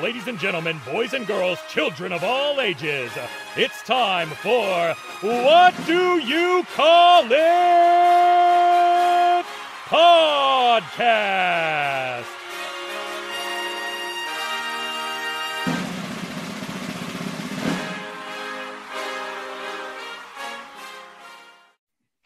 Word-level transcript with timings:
ladies 0.00 0.28
and 0.28 0.38
gentlemen, 0.38 0.80
boys 0.86 1.12
and 1.12 1.26
girls, 1.26 1.58
children 1.68 2.10
of 2.12 2.24
all 2.24 2.58
ages. 2.60 3.10
It's 3.54 3.82
time 3.82 4.28
for 4.28 4.94
What 5.20 5.74
Do 5.86 6.18
You 6.18 6.64
Call 6.74 7.24
It? 7.30 7.36
Podcast. 9.84 10.80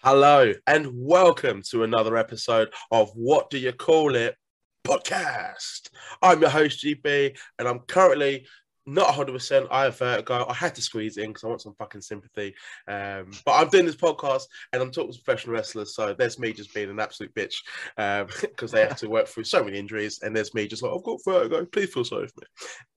Hello 0.05 0.52
and 0.66 0.88
welcome 0.93 1.62
to 1.70 1.83
another 1.83 2.16
episode 2.16 2.69
of 2.93 3.11
What 3.15 3.51
Do 3.51 3.59
You 3.59 3.73
Call 3.73 4.15
It 4.15 4.37
podcast. 4.84 5.88
I'm 6.23 6.41
your 6.41 6.51
host 6.51 6.84
GB 6.84 7.37
and 7.59 7.66
I'm 7.66 7.80
currently 7.80 8.47
not 8.87 9.09
100%. 9.09 9.66
I 9.70 9.84
have 9.84 9.98
vertigo. 9.98 10.47
I 10.47 10.52
had 10.52 10.74
to 10.74 10.83
squeeze 10.83 11.16
in 11.16 11.29
because 11.29 11.45
I 11.45 11.48
want 11.48 11.62
some 11.62 11.74
fucking 11.79 12.02
sympathy. 12.02 12.55
Um, 12.87 13.30
but 13.47 13.52
I'm 13.52 13.69
doing 13.69 13.87
this 13.87 13.97
podcast 13.97 14.43
and 14.73 14.83
I'm 14.83 14.91
talking 14.91 15.12
to 15.12 15.19
professional 15.19 15.55
wrestlers. 15.55 15.95
So 15.95 16.15
there's 16.15 16.38
me 16.38 16.52
just 16.52 16.74
being 16.74 16.91
an 16.91 17.01
absolute 17.01 17.34
bitch 17.34 17.55
because 17.97 18.74
um, 18.74 18.77
they 18.79 18.87
have 18.87 18.98
to 18.98 19.09
work 19.09 19.27
through 19.27 19.45
so 19.45 19.65
many 19.65 19.79
injuries. 19.79 20.20
And 20.23 20.37
there's 20.37 20.55
me 20.55 20.69
just 20.69 20.83
like, 20.83 20.93
I've 20.95 21.02
got 21.02 21.24
vertigo. 21.24 21.65
Please 21.65 21.93
feel 21.93 22.05
sorry 22.05 22.29
for 22.29 22.41
me. 22.41 22.46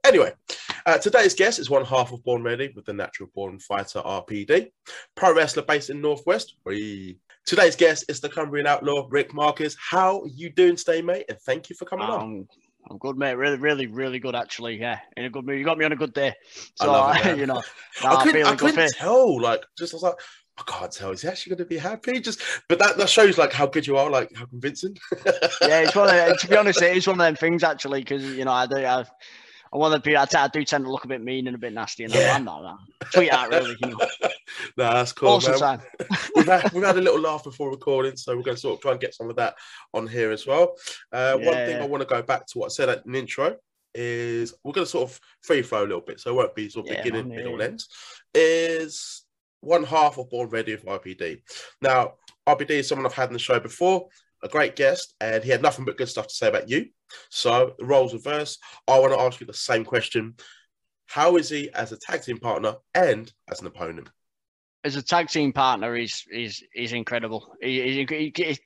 Anyway, 0.03 0.33
uh, 0.85 0.97
today's 0.97 1.33
guest 1.33 1.59
is 1.59 1.69
one 1.69 1.85
half 1.85 2.11
of 2.11 2.23
Born 2.23 2.43
Ready 2.43 2.71
with 2.75 2.85
the 2.85 2.93
natural 2.93 3.29
born 3.33 3.59
fighter 3.59 4.01
RPD, 4.01 4.71
pro 5.15 5.33
wrestler 5.33 5.63
based 5.63 5.89
in 5.89 6.01
Northwest. 6.01 6.55
Whee. 6.65 7.19
Today's 7.47 7.77
guest 7.77 8.03
is 8.09 8.19
the 8.19 8.27
Cumbrian 8.27 8.67
outlaw, 8.67 9.07
Rick 9.09 9.33
Markus. 9.33 9.77
How 9.79 10.19
are 10.19 10.27
you 10.27 10.49
doing 10.49 10.75
today, 10.75 11.01
mate? 11.01 11.27
And 11.29 11.39
thank 11.39 11.69
you 11.69 11.77
for 11.77 11.85
coming 11.85 12.09
um, 12.09 12.11
on. 12.11 12.47
I'm 12.91 12.97
good, 12.97 13.17
mate. 13.17 13.35
Really, 13.35 13.55
really, 13.55 13.87
really 13.87 14.19
good, 14.19 14.35
actually. 14.35 14.77
Yeah, 14.77 14.99
in 15.15 15.23
a 15.23 15.29
good 15.29 15.45
mood. 15.45 15.57
You 15.57 15.63
got 15.63 15.77
me 15.77 15.85
on 15.85 15.93
a 15.93 15.95
good 15.95 16.13
day. 16.13 16.33
So, 16.75 17.09
it, 17.09 17.37
you 17.37 17.45
know, 17.45 17.63
nah, 18.03 18.17
I 18.17 18.23
couldn't, 18.23 18.45
I 18.45 18.55
couldn't 18.57 18.93
tell. 18.95 19.39
Like, 19.39 19.63
just 19.77 19.93
I 19.93 19.95
was 19.95 20.03
like, 20.03 20.15
I 20.57 20.63
can't 20.63 20.91
tell. 20.91 21.11
Is 21.11 21.21
he 21.21 21.29
actually 21.29 21.51
going 21.51 21.59
to 21.59 21.65
be 21.69 21.77
happy? 21.77 22.19
Just, 22.19 22.41
but 22.67 22.79
that, 22.79 22.97
that 22.97 23.09
shows 23.09 23.37
like 23.37 23.53
how 23.53 23.65
good 23.65 23.87
you 23.87 23.95
are, 23.95 24.09
like 24.09 24.35
how 24.35 24.43
convincing. 24.47 24.97
yeah, 25.61 25.79
it's 25.79 25.95
one 25.95 26.13
of. 26.13 26.37
To 26.39 26.47
be 26.49 26.57
honest, 26.57 26.81
it 26.81 26.97
is 26.97 27.07
one 27.07 27.13
of 27.13 27.25
them 27.25 27.37
things 27.37 27.63
actually, 27.63 28.01
because 28.01 28.25
you 28.25 28.43
know, 28.43 28.51
I 28.51 28.67
do. 28.67 28.75
I, 28.75 29.05
I 29.73 29.77
want 29.77 29.93
to 29.93 29.99
be. 29.99 30.17
I, 30.17 30.25
t- 30.25 30.37
I 30.37 30.47
do 30.47 30.63
tend 30.63 30.85
to 30.85 30.91
look 30.91 31.05
a 31.05 31.07
bit 31.07 31.21
mean 31.21 31.47
and 31.47 31.55
a 31.55 31.59
bit 31.59 31.73
nasty, 31.73 32.03
and 32.03 32.13
yeah. 32.13 32.35
I'm 32.35 32.45
not 32.45 32.61
that. 32.61 33.11
Tweet 33.13 33.31
out 33.31 33.49
really, 33.49 33.75
you 33.81 33.89
know. 33.89 33.97
no, 34.77 34.93
that's 34.93 35.13
cool. 35.13 35.39
Man. 35.39 35.81
we've 36.35 36.45
had 36.45 36.71
we've 36.73 36.83
had 36.83 36.97
a 36.97 37.01
little 37.01 37.19
laugh 37.19 37.43
before 37.43 37.69
recording, 37.69 38.15
so 38.15 38.35
we're 38.35 38.43
going 38.43 38.55
to 38.55 38.61
sort 38.61 38.75
of 38.75 38.81
try 38.81 38.91
and 38.91 38.99
get 39.01 39.13
some 39.13 39.29
of 39.29 39.35
that 39.35 39.55
on 39.93 40.07
here 40.07 40.31
as 40.31 40.47
well. 40.47 40.75
Uh, 41.11 41.37
yeah. 41.39 41.45
One 41.45 41.55
thing 41.55 41.81
I 41.81 41.85
want 41.85 42.01
to 42.01 42.07
go 42.07 42.21
back 42.21 42.47
to 42.47 42.59
what 42.59 42.67
I 42.67 42.69
said 42.69 42.89
at 42.89 43.05
an 43.05 43.15
intro 43.15 43.55
is 43.93 44.53
we're 44.63 44.73
going 44.73 44.85
to 44.85 44.91
sort 44.91 45.09
of 45.09 45.19
free 45.41 45.61
flow 45.61 45.81
a 45.81 45.87
little 45.87 46.01
bit, 46.01 46.19
so 46.19 46.31
it 46.31 46.35
won't 46.35 46.55
be 46.55 46.69
sort 46.69 46.87
of 46.87 46.93
yeah, 46.93 47.03
beginning, 47.03 47.29
man, 47.29 47.37
middle, 47.37 47.61
end. 47.61 47.83
Is 48.33 49.23
one 49.61 49.83
half 49.83 50.17
of 50.17 50.29
Born 50.29 50.49
Ready 50.49 50.73
with 50.73 50.85
RPD. 50.85 51.41
Now, 51.81 52.13
RPD 52.47 52.71
is 52.71 52.87
someone 52.87 53.05
I've 53.05 53.13
had 53.13 53.29
in 53.29 53.33
the 53.33 53.39
show 53.39 53.59
before 53.59 54.07
a 54.43 54.47
great 54.47 54.75
guest, 54.75 55.13
and 55.19 55.43
he 55.43 55.49
had 55.49 55.61
nothing 55.61 55.85
but 55.85 55.97
good 55.97 56.09
stuff 56.09 56.27
to 56.27 56.33
say 56.33 56.47
about 56.47 56.69
you. 56.69 56.87
So 57.29 57.73
the 57.77 57.85
roles 57.85 58.13
reverse. 58.13 58.57
I 58.87 58.99
want 58.99 59.13
to 59.13 59.19
ask 59.19 59.39
you 59.39 59.47
the 59.47 59.53
same 59.53 59.85
question: 59.85 60.35
How 61.07 61.37
is 61.37 61.49
he 61.49 61.69
as 61.73 61.91
a 61.91 61.97
tag 61.97 62.23
team 62.23 62.37
partner 62.37 62.75
and 62.93 63.31
as 63.49 63.61
an 63.61 63.67
opponent? 63.67 64.09
As 64.83 64.95
a 64.95 65.03
tag 65.03 65.29
team 65.29 65.53
partner, 65.53 65.95
he's 65.95 66.23
he's, 66.29 66.63
he's 66.73 66.93
incredible. 66.93 67.55
He, 67.61 68.05
he, 68.07 68.33
he, 68.35 68.57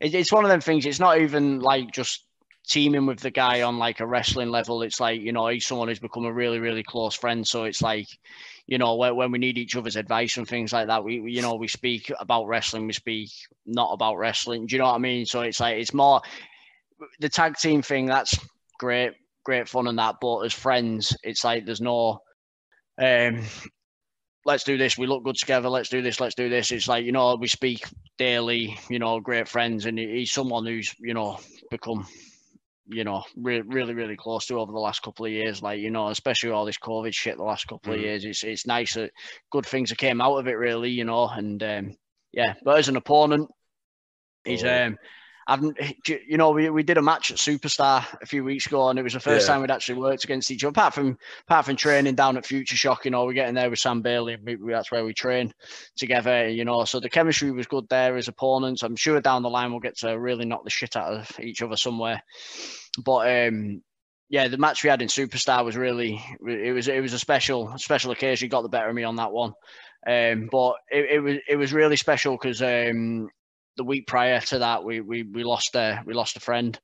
it's 0.00 0.32
one 0.32 0.44
of 0.44 0.50
them 0.50 0.60
things. 0.60 0.86
It's 0.86 1.00
not 1.00 1.20
even 1.20 1.60
like 1.60 1.92
just 1.92 2.24
teaming 2.68 3.06
with 3.06 3.20
the 3.20 3.30
guy 3.30 3.62
on 3.62 3.78
like 3.78 4.00
a 4.00 4.06
wrestling 4.06 4.50
level. 4.50 4.82
It's 4.82 5.00
like 5.00 5.20
you 5.20 5.32
know 5.32 5.48
he's 5.48 5.66
someone 5.66 5.88
who's 5.88 5.98
become 5.98 6.24
a 6.24 6.32
really 6.32 6.58
really 6.58 6.82
close 6.82 7.14
friend. 7.14 7.46
So 7.46 7.64
it's 7.64 7.82
like 7.82 8.08
you 8.68 8.76
know, 8.76 8.96
when, 8.96 9.32
we 9.32 9.38
need 9.38 9.56
each 9.56 9.76
other's 9.76 9.96
advice 9.96 10.36
and 10.36 10.46
things 10.46 10.74
like 10.74 10.88
that, 10.88 11.02
we, 11.02 11.22
you 11.22 11.40
know, 11.40 11.54
we 11.54 11.66
speak 11.66 12.12
about 12.20 12.46
wrestling, 12.46 12.86
we 12.86 12.92
speak 12.92 13.30
not 13.64 13.94
about 13.94 14.18
wrestling. 14.18 14.66
Do 14.66 14.76
you 14.76 14.78
know 14.78 14.88
what 14.88 14.96
I 14.96 14.98
mean? 14.98 15.24
So 15.24 15.40
it's 15.40 15.58
like, 15.58 15.78
it's 15.78 15.94
more 15.94 16.20
the 17.18 17.30
tag 17.30 17.56
team 17.56 17.80
thing. 17.80 18.04
That's 18.04 18.38
great, 18.78 19.14
great 19.42 19.70
fun 19.70 19.86
and 19.86 19.98
that. 19.98 20.16
But 20.20 20.40
as 20.40 20.52
friends, 20.52 21.16
it's 21.22 21.44
like, 21.44 21.64
there's 21.64 21.80
no, 21.80 22.20
um, 23.00 23.42
let's 24.44 24.64
do 24.64 24.76
this. 24.76 24.98
We 24.98 25.06
look 25.06 25.24
good 25.24 25.36
together. 25.36 25.70
Let's 25.70 25.88
do 25.88 26.02
this. 26.02 26.20
Let's 26.20 26.34
do 26.34 26.50
this. 26.50 26.70
It's 26.70 26.88
like, 26.88 27.06
you 27.06 27.12
know, 27.12 27.36
we 27.36 27.48
speak 27.48 27.86
daily, 28.18 28.78
you 28.90 28.98
know, 28.98 29.18
great 29.18 29.48
friends. 29.48 29.86
And 29.86 29.98
he's 29.98 30.30
someone 30.30 30.66
who's, 30.66 30.94
you 30.98 31.14
know, 31.14 31.40
become 31.70 32.06
you 32.88 33.04
know, 33.04 33.22
re- 33.36 33.62
really, 33.62 33.94
really 33.94 34.16
close 34.16 34.46
to 34.46 34.58
over 34.58 34.72
the 34.72 34.78
last 34.78 35.02
couple 35.02 35.26
of 35.26 35.32
years. 35.32 35.62
Like, 35.62 35.80
you 35.80 35.90
know, 35.90 36.08
especially 36.08 36.50
all 36.50 36.64
this 36.64 36.78
COVID 36.78 37.12
shit 37.14 37.36
the 37.36 37.42
last 37.42 37.66
couple 37.66 37.92
mm. 37.92 37.96
of 37.96 38.02
years. 38.02 38.24
It's 38.24 38.44
it's 38.44 38.66
nice 38.66 38.94
that 38.94 39.10
good 39.50 39.66
things 39.66 39.90
that 39.90 39.98
came 39.98 40.20
out 40.20 40.36
of 40.36 40.48
it, 40.48 40.56
really, 40.58 40.90
you 40.90 41.04
know. 41.04 41.28
And 41.28 41.62
um, 41.62 41.96
yeah, 42.32 42.54
but 42.64 42.78
as 42.78 42.88
an 42.88 42.96
opponent, 42.96 43.48
he's 44.44 44.64
um, 44.64 44.96
I've, 45.50 45.62
you 46.06 46.36
know, 46.36 46.50
we, 46.50 46.68
we 46.68 46.82
did 46.82 46.98
a 46.98 47.02
match 47.02 47.30
at 47.30 47.38
Superstar 47.38 48.04
a 48.20 48.26
few 48.26 48.44
weeks 48.44 48.66
ago, 48.66 48.90
and 48.90 48.98
it 48.98 49.02
was 49.02 49.14
the 49.14 49.20
first 49.20 49.46
yeah. 49.46 49.54
time 49.54 49.62
we'd 49.62 49.70
actually 49.70 49.98
worked 49.98 50.24
against 50.24 50.50
each 50.50 50.62
other. 50.62 50.70
Apart 50.70 50.92
from 50.92 51.16
apart 51.46 51.64
from 51.64 51.76
training 51.76 52.16
down 52.16 52.36
at 52.36 52.44
Future 52.44 52.76
Shock, 52.76 53.06
you 53.06 53.10
know, 53.10 53.24
we're 53.24 53.32
getting 53.32 53.54
there 53.54 53.70
with 53.70 53.78
Sam 53.78 54.02
Bailey. 54.02 54.36
We, 54.36 54.56
we, 54.56 54.72
that's 54.72 54.92
where 54.92 55.06
we 55.06 55.14
train 55.14 55.54
together, 55.96 56.50
you 56.50 56.66
know. 56.66 56.84
So 56.84 57.00
the 57.00 57.08
chemistry 57.08 57.50
was 57.50 57.66
good 57.66 57.88
there 57.88 58.14
as 58.18 58.28
opponents. 58.28 58.82
I'm 58.82 58.94
sure 58.94 59.18
down 59.22 59.42
the 59.42 59.48
line 59.48 59.70
we'll 59.70 59.80
get 59.80 59.96
to 59.98 60.18
really 60.18 60.44
knock 60.44 60.64
the 60.64 60.70
shit 60.70 60.96
out 60.96 61.14
of 61.14 61.40
each 61.40 61.62
other 61.62 61.76
somewhere. 61.76 62.22
But 63.02 63.46
um, 63.46 63.82
yeah, 64.28 64.48
the 64.48 64.58
match 64.58 64.84
we 64.84 64.90
had 64.90 65.00
in 65.00 65.08
Superstar 65.08 65.64
was 65.64 65.78
really 65.78 66.22
it 66.46 66.74
was 66.74 66.88
it 66.88 67.00
was 67.00 67.14
a 67.14 67.18
special 67.18 67.72
special 67.78 68.10
occasion. 68.10 68.44
He 68.44 68.50
got 68.50 68.62
the 68.62 68.68
better 68.68 68.90
of 68.90 68.94
me 68.94 69.04
on 69.04 69.16
that 69.16 69.32
one. 69.32 69.54
Um, 70.06 70.48
but 70.52 70.74
it, 70.90 71.06
it 71.10 71.20
was 71.20 71.36
it 71.48 71.56
was 71.56 71.72
really 71.72 71.96
special 71.96 72.32
because 72.36 72.60
um, 72.60 73.30
the 73.78 73.84
week 73.84 74.06
prior 74.06 74.40
to 74.40 74.58
that, 74.58 74.84
we 74.84 75.00
we, 75.00 75.22
we 75.22 75.44
lost 75.44 75.74
a 75.74 76.02
we 76.04 76.12
lost 76.12 76.36
a 76.36 76.40
friend. 76.40 76.78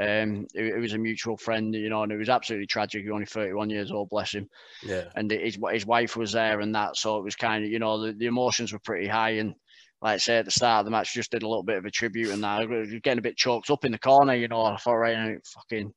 Um, 0.00 0.46
it, 0.54 0.76
it, 0.76 0.78
was 0.78 0.92
a 0.92 0.98
mutual 0.98 1.36
friend, 1.36 1.74
you 1.74 1.90
know, 1.90 2.04
and 2.04 2.12
it 2.12 2.18
was 2.18 2.28
absolutely 2.28 2.68
tragic. 2.68 3.02
He 3.02 3.08
was 3.08 3.14
only 3.14 3.26
31 3.26 3.68
years 3.68 3.90
old, 3.90 4.08
bless 4.10 4.32
him. 4.32 4.48
Yeah. 4.84 5.06
And 5.16 5.28
his 5.28 5.58
his 5.72 5.86
wife 5.86 6.16
was 6.16 6.32
there, 6.32 6.60
and 6.60 6.72
that, 6.74 6.96
so 6.96 7.18
it 7.18 7.24
was 7.24 7.34
kind 7.34 7.64
of, 7.64 7.70
you 7.70 7.80
know, 7.80 8.00
the, 8.00 8.12
the 8.12 8.26
emotions 8.26 8.72
were 8.72 8.78
pretty 8.78 9.08
high. 9.08 9.30
And 9.30 9.54
like 10.00 10.14
I 10.14 10.18
say 10.18 10.38
at 10.38 10.44
the 10.44 10.52
start 10.52 10.80
of 10.80 10.84
the 10.84 10.92
match, 10.92 11.14
just 11.14 11.32
did 11.32 11.42
a 11.42 11.48
little 11.48 11.64
bit 11.64 11.78
of 11.78 11.84
a 11.84 11.90
tribute, 11.90 12.30
and 12.30 12.44
that 12.44 12.68
was 12.68 12.90
getting 13.02 13.18
a 13.18 13.22
bit 13.22 13.36
choked 13.36 13.70
up 13.70 13.84
in 13.84 13.92
the 13.92 13.98
corner, 13.98 14.34
you 14.34 14.46
know. 14.46 14.62
I 14.62 14.76
thought, 14.76 14.94
right, 14.94 15.36
fucking 15.44 15.92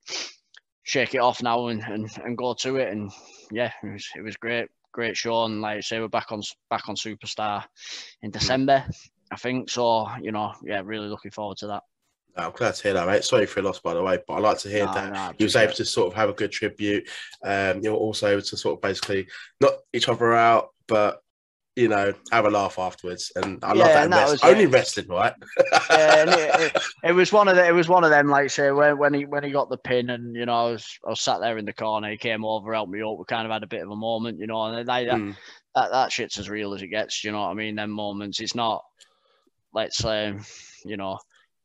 shake 0.83 1.13
it 1.13 1.19
off 1.19 1.43
now 1.43 1.67
and, 1.67 1.83
and, 1.83 2.09
and 2.25 2.37
go 2.37 2.55
to 2.55 2.77
it. 2.77 2.91
And 2.91 3.11
yeah, 3.51 3.71
it 3.83 3.93
was 3.93 4.07
it 4.15 4.23
was 4.23 4.35
great, 4.35 4.67
great 4.91 5.15
show. 5.15 5.43
And 5.43 5.61
like 5.61 5.77
I 5.77 5.81
say, 5.81 5.99
we're 5.99 6.07
back 6.07 6.31
on 6.31 6.41
back 6.71 6.89
on 6.89 6.95
Superstar 6.95 7.65
in 8.23 8.31
December. 8.31 8.83
I 9.31 9.37
think 9.37 9.69
so. 9.69 10.07
You 10.21 10.31
know, 10.31 10.53
yeah, 10.63 10.81
really 10.83 11.07
looking 11.07 11.31
forward 11.31 11.57
to 11.57 11.67
that. 11.67 11.83
I'm 12.35 12.51
glad 12.51 12.75
to 12.75 12.83
hear 12.83 12.93
that, 12.93 13.07
mate. 13.07 13.23
Sorry 13.23 13.45
for 13.45 13.59
your 13.59 13.67
loss, 13.67 13.79
by 13.79 13.93
the 13.93 14.01
way, 14.01 14.19
but 14.25 14.35
I 14.35 14.39
like 14.39 14.57
to 14.59 14.69
hear 14.69 14.85
no, 14.85 14.93
that 14.93 15.13
no, 15.13 15.31
you 15.37 15.45
was 15.45 15.55
able 15.55 15.73
to 15.73 15.85
sort 15.85 16.07
of 16.07 16.13
have 16.13 16.29
a 16.29 16.33
good 16.33 16.51
tribute. 16.51 17.09
Um, 17.43 17.81
you're 17.81 17.93
also 17.93 18.27
able 18.27 18.41
to 18.41 18.57
sort 18.57 18.77
of 18.77 18.81
basically 18.81 19.27
not 19.59 19.73
each 19.93 20.07
other 20.07 20.33
out, 20.33 20.69
but 20.87 21.21
you 21.75 21.87
know, 21.87 22.13
have 22.31 22.45
a 22.45 22.49
laugh 22.49 22.77
afterwards. 22.79 23.31
And 23.35 23.63
I 23.63 23.73
yeah, 23.73 23.83
love 23.83 23.87
that. 23.93 24.09
that 24.09 24.29
was, 24.29 24.43
Only 24.43 24.65
wrestling, 24.65 25.07
right? 25.07 25.33
yeah, 25.89 26.23
it, 26.27 26.61
it, 26.61 26.83
it, 27.05 27.11
was 27.13 27.31
one 27.31 27.47
of 27.47 27.55
the, 27.55 27.65
it 27.65 27.73
was 27.73 27.87
one 27.87 28.03
of 28.03 28.09
them. 28.09 28.27
Like 28.27 28.49
say 28.49 28.71
when 28.71 28.97
when 28.97 29.13
he 29.13 29.25
when 29.25 29.43
he 29.43 29.51
got 29.51 29.69
the 29.69 29.77
pin, 29.77 30.09
and 30.09 30.35
you 30.35 30.45
know, 30.45 30.67
I 30.67 30.71
was 30.71 30.99
I 31.05 31.09
was 31.09 31.21
sat 31.21 31.39
there 31.39 31.57
in 31.57 31.65
the 31.65 31.73
corner. 31.73 32.11
He 32.11 32.17
came 32.17 32.45
over, 32.45 32.73
helped 32.73 32.91
me 32.91 33.01
up. 33.01 33.17
We 33.17 33.25
kind 33.25 33.45
of 33.45 33.51
had 33.51 33.63
a 33.63 33.67
bit 33.67 33.83
of 33.83 33.89
a 33.89 33.95
moment, 33.95 34.39
you 34.39 34.47
know, 34.47 34.63
and 34.65 34.87
like 34.87 35.07
that, 35.07 35.15
mm. 35.15 35.35
that 35.75 35.91
that 35.91 36.11
shit's 36.11 36.39
as 36.39 36.49
real 36.49 36.73
as 36.73 36.81
it 36.81 36.87
gets. 36.87 37.23
You 37.23 37.31
know 37.31 37.41
what 37.41 37.51
I 37.51 37.53
mean? 37.53 37.75
Them 37.75 37.91
moments. 37.91 38.41
It's 38.41 38.55
not 38.55 38.83
let's 39.73 39.97
say, 39.97 40.33
you 40.85 40.97
know, 40.97 41.17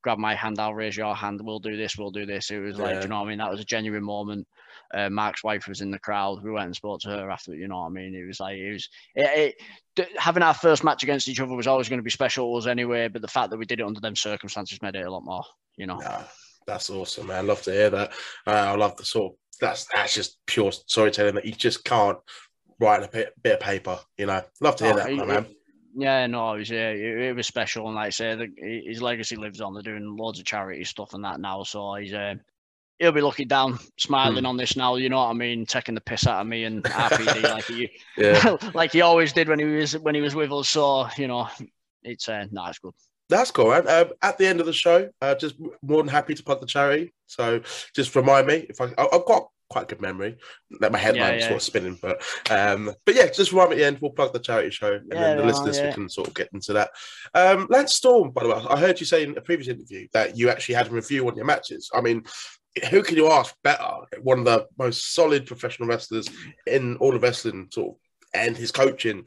grab 0.02 0.18
my 0.18 0.34
hand, 0.34 0.60
I'll 0.60 0.74
raise 0.74 0.96
your 0.96 1.16
hand, 1.16 1.40
we'll 1.42 1.58
do 1.58 1.76
this, 1.76 1.96
we'll 1.96 2.12
do 2.12 2.26
this. 2.26 2.50
It 2.50 2.58
was 2.58 2.78
like, 2.78 3.02
you 3.02 3.08
know 3.08 3.16
what 3.16 3.26
I 3.26 3.28
mean? 3.30 3.38
That 3.38 3.50
was 3.50 3.60
a 3.60 3.64
genuine 3.64 4.04
moment. 4.04 4.46
Uh, 4.94 5.10
Mark's 5.10 5.42
wife 5.42 5.66
was 5.66 5.80
in 5.80 5.90
the 5.90 5.98
crowd. 5.98 6.44
We 6.44 6.52
went 6.52 6.66
and 6.66 6.76
spoke 6.76 7.00
to 7.00 7.08
her 7.08 7.28
after, 7.28 7.54
you 7.54 7.66
know 7.66 7.80
what 7.80 7.86
I 7.86 7.88
mean? 7.88 8.14
It 8.14 8.24
was 8.24 8.38
like, 8.38 8.56
it 8.56 8.72
was, 8.72 8.88
it, 9.16 9.56
it, 9.96 10.08
having 10.16 10.44
our 10.44 10.54
first 10.54 10.84
match 10.84 11.02
against 11.02 11.28
each 11.28 11.40
other 11.40 11.56
was 11.56 11.66
always 11.66 11.88
going 11.88 11.98
to 11.98 12.04
be 12.04 12.10
special 12.10 12.52
to 12.52 12.58
us 12.58 12.66
anyway, 12.68 13.08
but 13.08 13.20
the 13.20 13.26
fact 13.26 13.50
that 13.50 13.56
we 13.56 13.64
did 13.64 13.80
it 13.80 13.86
under 13.86 13.98
them 13.98 14.14
circumstances 14.14 14.80
made 14.80 14.94
it 14.94 15.06
a 15.06 15.10
lot 15.10 15.24
more, 15.24 15.42
you 15.76 15.86
know. 15.86 15.98
Yeah, 16.00 16.22
that's 16.68 16.88
awesome, 16.88 17.26
man. 17.26 17.38
I 17.38 17.40
love 17.40 17.62
to 17.62 17.72
hear 17.72 17.90
that. 17.90 18.12
Uh, 18.46 18.50
I 18.50 18.76
love 18.76 18.96
the 18.96 19.04
sort 19.04 19.32
of, 19.32 19.38
that's, 19.60 19.86
that's 19.92 20.14
just 20.14 20.38
pure 20.46 20.70
storytelling 20.70 21.34
that 21.34 21.46
you 21.46 21.52
just 21.52 21.82
can't 21.82 22.18
write 22.78 23.02
a 23.02 23.08
bit, 23.08 23.32
bit 23.42 23.54
of 23.54 23.60
paper, 23.60 23.98
you 24.16 24.26
know. 24.26 24.42
Love 24.60 24.76
to 24.76 24.84
hear 24.84 24.92
oh, 24.92 24.96
that, 24.98 25.10
it, 25.10 25.26
man. 25.26 25.46
Yeah, 25.98 26.26
no, 26.26 26.54
it 26.54 26.58
was 26.58 26.70
yeah, 26.70 26.90
it, 26.90 27.18
it, 27.20 27.36
was 27.36 27.46
special, 27.46 27.86
and 27.86 27.96
like 27.96 28.08
I 28.08 28.10
say, 28.10 28.34
the, 28.34 28.82
his 28.86 29.00
legacy 29.00 29.34
lives 29.34 29.62
on. 29.62 29.72
They're 29.72 29.82
doing 29.82 30.16
loads 30.16 30.38
of 30.38 30.44
charity 30.44 30.84
stuff 30.84 31.14
and 31.14 31.24
that 31.24 31.40
now, 31.40 31.62
so 31.62 31.94
he's 31.94 32.12
um, 32.12 32.40
he'll 32.98 33.12
be 33.12 33.22
looking 33.22 33.48
down, 33.48 33.78
smiling 33.98 34.40
hmm. 34.40 34.46
on 34.46 34.56
this 34.58 34.76
now. 34.76 34.96
You 34.96 35.08
know 35.08 35.16
what 35.16 35.30
I 35.30 35.32
mean? 35.32 35.64
Taking 35.64 35.94
the 35.94 36.02
piss 36.02 36.26
out 36.26 36.42
of 36.42 36.46
me 36.46 36.64
and 36.64 36.84
RPD 36.84 37.42
like 37.50 37.64
he, 37.64 37.90
yeah. 38.18 38.56
like 38.74 38.92
he 38.92 39.00
always 39.00 39.32
did 39.32 39.48
when 39.48 39.58
he 39.58 39.64
was 39.64 39.98
when 39.98 40.14
he 40.14 40.20
was 40.20 40.34
with 40.34 40.52
us. 40.52 40.68
So 40.68 41.08
you 41.16 41.28
know, 41.28 41.48
it's 42.02 42.28
uh, 42.28 42.46
no, 42.50 42.66
it's 42.66 42.78
good. 42.78 42.92
That's 43.28 43.50
cool, 43.50 43.70
man. 43.70 43.88
Um, 43.88 44.12
at 44.22 44.38
the 44.38 44.46
end 44.46 44.60
of 44.60 44.66
the 44.66 44.72
show, 44.72 45.10
uh, 45.20 45.34
just 45.34 45.56
more 45.82 46.02
than 46.02 46.08
happy 46.08 46.34
to 46.34 46.44
plug 46.44 46.60
the 46.60 46.66
charity. 46.66 47.12
So 47.26 47.60
just 47.94 48.14
remind 48.14 48.46
me 48.46 48.66
if 48.68 48.80
I, 48.80 48.92
I've 48.98 49.26
got 49.26 49.48
quite 49.68 49.88
good 49.88 50.00
memory. 50.00 50.36
Let 50.80 50.92
my 50.92 50.98
headline 50.98 51.34
Yeah, 51.34 51.38
yeah. 51.38 51.48
sort 51.48 51.56
of 51.56 51.62
spinning, 51.62 51.98
but 52.00 52.22
um, 52.50 52.92
but 53.04 53.14
yeah, 53.14 53.28
just 53.28 53.52
me 53.52 53.60
at 53.60 53.70
the 53.70 53.84
end. 53.84 53.98
We'll 54.00 54.12
plug 54.12 54.32
the 54.32 54.38
charity 54.38 54.70
show, 54.70 54.94
and 54.94 55.06
Yeah, 55.10 55.20
then 55.20 55.36
the 55.38 55.44
listeners 55.44 55.78
yeah. 55.78 55.92
can 55.92 56.08
sort 56.08 56.28
of 56.28 56.34
get 56.34 56.48
into 56.52 56.72
that. 56.74 56.90
Um, 57.34 57.66
Lance 57.70 57.94
Storm, 57.94 58.30
by 58.30 58.42
the 58.42 58.48
way, 58.50 58.62
I 58.68 58.78
heard 58.78 59.00
you 59.00 59.06
say 59.06 59.22
in 59.24 59.36
a 59.36 59.40
previous 59.40 59.68
interview 59.68 60.06
that 60.12 60.36
you 60.36 60.50
actually 60.50 60.76
had 60.76 60.88
a 60.88 60.90
review 60.90 61.26
on 61.28 61.36
your 61.36 61.46
matches. 61.46 61.90
I 61.94 62.00
mean, 62.00 62.24
who 62.90 63.02
can 63.02 63.16
you 63.16 63.28
ask 63.30 63.54
better? 63.64 63.88
One 64.22 64.40
of 64.40 64.44
the 64.44 64.66
most 64.78 65.14
solid 65.14 65.46
professional 65.46 65.88
wrestlers 65.88 66.28
in 66.66 66.96
all 66.98 67.14
of 67.16 67.22
wrestling, 67.22 67.68
sort 67.72 67.90
of, 67.90 67.94
and 68.34 68.56
his 68.56 68.70
coaching. 68.70 69.24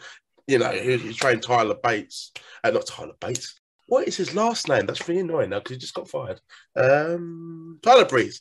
You 0.47 0.59
know, 0.59 0.71
he, 0.71 0.97
he 0.97 1.13
trained 1.13 1.43
Tyler 1.43 1.75
Bates, 1.83 2.31
uh, 2.63 2.71
not 2.71 2.87
Tyler 2.87 3.13
Bates. 3.19 3.59
What 3.87 4.07
is 4.07 4.17
his 4.17 4.35
last 4.35 4.67
name? 4.67 4.85
That's 4.85 5.07
really 5.07 5.21
annoying 5.21 5.49
now 5.49 5.59
because 5.59 5.75
he 5.75 5.79
just 5.79 5.95
got 5.95 6.07
fired. 6.07 6.39
Um, 6.75 7.79
Tyler 7.81 8.05
Breeze. 8.05 8.39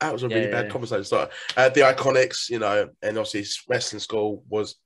That 0.00 0.12
was 0.12 0.22
a 0.22 0.28
Yeah, 0.28 0.34
really 0.36 0.46
yeah, 0.46 0.52
bad 0.52 0.66
yeah. 0.66 0.70
conversation. 0.72 1.04
starter. 1.04 1.32
Uh, 1.56 1.68
the 1.68 1.80
Iconics, 1.80 2.48
you 2.50 2.58
know, 2.58 2.88
and 3.02 3.18
obviously 3.18 3.40
his 3.40 3.62
wrestling 3.68 4.00
school 4.00 4.44
was 4.48 4.76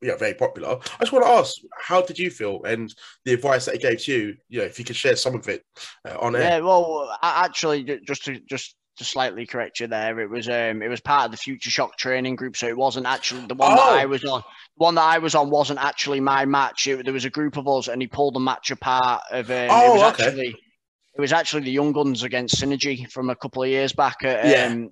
yeah, 0.00 0.16
very 0.16 0.34
popular. 0.34 0.78
I 0.80 0.98
just 1.00 1.12
want 1.12 1.24
to 1.24 1.30
ask, 1.30 1.54
how 1.80 2.02
did 2.02 2.18
you 2.18 2.28
feel 2.30 2.62
and 2.64 2.92
the 3.24 3.34
advice 3.34 3.66
that 3.66 3.74
he 3.76 3.80
gave 3.80 4.02
to 4.02 4.12
you? 4.12 4.34
You 4.48 4.58
know, 4.60 4.64
if 4.64 4.78
you 4.78 4.84
could 4.84 4.96
share 4.96 5.14
some 5.16 5.36
of 5.36 5.48
it 5.48 5.62
uh, 6.08 6.16
on 6.20 6.34
air. 6.34 6.42
Yeah, 6.42 6.58
well, 6.60 7.16
actually, 7.22 7.84
just 8.06 8.24
to 8.24 8.40
just 8.40 8.74
to 8.96 9.04
slightly 9.04 9.46
correct 9.46 9.80
you 9.80 9.86
there, 9.86 10.18
it 10.20 10.28
was 10.28 10.48
um 10.48 10.82
it 10.82 10.88
was 10.88 11.00
part 11.00 11.26
of 11.26 11.30
the 11.30 11.36
Future 11.36 11.70
Shock 11.70 11.96
training 11.96 12.34
group, 12.36 12.56
so 12.56 12.66
it 12.66 12.76
wasn't 12.76 13.06
actually 13.06 13.46
the 13.46 13.54
one 13.54 13.76
that 13.76 13.78
Oh. 13.80 13.94
I 13.94 14.06
was 14.06 14.24
on. 14.24 14.40
The 14.76 14.84
one 14.84 14.94
that 14.96 15.02
I 15.04 15.18
was 15.18 15.34
on 15.36 15.50
wasn't 15.50 15.78
actually 15.78 16.20
my 16.20 16.44
match. 16.46 16.88
It, 16.88 17.04
there 17.04 17.14
was 17.14 17.24
a 17.24 17.30
group 17.30 17.56
of 17.56 17.68
us, 17.68 17.86
and 17.88 18.02
he 18.02 18.08
pulled 18.08 18.34
the 18.34 18.40
match 18.40 18.70
apart. 18.72 19.22
Of 19.30 19.50
um, 19.50 19.68
Oh, 19.70 19.90
it 19.90 19.92
was 20.02 20.14
okay. 20.14 20.24
actually 20.26 20.56
it 21.16 21.20
was 21.20 21.32
actually 21.32 21.62
the 21.62 21.70
Young 21.70 21.92
Guns 21.92 22.22
against 22.22 22.60
Synergy 22.60 23.10
from 23.10 23.30
a 23.30 23.36
couple 23.36 23.62
of 23.62 23.68
years 23.68 23.92
back 23.92 24.24
at, 24.24 24.46
Yeah. 24.46 24.66
um, 24.66 24.90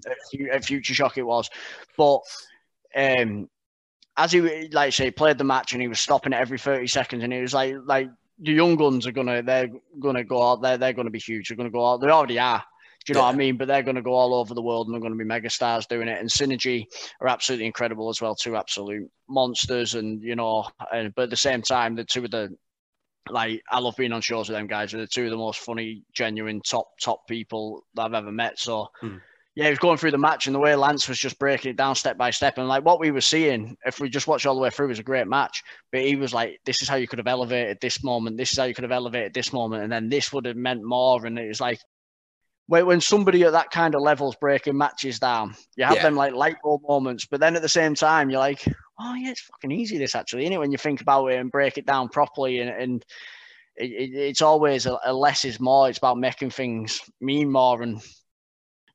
at, 0.53 0.65
Future 0.65 0.95
Shock. 0.95 1.17
It 1.19 1.23
was, 1.23 1.49
but 1.97 2.21
um, 2.95 3.49
as 4.17 4.33
he 4.33 4.41
like 4.41 4.89
I 4.89 4.91
say 4.91 5.11
played 5.11 5.39
the 5.39 5.45
match 5.45 5.73
and 5.73 5.81
he 5.81 5.89
was 5.89 6.01
stopping 6.01 6.33
it 6.33 6.37
every 6.37 6.59
thirty 6.59 6.87
seconds, 6.87 7.25
and 7.25 7.33
he 7.33 7.41
was 7.41 7.55
like 7.55 7.75
like 7.85 8.11
the 8.39 8.53
young 8.53 8.77
guns 8.77 9.07
are 9.07 9.13
gonna 9.13 9.43
they're 9.43 9.69
gonna 9.99 10.25
go 10.25 10.43
out 10.43 10.63
there 10.63 10.79
they're 10.79 10.93
gonna 10.95 11.11
be 11.11 11.19
huge 11.19 11.49
they're 11.49 11.57
gonna 11.57 11.71
go 11.71 11.87
out 11.87 12.01
they 12.01 12.09
already 12.09 12.39
are 12.39 12.65
do 13.05 13.13
you 13.13 13.15
know 13.15 13.25
what 13.25 13.35
I 13.35 13.37
mean 13.37 13.59
but 13.59 13.69
they're 13.69 13.83
gonna 13.83 14.01
go 14.03 14.15
all 14.15 14.33
over 14.35 14.55
the 14.55 14.63
world 14.63 14.87
and 14.87 14.95
they're 14.95 15.01
gonna 15.03 15.15
be 15.15 15.25
megastars 15.25 15.87
doing 15.87 16.09
it 16.09 16.19
and 16.19 16.29
Synergy 16.29 16.87
are 17.21 17.29
absolutely 17.29 17.67
incredible 17.67 18.09
as 18.09 18.21
well 18.23 18.35
two 18.35 18.57
absolute 18.57 19.11
monsters 19.29 19.95
and 19.95 20.23
you 20.23 20.37
know 20.37 20.67
and 20.93 21.15
but 21.15 21.25
at 21.25 21.31
the 21.31 21.37
same 21.37 21.61
time 21.61 21.95
the 21.95 22.05
two 22.05 22.25
of 22.25 22.31
the 22.31 22.49
like 23.29 23.61
I 23.71 23.79
love 23.81 23.97
being 23.97 24.13
on 24.13 24.21
shows 24.23 24.49
with 24.49 24.57
them 24.57 24.67
guys 24.67 24.93
they're 24.93 25.07
two 25.07 25.25
of 25.25 25.31
the 25.31 25.37
most 25.37 25.61
funny 25.61 26.03
genuine 26.15 26.61
top 26.69 26.89
top 27.01 27.27
people 27.29 27.85
that 27.95 28.03
I've 28.03 28.15
ever 28.15 28.33
met 28.33 28.59
so 28.59 28.89
Hmm. 29.01 29.19
yeah, 29.57 29.65
he 29.65 29.71
was 29.71 29.79
going 29.79 29.99
through 29.99 30.13
the 30.13 30.19
match 30.19 30.47
and 30.47 30.55
the 30.55 30.61
way 30.61 30.75
Lance 30.75 31.09
was 31.09 31.19
just 31.19 31.39
breaking 31.39 31.71
it 31.73 31.77
down 31.77 31.95
step 31.95 32.17
by 32.17 32.31
step. 32.31 32.57
And 32.57 32.69
like 32.69 32.85
what 32.85 33.01
we 33.01 33.11
were 33.11 33.21
seeing, 33.21 33.77
if 33.85 34.01
we 34.01 34.09
just 34.09 34.27
watched 34.27 34.47
all 34.47 34.55
the 34.55 34.61
way 34.61 34.71
through, 34.71 34.89
was 34.89 35.01
a 35.01 35.03
great 35.03 35.27
match. 35.27 35.63
But 35.93 36.03
he 36.03 36.17
was 36.17 36.33
like, 36.33 36.61
this 36.65 36.81
is 36.83 36.89
how 36.89 36.97
you 36.97 37.09
could 37.09 37.19
have 37.19 37.27
elevated 37.27 37.79
this 37.81 38.03
moment. 38.03 38.39
This 38.39 38.53
is 38.53 38.59
how 38.59 38.65
you 38.65 38.75
could 38.75 38.85
have 38.85 38.93
elevated 38.93 39.35
this 39.35 39.53
moment. 39.53 39.83
And 39.83 39.93
then 39.93 40.09
this 40.09 40.33
would 40.33 40.47
have 40.47 40.57
meant 40.57 40.83
more. 40.85 41.27
And 41.27 41.39
it 41.39 41.49
was 41.49 41.61
like, 41.61 41.81
when, 42.71 42.87
when 42.87 43.01
somebody 43.01 43.43
at 43.43 43.51
that 43.51 43.73
kind 43.73 43.97
of 43.97 44.01
level 44.01 44.29
is 44.29 44.37
breaking 44.37 44.79
matches 44.79 45.19
down, 45.19 45.57
you 45.75 45.85
have 45.85 45.97
Yeah. 45.97 46.05
them 46.05 46.15
like 46.15 46.35
light 46.35 46.55
bulb 46.63 46.83
moments. 46.89 47.27
But 47.27 47.41
then 47.41 47.57
at 47.57 47.63
the 47.63 47.69
same 47.69 47.97
time, 47.97 48.31
you're 48.31 48.39
like, 48.39 48.65
oh, 49.01 49.15
yeah, 49.15 49.31
it's 49.33 49.41
fucking 49.41 49.73
easy, 49.73 49.99
this 49.99 50.15
actually, 50.15 50.47
is 50.47 50.57
When 50.57 50.71
you 50.71 50.79
think 50.79 51.01
about 51.01 51.27
it 51.27 51.41
and 51.41 51.51
break 51.51 51.79
it 51.79 51.87
down 51.87 52.09
properly. 52.11 52.61
And, 52.61 52.71
and 52.71 53.05
it, 53.75 53.91
it, 53.91 54.15
it's 54.15 54.41
always 54.41 54.87
a, 54.87 54.97
a 55.05 55.13
less 55.13 55.45
is 55.45 55.59
more. 55.59 55.89
It's 55.89 55.99
about 55.99 56.19
making 56.19 56.51
things 56.51 57.01
mean 57.21 57.51
more 57.51 57.83
and 57.83 58.01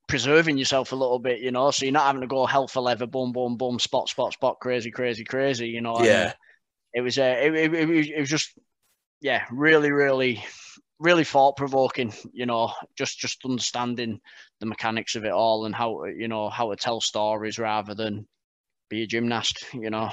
preserving 0.07 0.57
yourself 0.57 0.93
a 0.93 0.95
little 0.95 1.19
bit, 1.19 1.41
you 1.41 1.51
know, 1.51 1.69
so 1.69 1.83
you're 1.83 1.91
not 1.91 2.05
having 2.05 2.21
to 2.21 2.27
go 2.27 2.45
hell 2.45 2.69
for 2.69 2.79
leather, 2.79 3.07
boom, 3.07 3.33
boom, 3.33 3.57
boom, 3.57 3.77
spot, 3.77 4.07
spot, 4.07 4.31
spot, 4.31 4.57
crazy, 4.61 4.89
crazy, 4.89 5.25
crazy, 5.25 5.67
you 5.67 5.81
know. 5.81 5.97
and, 5.97 6.05
Yeah. 6.05 6.27
uh, 6.27 6.33
it 6.93 7.01
was, 7.01 7.19
uh, 7.19 7.35
it, 7.41 7.53
it, 7.53 7.73
it, 7.73 7.85
was- 7.89 8.09
it 8.09 8.19
was 8.21 8.29
just, 8.29 8.57
yeah, 9.19 9.43
really, 9.51 9.91
really, 9.91 10.45
really 10.99 11.23
thought 11.23 11.57
provoking, 11.57 12.13
you 12.31 12.45
know, 12.45 12.71
just 12.95 13.19
just 13.19 13.43
understanding 13.45 14.19
the 14.59 14.65
mechanics 14.65 15.15
of 15.15 15.25
it 15.25 15.31
all 15.31 15.65
and 15.65 15.75
how 15.75 16.05
you 16.05 16.27
know 16.27 16.49
how 16.49 16.69
to 16.69 16.75
tell 16.75 17.01
stories 17.01 17.59
rather 17.59 17.93
than 17.93 18.27
be 18.89 19.03
a 19.03 19.07
gymnast, 19.07 19.65
you 19.73 19.89
know. 19.89 20.09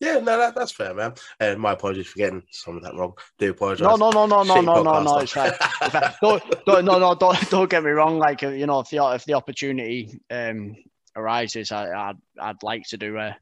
Yeah, 0.00 0.14
no, 0.18 0.36
that, 0.36 0.56
that's 0.56 0.72
fair, 0.72 0.94
man. 0.94 1.14
And 1.38 1.60
my 1.60 1.72
apologies 1.72 2.08
for 2.08 2.18
getting 2.18 2.42
some 2.50 2.76
of 2.76 2.82
that 2.82 2.94
wrong. 2.96 3.14
Do 3.38 3.50
apologize. 3.50 3.86
No, 3.86 3.94
no, 3.94 4.10
no, 4.10 4.26
no, 4.26 4.42
no, 4.42 4.60
no, 4.60 4.82
no, 4.82 5.00
no. 5.00 5.18
It's 5.18 5.30
fine. 5.30 5.52
Don't, 6.20 6.42
don't, 6.66 6.84
no, 6.84 6.98
no, 6.98 7.14
don't, 7.14 7.38
don't 7.50 7.70
get 7.70 7.84
me 7.84 7.90
wrong. 7.90 8.18
Like, 8.18 8.42
you 8.42 8.66
know, 8.66 8.80
if 8.80 8.90
the 8.90 8.98
if 9.14 9.24
the 9.26 9.34
opportunity 9.34 10.20
um 10.28 10.74
arises, 11.16 11.72
I, 11.72 11.90
I'd 11.90 12.16
I'd 12.40 12.62
like 12.62 12.82
to 12.88 12.96
do 12.98 13.16
a, 13.18 13.36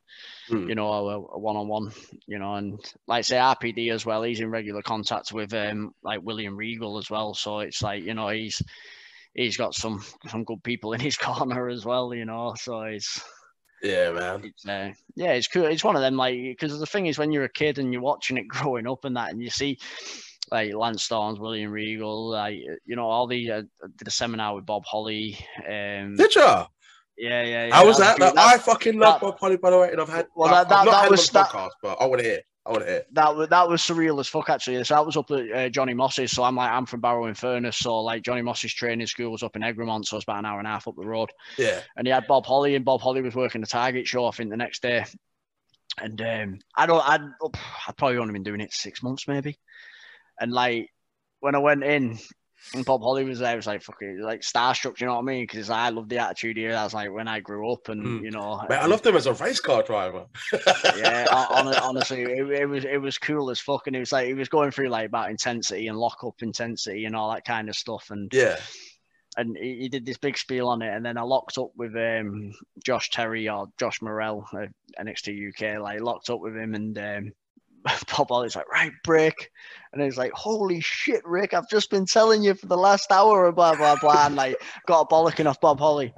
Hmm. 0.48 0.68
you 0.68 0.74
know, 0.74 0.88
a, 0.90 1.16
a 1.16 1.38
one-on-one, 1.38 1.92
you 2.26 2.38
know, 2.38 2.54
and 2.54 2.78
like 3.06 3.24
say 3.24 3.36
RPD 3.36 3.92
as 3.92 4.04
well. 4.04 4.22
He's 4.24 4.40
in 4.40 4.50
regular 4.50 4.82
contact 4.82 5.32
with 5.32 5.52
um 5.54 5.94
like 6.02 6.20
William 6.22 6.56
Regal 6.56 6.98
as 6.98 7.08
well. 7.10 7.34
So 7.34 7.60
it's 7.60 7.82
like 7.82 8.02
you 8.02 8.14
know 8.14 8.28
he's 8.28 8.60
he's 9.34 9.56
got 9.56 9.74
some 9.74 10.02
some 10.28 10.44
good 10.44 10.62
people 10.62 10.92
in 10.92 11.00
his 11.00 11.16
corner 11.28 11.68
as 11.68 11.84
well. 11.84 12.12
You 12.12 12.24
know, 12.24 12.54
so 12.58 12.82
it's 12.82 13.22
Yeah, 13.82 14.10
man. 14.10 14.42
it's 14.44 14.66
uh, 14.66 14.92
yeah, 15.14 15.32
it's 15.32 15.46
cool. 15.48 15.66
It's 15.66 15.84
one 15.84 15.96
of 15.96 16.02
them 16.02 16.16
like 16.16 16.34
because 16.36 16.78
the 16.78 16.86
thing 16.86 17.06
is 17.06 17.18
when 17.18 17.30
you're 17.32 17.44
a 17.44 17.48
kid 17.52 17.78
and 17.78 17.92
you're 17.92 18.02
watching 18.02 18.36
it 18.36 18.48
growing 18.48 18.88
up 18.88 19.04
and 19.04 19.16
that, 19.16 19.30
and 19.30 19.40
you 19.40 19.50
see 19.50 19.78
like 20.50 20.74
Lance 20.74 21.04
Storms, 21.04 21.38
William 21.38 21.70
Regal, 21.70 22.30
like 22.30 22.58
you 22.84 22.96
know 22.96 23.06
all 23.06 23.28
the 23.28 23.50
uh, 23.52 23.62
did 23.96 24.08
a 24.08 24.10
seminar 24.10 24.56
with 24.56 24.66
Bob 24.66 24.84
Holly. 24.84 25.38
Um, 25.58 26.16
Did 26.16 26.34
ya? 26.34 26.66
Yeah, 27.20 27.42
yeah, 27.42 27.66
yeah. 27.66 27.74
How 27.74 27.86
was 27.86 27.98
that? 27.98 28.18
good. 28.18 28.34
Like, 28.34 28.54
I 28.54 28.58
fucking 28.58 28.98
love 28.98 29.20
Bob 29.20 29.38
Holly, 29.38 29.56
by 29.56 29.70
the 29.70 29.78
way, 29.78 29.90
and 29.92 30.00
I've 30.00 30.08
had. 30.08 30.26
Well, 30.34 30.50
that- 30.50 30.68
that- 30.68 30.84
not 30.84 31.02
that 31.02 31.10
was- 31.10 31.28
that- 31.30 31.46
podcast, 31.48 31.70
but 31.82 32.00
I 32.00 32.06
want 32.06 32.20
to 32.22 32.26
hear. 32.28 32.40
I 32.66 32.70
want 32.72 32.84
to 32.84 32.90
hear. 32.90 33.04
that 33.12 33.34
was 33.34 33.48
that 33.48 33.68
was 33.68 33.80
surreal 33.82 34.20
as 34.20 34.28
fuck 34.28 34.50
actually. 34.50 34.84
So 34.84 34.94
that 34.94 35.06
was 35.06 35.16
up 35.16 35.30
at 35.30 35.50
uh, 35.50 35.68
Johnny 35.70 35.94
Moss's. 35.94 36.30
So 36.30 36.42
I'm 36.44 36.56
like 36.56 36.70
I'm 36.70 36.84
from 36.84 37.00
Barrow 37.00 37.24
in 37.26 37.34
Furness, 37.34 37.78
so 37.78 38.00
like 38.00 38.22
Johnny 38.22 38.42
Moss's 38.42 38.72
training 38.74 39.06
school 39.06 39.32
was 39.32 39.42
up 39.42 39.56
in 39.56 39.62
Egremont, 39.62 40.06
so 40.06 40.16
it's 40.16 40.24
about 40.24 40.40
an 40.40 40.44
hour 40.44 40.58
and 40.58 40.68
a 40.68 40.70
half 40.70 40.86
up 40.86 40.94
the 40.96 41.06
road. 41.06 41.30
Yeah, 41.56 41.80
and 41.96 42.06
he 42.06 42.12
had 42.12 42.26
Bob 42.26 42.44
Holly, 42.44 42.74
and 42.74 42.84
Bob 42.84 43.00
Holly 43.00 43.22
was 43.22 43.34
working 43.34 43.62
the 43.62 43.66
Target 43.66 44.06
show, 44.06 44.26
I 44.26 44.30
think, 44.32 44.50
the 44.50 44.56
next 44.58 44.82
day. 44.82 45.04
And 45.98 46.20
um, 46.22 46.58
I 46.76 46.86
don't, 46.86 47.02
I'd, 47.06 47.20
I'd 47.88 47.96
probably 47.96 48.18
only 48.18 48.32
been 48.34 48.44
doing 48.44 48.60
it 48.60 48.72
six 48.72 49.02
months, 49.02 49.26
maybe. 49.26 49.58
And 50.38 50.52
like 50.52 50.88
when 51.40 51.54
I 51.54 51.58
went 51.58 51.82
in, 51.82 52.18
and 52.74 52.84
Bob 52.84 53.02
Holly 53.02 53.24
was 53.24 53.38
there, 53.40 53.50
I 53.52 53.56
was 53.56 53.66
like, 53.66 53.82
fuck 53.82 53.96
it, 54.00 54.20
like 54.20 54.42
starstruck, 54.42 55.00
you 55.00 55.06
know 55.06 55.14
what 55.14 55.20
I 55.22 55.24
mean? 55.24 55.42
Because 55.44 55.70
I 55.70 55.88
love 55.88 56.08
the 56.08 56.18
attitude 56.18 56.56
here. 56.56 56.72
That's 56.72 56.94
like 56.94 57.10
when 57.12 57.26
I 57.28 57.40
grew 57.40 57.70
up, 57.72 57.88
and 57.88 58.20
Mm. 58.20 58.22
you 58.24 58.30
know, 58.30 58.64
man, 58.68 58.78
I 58.82 58.86
loved 58.86 59.06
him 59.06 59.16
as 59.16 59.26
a 59.26 59.34
race 59.34 59.60
car 59.60 59.82
driver. 59.82 60.26
yeah, 60.96 61.26
hon- 61.30 61.64
hon- 61.66 61.82
honestly, 61.82 62.22
it, 62.22 62.48
it 62.50 62.66
was 62.66 62.84
it 62.84 62.98
was 63.00 63.18
cool 63.18 63.50
as 63.50 63.60
fuck, 63.60 63.86
and 63.86 63.96
it 63.96 64.00
was 64.00 64.12
like 64.12 64.26
he 64.26 64.34
was 64.34 64.48
going 64.48 64.70
through 64.70 64.88
like 64.88 65.06
about 65.06 65.30
intensity 65.30 65.88
and 65.88 65.98
lock 65.98 66.18
up 66.24 66.34
intensity 66.42 67.04
and 67.06 67.16
all 67.16 67.32
that 67.32 67.44
kind 67.44 67.68
of 67.68 67.74
stuff, 67.76 68.10
and 68.10 68.30
yeah, 68.32 68.56
and 69.36 69.56
he, 69.56 69.78
he 69.82 69.88
did 69.88 70.04
this 70.06 70.18
big 70.18 70.36
spiel 70.38 70.68
on 70.68 70.82
it, 70.82 70.94
and 70.94 71.04
then 71.04 71.16
I 71.18 71.22
locked 71.22 71.58
up 71.58 71.70
with 71.76 71.94
um, 71.96 72.52
Josh 72.84 73.10
Terry 73.10 73.48
or 73.48 73.66
Josh 73.78 74.00
Morrell, 74.02 74.44
uh, 74.52 74.66
NXT 75.00 75.48
UK, 75.50 75.80
like 75.80 76.00
locked 76.00 76.30
up 76.30 76.40
with 76.40 76.54
him, 76.56 76.74
and 76.74 76.98
um, 76.98 77.32
Bob 78.16 78.28
Holly's 78.28 78.56
like, 78.56 78.68
right, 78.68 78.92
break, 79.04 79.50
and 79.92 80.02
he's 80.02 80.18
like, 80.18 80.32
holy 80.32 80.80
shit, 80.80 81.24
Rick, 81.24 81.54
I've 81.54 81.68
just 81.68 81.90
been 81.90 82.06
telling 82.06 82.42
you 82.42 82.54
for 82.54 82.66
the 82.66 82.76
last 82.76 83.10
hour, 83.10 83.46
and 83.46 83.56
blah 83.56 83.74
blah 83.74 83.96
blah, 84.00 84.26
and 84.26 84.36
like 84.36 84.56
got 84.86 85.02
a 85.02 85.06
bollocking 85.06 85.46
off 85.46 85.60
Bob 85.60 85.78
Holly. 85.78 86.12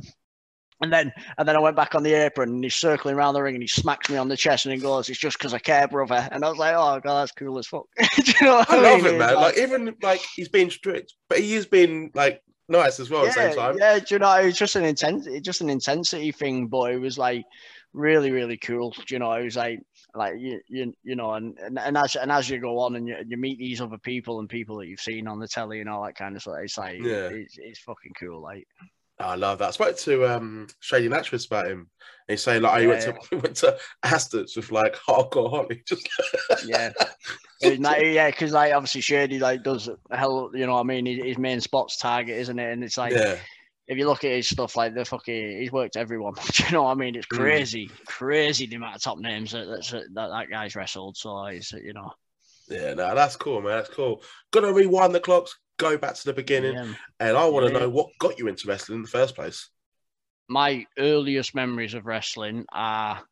And 0.81 0.93
then, 0.93 1.13
and 1.39 1.47
then 1.47 1.55
I 1.55 1.61
went 1.61 1.77
back 1.77 1.95
on 1.95 2.03
the 2.03 2.13
apron, 2.13 2.49
and 2.49 2.65
he's 2.65 2.75
circling 2.75 3.15
around 3.15 3.35
the 3.35 3.43
ring, 3.43 3.55
and 3.55 3.63
he 3.63 3.69
smacks 3.69 4.11
me 4.11 4.17
on 4.17 4.29
the 4.29 4.37
chest, 4.37 4.67
and 4.67 4.75
he 4.75 4.81
goes, 4.81 5.09
"It's 5.09 5.19
just 5.19 5.39
because 5.39 5.55
I 5.55 5.61
care, 5.61 5.87
brother." 5.87 6.29
And 6.33 6.45
I 6.45 6.49
was 6.49 6.59
like, 6.59 6.75
"Oh 6.75 6.99
god, 6.99 7.21
that's 7.21 7.33
cool 7.33 7.59
as 7.59 7.69
fuck." 7.69 7.87
Do 8.17 8.33
you 8.41 8.47
know 8.47 8.57
what 8.57 8.71
I 8.71 8.81
love 8.81 9.03
mean? 9.03 9.15
it, 9.15 9.19
man. 9.19 9.35
Like 9.37 9.59
even 9.59 9.95
like 10.03 10.21
he's 10.35 10.49
being 10.49 10.71
strict, 10.71 11.15
but 11.29 11.39
he 11.39 11.55
is 11.55 11.67
being 11.67 12.11
like 12.15 12.43
nice 12.69 12.99
as 12.99 13.11
well 13.11 13.23
at 13.25 13.27
the 13.27 13.33
same 13.33 13.55
time. 13.55 13.77
Yeah, 13.79 13.99
do 14.01 14.15
you 14.15 14.19
know, 14.19 14.35
it 14.35 14.47
was 14.47 14.57
just 14.57 14.75
an 14.75 14.85
intensity, 14.85 15.41
just 15.41 15.61
an 15.61 15.71
intensity 15.71 16.33
thing, 16.33 16.67
but 16.67 16.93
it 16.93 16.99
was 16.99 17.19
like 17.19 17.45
really, 17.93 18.33
really 18.33 18.57
cool. 18.57 18.91
Do 18.91 19.15
you 19.15 19.19
know, 19.19 19.33
it 19.33 19.45
was 19.45 19.57
like, 19.57 19.81
like 20.15 20.35
you, 20.39 20.61
you, 20.69 20.93
you 21.03 21.17
know, 21.17 21.33
and, 21.35 21.59
and, 21.59 21.79
and 21.79 21.97
as 21.97 22.17
and 22.17 22.31
as 22.31 22.49
you 22.51 22.59
go 22.59 22.79
on 22.79 22.97
and 22.97 23.09
you, 23.09 23.17
you 23.27 23.37
meet 23.37 23.59
these 23.59 23.81
other 23.81 23.99
people 23.99 24.41
and 24.41 24.49
people 24.49 24.77
that 24.79 24.87
you've 24.89 25.01
seen 25.01 25.27
on 25.27 25.39
the 25.39 25.49
telly 25.49 25.81
and 25.81 25.89
all 25.89 26.05
that 26.05 26.17
kind 26.17 26.37
of 26.37 26.43
stuff, 26.43 26.57
it's 26.63 26.77
like, 26.79 26.99
Yeah. 26.99 27.29
it's, 27.29 27.57
it's 27.59 27.81
fucking 27.81 28.13
cool. 28.19 28.43
Like, 28.43 28.67
I 29.19 29.37
love 29.37 29.59
that. 29.59 29.69
I 29.69 29.71
spoke 29.71 29.97
to 29.99 30.27
um 30.27 30.67
Shady 30.81 31.09
Naturalist 31.09 31.47
about 31.47 31.67
him. 31.67 31.89
And 32.29 32.35
he's 32.35 32.43
saying 32.43 32.63
like, 32.63 32.77
oh, 32.77 32.81
he 32.81 32.87
went 32.89 33.03
to 33.03 33.15
he 33.31 33.37
went 33.37 33.57
to 33.57 33.79
Aston's 34.03 34.57
with 34.57 34.71
like 34.73 34.97
hardcore 34.97 35.51
Holly. 35.51 35.83
Just 35.89 36.09
yeah, 36.67 36.91
not- 37.79 38.05
yeah, 38.05 38.31
because 38.31 38.53
like 38.53 38.73
obviously 38.73 39.01
Shady 39.01 39.39
like 39.39 39.63
does 39.63 39.89
hell, 40.11 40.51
you 40.55 40.67
know 40.67 40.75
what 40.75 40.81
I 40.81 40.85
mean? 40.85 41.07
His 41.07 41.39
main 41.39 41.61
spot's 41.61 41.97
Target, 41.97 42.37
isn't 42.39 42.59
it? 42.59 42.73
And 42.73 42.83
it's 42.83 42.99
like, 42.99 43.13
yeah, 43.13 43.37
if 43.89 43.99
you 43.99 44.07
look 44.07 44.25
at 44.25 44.31
his 44.33 44.49
stuff, 44.49 44.77
like 44.77 44.95
the 44.95 45.05
fucking, 45.05 45.61
he's 45.61 45.73
worked 45.73 45.97
everyone. 45.97 46.35
Do 46.53 46.65
you 46.65 46.71
know 46.73 46.85
what 46.85 46.93
I 46.93 46.95
mean? 46.95 47.17
It's 47.17 47.27
Mm. 47.27 47.37
crazy, 47.39 47.91
crazy 48.07 48.67
the 48.67 48.77
amount 48.77 48.97
of 48.97 49.03
top 49.03 49.19
names 49.19 49.53
that 49.53 49.67
that's, 49.67 49.91
that, 49.91 50.07
that 50.15 50.47
guy's 50.51 50.77
wrestled. 50.77 51.17
So 51.17 51.45
it's 51.47 51.73
you 51.73 51.93
know, 51.93 52.11
yeah. 52.69 52.95
No, 52.95 53.15
that's 53.15 53.37
cool, 53.37 53.61
man. 53.61 53.77
That's 53.79 53.91
cool. 53.91 54.23
Gonna 54.53 54.73
rewind 54.73 55.15
the 55.15 55.21
clocks. 55.21 55.59
Go 55.79 55.99
back 55.99 56.15
to 56.15 56.25
the 56.25 56.33
beginning, 56.33 56.75
yeah. 56.75 56.93
and 57.19 57.37
I 57.37 57.47
want 57.47 57.67
to 57.67 57.73
Yeah. 57.73 57.81
know 57.81 57.89
what 57.89 58.11
got 58.21 58.39
you 58.39 58.47
into 58.47 58.69
wrestling 58.69 58.97
in 58.99 59.03
the 59.03 59.09
first 59.09 59.35
place. 59.35 59.69
my 60.49 60.85
earliest 60.99 61.55
memories 61.55 61.95
of 61.95 62.05
wrestling 62.07 62.65
are 62.73 63.23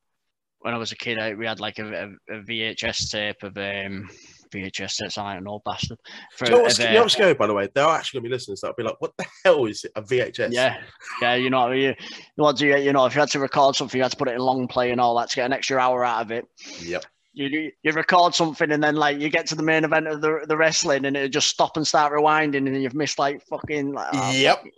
when 0.60 0.72
I 0.74 0.78
was 0.78 0.90
a 0.92 0.96
kid. 0.96 1.36
We 1.38 1.46
had 1.46 1.60
like 1.60 1.78
a, 1.78 2.16
a, 2.30 2.36
a 2.36 2.42
VHS 2.42 3.10
tape 3.10 3.42
of 3.42 3.56
um, 3.58 4.08
VHS 4.50 4.96
tapes. 4.96 5.18
I 5.18 5.34
don't 5.34 5.44
know, 5.44 5.60
bastard. 5.64 5.98
For, 6.36 6.46
you 6.46 6.50
know 6.52 6.60
what's, 6.60 6.78
you 6.78 6.84
know 6.86 6.98
uh, 6.98 7.02
what's 7.02 7.14
scary, 7.14 7.34
by 7.34 7.46
the 7.46 7.54
way? 7.54 7.68
They're 7.74 7.86
actually 7.86 8.18
going 8.20 8.24
to 8.24 8.28
be 8.30 8.34
listening, 8.34 8.56
so 8.56 8.68
I'll 8.68 8.74
be 8.74 8.82
like, 8.82 9.00
what 9.00 9.12
the 9.16 9.26
hell 9.44 9.66
is 9.66 9.84
it? 9.84 9.92
A 9.96 10.02
VHS? 10.02 10.52
Yeah, 10.52 10.80
yeah, 11.22 11.34
you 11.34 11.50
know, 11.50 11.70
you, 11.72 11.94
what 12.36 12.56
do 12.56 12.66
you, 12.66 12.76
you 12.76 12.92
know, 12.92 13.06
if 13.06 13.14
you 13.14 13.20
had 13.20 13.30
to 13.30 13.40
record 13.40 13.76
something, 13.76 13.98
you 13.98 14.02
had 14.02 14.12
to 14.12 14.16
put 14.16 14.28
it 14.28 14.34
in 14.34 14.40
long 14.40 14.68
play 14.68 14.90
and 14.90 15.00
all 15.00 15.16
that 15.18 15.30
to 15.30 15.36
get 15.36 15.46
an 15.46 15.52
extra 15.52 15.78
hour 15.78 16.04
out 16.04 16.22
of 16.22 16.30
it. 16.30 16.46
Yep. 16.80 17.04
You 17.32 17.72
you- 17.82 17.92
record 17.92 18.34
something 18.34 18.72
and 18.72 18.82
then 18.82 18.96
like 18.96 19.20
you 19.20 19.28
get 19.30 19.46
to 19.48 19.54
the 19.54 19.62
main 19.62 19.84
event 19.84 20.08
of 20.08 20.20
the 20.20 20.44
the 20.48 20.56
wrestling 20.56 21.04
and 21.04 21.16
it 21.16 21.28
just 21.30 21.48
stop 21.48 21.76
and 21.76 21.86
start 21.86 22.12
rewinding 22.12 22.66
and 22.66 22.82
you've 22.82 22.94
missed 22.94 23.18
like 23.18 23.40
fucking 23.46 23.92
like, 23.92 24.08
oh, 24.12 24.30
Yep. 24.32 24.64
you 24.64 24.72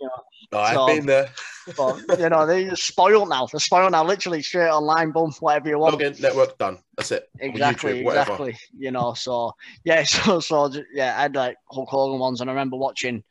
know, 0.51 0.59
I've 0.59 0.75
So- 0.75 0.85
been 0.87 1.05
there. 1.07 1.29
but, 1.77 2.19
you 2.19 2.29
know 2.29 2.45
they're 2.45 2.75
spoiled 2.75 3.29
now. 3.29 3.47
They're 3.47 3.59
spoiled 3.59 3.93
now. 3.93 4.03
Literally 4.03 4.41
straight 4.43 4.67
online, 4.69 5.11
boom, 5.11 5.31
whatever 5.39 5.69
you 5.69 5.79
want. 5.79 5.95
Login, 5.99 6.19
network, 6.19 6.57
done. 6.57 6.77
That's 6.97 7.11
it. 7.11 7.29
Exactly, 7.39 8.03
YouTube, 8.03 8.07
exactly. 8.09 8.57
You 8.77 8.91
know, 8.91 9.13
so 9.13 9.53
yeah, 9.85 10.03
so 10.15 10.39
so 10.41 10.71
yeah, 10.93 11.17
I 11.17 11.21
had 11.23 11.35
like 11.35 11.55
Hulk 11.71 11.89
Hogan 11.89 12.19
ones, 12.19 12.41
and 12.41 12.49
I 12.49 12.53
remember 12.53 12.77
watching 12.77 13.23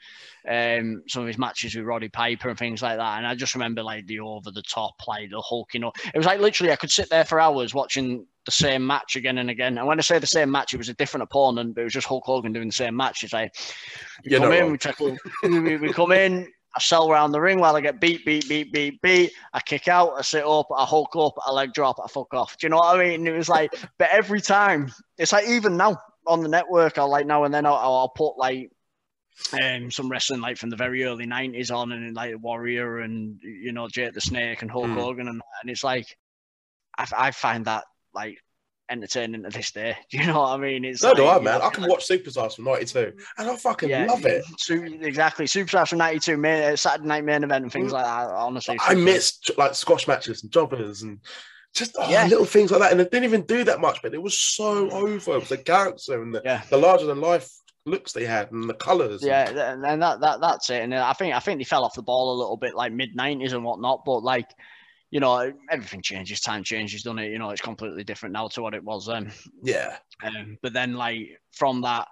um 0.48 1.02
some 1.08 1.22
of 1.22 1.28
his 1.28 1.38
matches 1.38 1.76
with 1.76 1.84
Roddy 1.84 2.08
Piper 2.08 2.48
and 2.48 2.58
things 2.58 2.82
like 2.82 2.96
that, 2.96 3.18
and 3.18 3.26
I 3.26 3.34
just 3.36 3.54
remember 3.54 3.82
like 3.82 4.06
the 4.06 4.18
over 4.20 4.50
the 4.50 4.62
top, 4.62 4.94
like 5.06 5.30
the 5.30 5.40
Hulk. 5.40 5.74
You 5.74 5.80
know, 5.80 5.92
it 6.12 6.16
was 6.16 6.26
like 6.26 6.40
literally 6.40 6.72
I 6.72 6.76
could 6.76 6.90
sit 6.90 7.10
there 7.10 7.24
for 7.24 7.38
hours 7.38 7.74
watching 7.74 8.26
the 8.44 8.50
same 8.52 8.86
match 8.86 9.16
again 9.16 9.38
and 9.38 9.50
again. 9.50 9.78
And 9.78 9.86
when 9.86 9.98
I 9.98 10.02
say 10.02 10.18
the 10.18 10.26
same 10.26 10.50
match, 10.50 10.74
it 10.74 10.78
was 10.78 10.88
a 10.88 10.94
different 10.94 11.22
opponent, 11.22 11.74
but 11.74 11.82
it 11.82 11.84
was 11.84 11.92
just 11.92 12.06
Hulk 12.06 12.24
Hogan 12.26 12.52
doing 12.52 12.68
the 12.68 12.72
same 12.72 12.96
match. 12.96 13.22
It's 13.22 13.32
like 13.32 13.52
we 14.24 14.32
You're 14.32 14.40
come 14.40 14.52
in, 14.52 14.72
we, 14.72 14.78
tackle, 14.78 15.16
we, 15.42 15.76
we- 15.76 15.92
come 15.92 16.12
in. 16.12 16.48
I 16.74 16.80
sell 16.80 17.10
around 17.12 17.32
the 17.32 17.40
ring 17.40 17.58
while 17.60 17.76
I 17.76 17.82
get 17.82 18.00
beat, 18.00 18.24
beat, 18.24 18.48
beat, 18.48 18.72
beat, 18.72 18.98
beat. 19.02 19.32
I 19.52 19.60
kick 19.60 19.88
out, 19.88 20.14
I 20.18 20.22
sit 20.22 20.42
up, 20.42 20.68
I 20.74 20.86
hulk 20.86 21.14
up, 21.16 21.34
I 21.46 21.52
leg 21.52 21.74
drop, 21.74 21.98
I 22.02 22.08
fuck 22.08 22.32
off. 22.32 22.56
Do 22.56 22.64
you 22.64 22.70
know 22.70 22.78
what 22.78 22.96
I 22.98 23.08
mean? 23.10 23.26
It 23.26 23.36
was 23.36 23.50
like, 23.50 23.74
but 23.98 24.08
every 24.10 24.40
time, 24.40 24.90
it's 25.18 25.32
like 25.32 25.46
even 25.46 25.76
now 25.76 25.98
on 26.26 26.40
the 26.40 26.48
network, 26.48 26.96
I'll 26.96 27.10
like 27.10 27.26
now 27.26 27.44
and 27.44 27.52
then 27.52 27.66
I'll, 27.66 27.74
I'll 27.74 28.08
put 28.08 28.38
like 28.38 28.70
um 29.62 29.90
some 29.90 30.08
wrestling 30.10 30.40
like 30.40 30.56
from 30.56 30.70
the 30.70 30.76
very 30.76 31.04
early 31.04 31.26
nineties 31.26 31.70
on, 31.70 31.92
and 31.92 32.16
like 32.16 32.34
Warrior 32.40 33.00
and 33.00 33.38
you 33.42 33.72
know 33.72 33.86
Jake 33.88 34.14
the 34.14 34.20
Snake 34.22 34.62
and 34.62 34.70
Hulk 34.70 34.86
Mm. 34.86 34.94
Hogan, 34.94 35.28
and 35.28 35.42
and 35.60 35.70
it's 35.70 35.84
like 35.84 36.16
I, 36.96 37.06
I 37.16 37.30
find 37.32 37.66
that 37.66 37.84
like 38.14 38.38
entertaining 38.90 39.42
to 39.44 39.48
this 39.48 39.70
day. 39.72 39.96
Do 40.10 40.18
you 40.18 40.26
know 40.26 40.40
what 40.40 40.50
I 40.50 40.56
mean? 40.58 40.84
It's 40.84 41.00
So 41.00 41.08
like, 41.08 41.16
do 41.16 41.26
I, 41.26 41.38
man. 41.40 41.62
I 41.62 41.70
can 41.70 41.88
watch 41.88 42.06
Superstars 42.06 42.56
from 42.56 42.64
'92, 42.66 43.12
and 43.38 43.50
I 43.50 43.56
fucking 43.56 43.88
yeah, 43.88 44.06
love 44.06 44.24
it. 44.26 44.44
Exactly. 45.02 45.46
Superstars 45.46 45.88
from 45.88 45.98
'92, 45.98 46.36
main, 46.36 46.62
uh, 46.72 46.76
Saturday 46.76 47.08
Night 47.08 47.24
Main 47.24 47.44
Event, 47.44 47.64
and 47.64 47.72
things 47.72 47.90
Mm. 47.90 47.94
like 47.94 48.04
that. 48.04 48.28
Honestly, 48.34 48.76
I 48.80 48.94
missed 48.94 49.50
like 49.56 49.74
squash 49.74 50.06
matches 50.06 50.42
and 50.42 50.52
jobbers 50.52 51.02
and 51.02 51.18
just 51.74 51.96
oh, 51.98 52.10
Yeah. 52.10 52.26
little 52.26 52.44
things 52.44 52.70
like 52.70 52.80
that. 52.80 52.92
And 52.92 53.00
it 53.00 53.10
didn't 53.10 53.24
even 53.24 53.42
do 53.46 53.64
that 53.64 53.80
much, 53.80 54.02
but 54.02 54.12
it 54.14 54.22
was 54.22 54.38
so 54.38 54.90
over. 54.90 55.32
It 55.36 55.40
was 55.40 55.48
the 55.48 55.56
character 55.58 56.20
and 56.22 56.34
the, 56.34 56.42
Yeah. 56.44 56.62
the 56.68 56.76
larger 56.76 57.06
than 57.06 57.20
life 57.22 57.50
looks 57.86 58.12
they 58.12 58.26
had 58.26 58.52
and 58.52 58.68
the 58.68 58.74
colours. 58.74 59.22
Yeah, 59.24 59.46
th- 59.46 59.56
and 59.58 60.02
that, 60.02 60.20
that 60.20 60.40
that's 60.40 60.68
it. 60.70 60.82
And 60.82 60.94
I 60.94 61.14
think 61.14 61.34
I 61.34 61.40
think 61.40 61.58
they 61.58 61.64
fell 61.64 61.84
off 61.84 61.94
the 61.94 62.02
ball 62.02 62.36
a 62.36 62.38
little 62.38 62.58
bit, 62.58 62.74
like 62.74 62.92
mid 62.92 63.16
'90s 63.16 63.54
and 63.54 63.64
whatnot. 63.64 64.04
But 64.04 64.22
like, 64.22 64.48
you 65.12 65.20
know, 65.20 65.52
everything 65.70 66.00
changes, 66.02 66.40
time 66.40 66.64
changes, 66.64 67.02
doesn't 67.02 67.18
it? 67.18 67.30
You 67.30 67.38
know, 67.38 67.50
it's 67.50 67.60
completely 67.60 68.02
different 68.02 68.32
now 68.32 68.48
to 68.48 68.62
what 68.62 68.74
it 68.74 68.82
was 68.82 69.06
then. 69.06 69.30
yeah. 69.62 69.98
Um, 70.24 70.56
but 70.62 70.72
then, 70.72 70.94
like 70.94 71.38
from 71.52 71.82
that, 71.82 72.08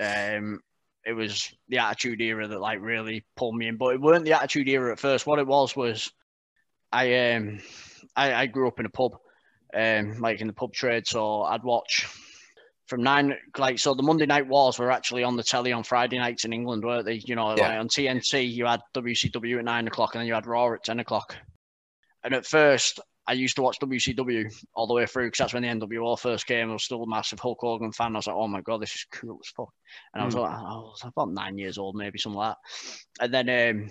um, 0.00 0.60
it 1.06 1.12
was 1.12 1.52
the 1.68 1.78
Attitude 1.78 2.22
Era 2.22 2.48
that 2.48 2.60
like 2.60 2.80
really 2.80 3.26
pulled 3.36 3.54
me 3.56 3.68
in. 3.68 3.76
But 3.76 3.94
it 3.94 4.00
weren't 4.00 4.24
the 4.24 4.32
Attitude 4.32 4.68
Era 4.68 4.90
at 4.92 4.98
first. 4.98 5.26
What 5.26 5.38
it 5.38 5.46
was 5.46 5.76
was, 5.76 6.10
I 6.90 7.34
um, 7.34 7.60
I, 8.16 8.32
I 8.34 8.46
grew 8.46 8.68
up 8.68 8.80
in 8.80 8.86
a 8.86 8.90
pub, 8.90 9.12
um, 9.74 10.18
like 10.18 10.40
in 10.40 10.46
the 10.46 10.52
pub 10.54 10.72
trade. 10.72 11.06
So 11.06 11.42
I'd 11.42 11.62
watch 11.62 12.06
from 12.86 13.02
nine, 13.02 13.36
like 13.58 13.78
so. 13.78 13.92
The 13.92 14.02
Monday 14.02 14.24
Night 14.24 14.46
Wars 14.46 14.78
were 14.78 14.90
actually 14.90 15.24
on 15.24 15.36
the 15.36 15.42
telly 15.42 15.72
on 15.72 15.82
Friday 15.84 16.16
nights 16.18 16.46
in 16.46 16.54
England, 16.54 16.84
weren't 16.84 17.04
they? 17.04 17.20
You 17.26 17.34
know, 17.36 17.54
Yeah. 17.54 17.68
like 17.68 17.80
on 17.80 17.88
TNT, 17.88 18.50
you 18.50 18.64
had 18.64 18.80
WCW 18.94 19.58
at 19.58 19.64
nine 19.66 19.86
o'clock, 19.86 20.14
and 20.14 20.20
then 20.20 20.26
you 20.26 20.32
had 20.34 20.46
Raw 20.46 20.72
at 20.72 20.84
ten 20.84 21.00
o'clock. 21.00 21.36
And 22.24 22.34
at 22.34 22.46
first, 22.46 23.00
I 23.26 23.32
used 23.32 23.56
to 23.56 23.62
watch 23.62 23.78
WCW 23.80 24.52
all 24.74 24.86
the 24.86 24.94
way 24.94 25.06
through 25.06 25.26
because 25.28 25.38
that's 25.38 25.54
when 25.54 25.62
the 25.62 25.68
NWO 25.68 26.18
first 26.18 26.46
came. 26.46 26.70
I 26.70 26.72
was 26.74 26.84
still 26.84 27.02
a 27.02 27.06
massive 27.08 27.38
Hulk 27.40 27.58
Hogan 27.60 27.92
fan. 27.92 28.14
I 28.14 28.18
was 28.18 28.26
like, 28.26 28.36
oh 28.36 28.48
my 28.48 28.60
god, 28.60 28.82
this 28.82 28.94
is 28.94 29.06
cool 29.12 29.38
as 29.42 29.48
fuck. 29.48 29.72
And 30.12 30.22
I 30.22 30.26
was 30.26 30.34
Mm. 30.34 30.40
like, 30.42 30.50
I 30.52 30.62
was 30.76 31.00
about 31.04 31.30
nine 31.32 31.56
years 31.56 31.78
old, 31.78 31.96
maybe 31.96 32.18
something 32.18 32.38
like 32.38 32.56
that. 33.18 33.24
And 33.24 33.34
then, 33.48 33.76
um, 33.76 33.90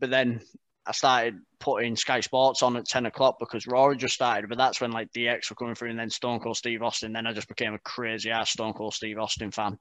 but 0.00 0.10
then 0.10 0.40
I 0.86 0.92
started 0.92 1.38
putting 1.60 1.96
Sky 1.96 2.20
Sports 2.20 2.62
on 2.62 2.76
at 2.76 2.86
ten 2.86 3.06
o'clock 3.06 3.36
because 3.38 3.66
Raw 3.66 3.90
had 3.90 3.98
just 3.98 4.14
started. 4.14 4.48
But 4.48 4.58
that's 4.58 4.80
when 4.80 4.90
like 4.92 5.12
DX 5.12 5.50
were 5.50 5.56
coming 5.56 5.74
through, 5.74 5.90
and 5.90 5.98
then 5.98 6.10
Stone 6.10 6.40
Cold 6.40 6.56
Steve 6.56 6.82
Austin. 6.82 7.12
Then 7.12 7.26
I 7.26 7.32
just 7.32 7.48
became 7.48 7.74
a 7.74 7.78
crazy 7.78 8.30
ass 8.30 8.50
Stone 8.50 8.74
Cold 8.74 8.94
Steve 8.94 9.18
Austin 9.18 9.50
fan. 9.50 9.78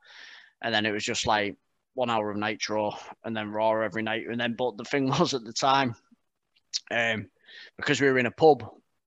And 0.61 0.73
then 0.73 0.85
it 0.85 0.91
was 0.91 1.03
just 1.03 1.27
like 1.27 1.57
one 1.95 2.09
hour 2.09 2.31
of 2.31 2.37
Nitro 2.37 2.93
and 3.23 3.35
then 3.35 3.51
Raw 3.51 3.81
every 3.81 4.01
night. 4.03 4.23
And 4.29 4.39
then, 4.39 4.55
but 4.57 4.77
the 4.77 4.85
thing 4.85 5.09
was 5.19 5.33
at 5.33 5.43
the 5.43 5.53
time, 5.53 5.95
um, 6.91 7.27
because 7.77 7.99
we 8.01 8.07
were 8.09 8.19
in 8.19 8.25
a 8.25 8.31
pub, 8.31 8.63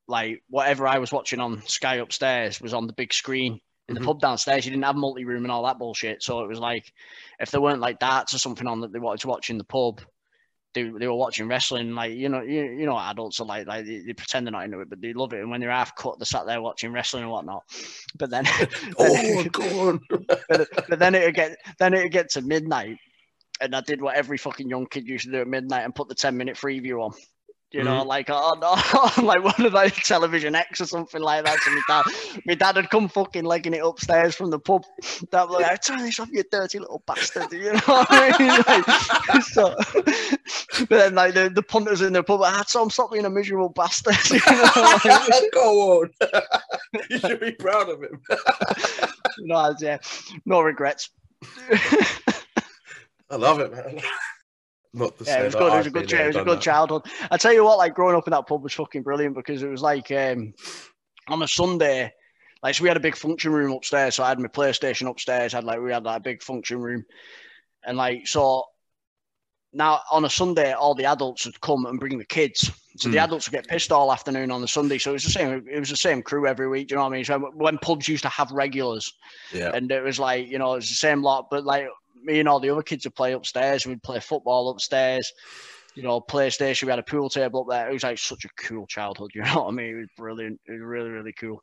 like 0.09 0.43
whatever 0.49 0.87
I 0.87 0.99
was 0.99 1.13
watching 1.13 1.41
on 1.41 1.63
Sky 1.67 1.97
upstairs 1.97 2.61
was 2.61 2.75
on 2.75 2.87
the 2.87 2.93
big 2.93 3.13
screen 3.13 3.61
in 3.89 3.95
the 3.95 4.01
Mhm. 4.01 4.07
pub 4.07 4.21
downstairs. 4.21 4.65
You 4.65 4.71
didn't 4.73 4.85
have 4.85 4.97
multi 4.97 5.25
room 5.25 5.45
and 5.45 5.53
all 5.53 5.65
that 5.65 5.79
bullshit. 5.79 6.23
So 6.23 6.41
it 6.41 6.49
was 6.49 6.59
like 6.59 6.93
if 7.41 7.51
there 7.51 7.61
weren't 7.61 7.81
like 7.81 7.99
darts 7.99 8.35
or 8.35 8.39
something 8.39 8.67
on 8.67 8.81
that 8.81 8.93
they 8.93 8.99
wanted 8.99 9.21
to 9.21 9.29
watch 9.29 9.51
in 9.51 9.59
the 9.59 9.65
pub, 9.65 10.01
they, 10.75 10.83
they 10.83 11.07
were 11.07 11.15
watching 11.15 11.49
wrestling. 11.49 11.93
Like 11.93 12.13
you 12.15 12.29
know, 12.29 12.43
you, 12.43 12.65
you 12.65 12.87
know, 12.87 12.99
adults 12.99 13.41
are 13.41 13.47
like 13.47 13.67
like 13.67 13.87
they, 13.87 14.01
they 14.01 14.13
pretend 14.13 14.47
they're 14.47 14.53
not 14.53 14.65
into 14.65 14.81
it, 14.81 14.91
but 14.91 15.01
they 15.01 15.13
love 15.13 15.33
it. 15.33 15.41
And 15.41 15.51
when 15.51 15.61
they're 15.61 15.71
half 15.71 15.97
cut, 15.97 16.19
they 16.19 16.25
sat 16.25 16.47
there 16.47 16.61
watching 16.61 16.93
wrestling 16.93 17.23
and 17.23 17.33
whatnot. 17.33 17.63
But 18.19 18.31
then, 18.31 18.45
Oh, 18.99 19.45
go 19.45 19.89
on. 19.89 20.01
but, 20.49 20.69
but 20.89 20.99
then 20.99 21.15
it'd 21.15 21.35
get 21.35 21.57
then 21.79 21.95
it'd 21.95 22.13
get 22.13 22.31
to 22.31 22.43
midnight, 22.43 22.99
and 23.61 23.75
I 23.75 23.81
did 23.81 24.03
what 24.03 24.17
every 24.17 24.37
fucking 24.39 24.69
young 24.69 24.87
kid 24.87 25.07
used 25.09 25.25
to 25.25 25.33
do 25.33 25.41
at 25.41 25.49
midnight 25.49 25.85
and 25.85 25.95
put 25.95 26.09
the 26.09 26.15
ten 26.15 26.37
minute 26.37 26.57
preview 26.57 27.03
on. 27.03 27.13
You 27.73 27.83
know, 27.83 27.99
mm-hmm. 27.99 28.09
like 28.09 28.31
oh 28.31 28.57
no, 28.61 29.23
like 29.27 29.43
one 29.43 29.67
of 29.67 29.73
those 29.73 29.93
television 29.93 30.55
X 30.55 30.81
or 30.81 30.87
something 30.87 31.21
like 31.21 31.45
that. 31.45 31.59
So 31.59 31.73
my 31.73 31.83
dad, 31.89 32.05
my 32.47 32.55
dad 32.55 32.77
had 32.77 32.91
come 32.91 33.09
fucking 33.09 33.45
legging 33.45 33.75
it 33.75 33.85
upstairs 33.85 34.37
from 34.37 34.51
the 34.51 34.59
pub. 34.61 34.85
That 35.33 35.49
was 35.49 35.61
like, 35.61 35.83
turn 35.83 35.99
this 35.99 36.21
off, 36.21 36.29
you 36.31 36.45
dirty 36.51 36.79
little 36.79 37.03
bastard. 37.07 37.53
You 37.53 37.73
know 37.73 37.81
what 37.85 38.07
I 38.09 38.39
mean? 38.39 38.47
Like, 38.67 39.43
so, 39.43 39.75
but 40.79 40.89
then 40.89 41.15
like 41.17 41.35
the, 41.35 41.51
the 41.51 41.63
punters 41.63 42.03
in 42.03 42.13
the 42.13 42.23
pub, 42.23 42.43
I 42.43 42.57
had 42.57 42.69
some 42.69 42.89
stop 42.89 43.13
being 43.13 43.25
a 43.25 43.31
miserable 43.31 43.71
bastard. 43.71 44.17
You 44.31 44.41
know? 44.47 45.49
go 45.53 46.01
on. 46.01 46.11
you 47.11 47.19
should 47.19 47.41
be 47.41 47.53
proud 47.53 47.89
of 47.89 48.01
him. 48.01 48.23
no, 49.41 49.75
yeah, 49.81 49.99
no 50.45 50.61
regrets. 50.61 51.11
I 53.29 53.37
love 53.37 53.59
it, 53.59 53.73
man. 53.73 54.01
Not 54.97 55.19
to 55.19 55.25
Yeah, 55.25 55.37
say 55.37 55.43
it 55.43 55.45
was 55.47 55.55
good. 55.55 55.73
It 55.73 55.77
was 55.77 55.87
a 55.87 55.91
good. 55.91 56.11
been 56.11 56.21
It 56.21 56.27
was 56.27 56.37
a 56.37 56.45
good 56.45 56.57
that. 56.57 56.63
childhood. 56.63 57.03
I 57.31 57.37
tell 57.37 57.53
you 57.53 57.65
what, 57.65 57.79
like 57.79 57.95
growing 57.95 58.17
up 58.17 58.27
in 58.27 58.31
that 58.31 58.47
pub 58.47 58.63
was 58.63 58.73
fucking 58.73 59.03
brilliant 59.03 59.35
because 59.35 59.63
it 59.63 59.69
was 59.69 59.83
like 59.83 60.11
um, 60.11 60.55
on 61.29 61.43
a 61.43 61.49
Sunday, 61.49 62.13
like 62.63 62.75
so 62.75 62.83
we 62.83 62.89
had 62.89 62.97
a 62.97 63.01
big 63.01 63.17
function 63.17 63.53
room 63.53 63.73
upstairs. 63.73 64.15
So 64.15 64.25
I 64.25 64.31
had 64.31 64.41
my 64.41 64.49
PlayStation 64.49 65.09
upstairs. 65.11 65.53
I 65.53 65.59
Had 65.59 65.65
like 65.65 65.81
we 65.81 65.93
had 65.93 66.05
like 66.05 66.19
a 66.19 66.23
big 66.23 66.43
function 66.43 66.81
room, 66.81 67.05
and 67.85 67.97
like 67.97 68.27
so. 68.27 68.65
Now 69.73 70.01
on 70.11 70.25
a 70.25 70.31
Sunday, 70.31 70.73
all 70.73 70.95
the 70.95 71.05
adults 71.05 71.45
would 71.45 71.61
come 71.61 71.85
and 71.85 72.01
bring 72.01 72.17
the 72.17 72.25
kids. 72.25 72.71
So 72.97 73.11
the 73.11 73.19
Hmm. 73.19 73.25
adults 73.25 73.47
would 73.47 73.53
get 73.57 73.69
pissed 73.69 73.93
all 73.93 74.11
afternoon 74.11 74.51
on 74.51 74.63
the 74.63 74.69
Sunday. 74.69 74.97
So 74.97 75.11
it 75.11 75.15
was 75.15 75.25
the 75.25 75.31
same. 75.31 75.63
It 75.71 75.79
was 75.79 75.91
the 75.91 75.97
same 75.97 76.23
crew 76.23 76.47
every 76.47 76.67
week. 76.69 76.89
Do 76.89 76.95
you 76.95 76.97
know 76.97 77.03
what 77.03 77.13
I 77.13 77.17
mean? 77.17 77.25
So 77.27 77.39
when 77.55 77.77
pubs 77.79 78.09
used 78.09 78.23
to 78.23 78.31
have 78.31 78.51
regulars, 78.53 79.13
Yeah. 79.53 79.73
and 79.75 79.93
it 79.93 80.03
was 80.03 80.19
like 80.19 80.49
you 80.49 80.59
know 80.59 80.73
it 80.73 80.77
was 80.77 80.89
the 80.89 80.95
same 80.95 81.23
lot 81.23 81.49
but 81.51 81.65
like 81.65 81.89
me 82.27 82.41
and 82.41 82.49
all 82.49 82.61
the 82.61 82.71
other 82.71 82.83
kids 82.83 83.05
would 83.05 83.15
play 83.15 83.33
upstairs 83.33 83.87
we'd 83.87 84.03
play 84.03 84.21
football 84.21 84.71
upstairs 84.71 85.33
you 85.95 86.03
know 86.03 86.21
playstation 86.21 86.85
we 86.85 86.91
had 86.91 86.99
a 86.99 87.05
pool 87.05 87.29
table 87.29 87.61
up 87.61 87.69
there 87.69 87.89
it 87.89 87.93
was 87.93 88.03
like 88.03 88.19
such 88.19 88.45
a 88.45 88.49
cool 88.57 88.87
childhood 88.87 89.31
you 89.35 89.43
know 89.43 89.63
what 89.63 89.69
i 89.69 89.71
mean 89.71 89.97
it 89.97 90.01
was 90.01 90.09
brilliant 90.17 90.61
it 90.67 90.73
was 90.73 90.81
really 90.83 91.11
really 91.11 91.33
cool 91.33 91.63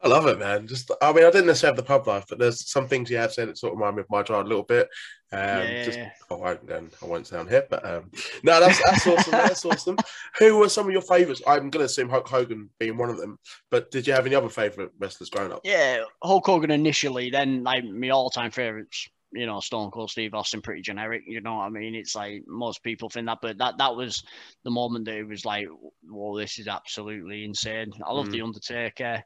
I 0.00 0.06
love 0.06 0.28
it, 0.28 0.38
man. 0.38 0.68
Just, 0.68 0.92
I 1.02 1.12
mean, 1.12 1.24
I 1.24 1.30
didn't 1.32 1.48
necessarily 1.48 1.76
have 1.76 1.84
the 1.84 1.88
pub 1.88 2.06
life, 2.06 2.24
but 2.28 2.38
there's 2.38 2.70
some 2.70 2.86
things 2.86 3.10
you 3.10 3.16
have 3.16 3.32
said 3.32 3.48
that 3.48 3.58
sort 3.58 3.72
of 3.72 3.80
remind 3.80 3.96
me 3.96 4.02
of 4.02 4.10
my 4.10 4.22
child 4.22 4.46
a 4.46 4.48
little 4.48 4.62
bit. 4.62 4.88
Um, 5.32 5.40
yeah 5.40 5.84
just, 5.84 5.98
I 6.30 6.34
won't, 6.34 6.64
then 6.68 6.88
I 7.02 7.06
won't 7.06 7.26
sound 7.26 7.50
here, 7.50 7.66
but 7.68 7.84
um, 7.84 8.12
no, 8.44 8.60
that's 8.60 8.80
that's 8.84 9.08
awesome. 9.08 9.32
That's 9.32 9.64
awesome. 9.64 9.96
Who 10.38 10.58
were 10.58 10.68
some 10.68 10.86
of 10.86 10.92
your 10.92 11.02
favourites? 11.02 11.42
I'm 11.48 11.68
going 11.70 11.80
to 11.80 11.86
assume 11.86 12.10
Hulk 12.10 12.28
Hogan 12.28 12.70
being 12.78 12.96
one 12.96 13.10
of 13.10 13.16
them, 13.16 13.40
but 13.72 13.90
did 13.90 14.06
you 14.06 14.12
have 14.12 14.24
any 14.24 14.36
other 14.36 14.48
favourite 14.48 14.90
wrestlers 15.00 15.30
growing 15.30 15.50
up? 15.50 15.62
yeah 15.64 16.02
hulk 16.22 16.46
hogan 16.46 16.70
initially 16.70 17.30
then 17.30 17.62
like 17.62 17.84
my 17.84 18.10
all-time 18.10 18.50
favorites 18.50 19.08
you 19.32 19.44
know 19.46 19.60
stone 19.60 19.90
cold 19.90 20.10
steve 20.10 20.32
austin 20.34 20.62
pretty 20.62 20.80
generic 20.80 21.22
you 21.26 21.40
know 21.40 21.56
what 21.56 21.64
i 21.64 21.68
mean 21.68 21.94
it's 21.94 22.14
like 22.14 22.42
most 22.46 22.82
people 22.82 23.10
think 23.10 23.26
that 23.26 23.38
but 23.42 23.58
that 23.58 23.76
that 23.76 23.94
was 23.94 24.22
the 24.64 24.70
moment 24.70 25.04
that 25.04 25.16
it 25.16 25.28
was 25.28 25.44
like 25.44 25.66
whoa 26.08 26.38
this 26.38 26.58
is 26.58 26.66
absolutely 26.68 27.44
insane 27.44 27.92
i 28.06 28.12
love 28.12 28.28
Mm. 28.28 28.32
the 28.32 28.42
undertaker 28.42 29.22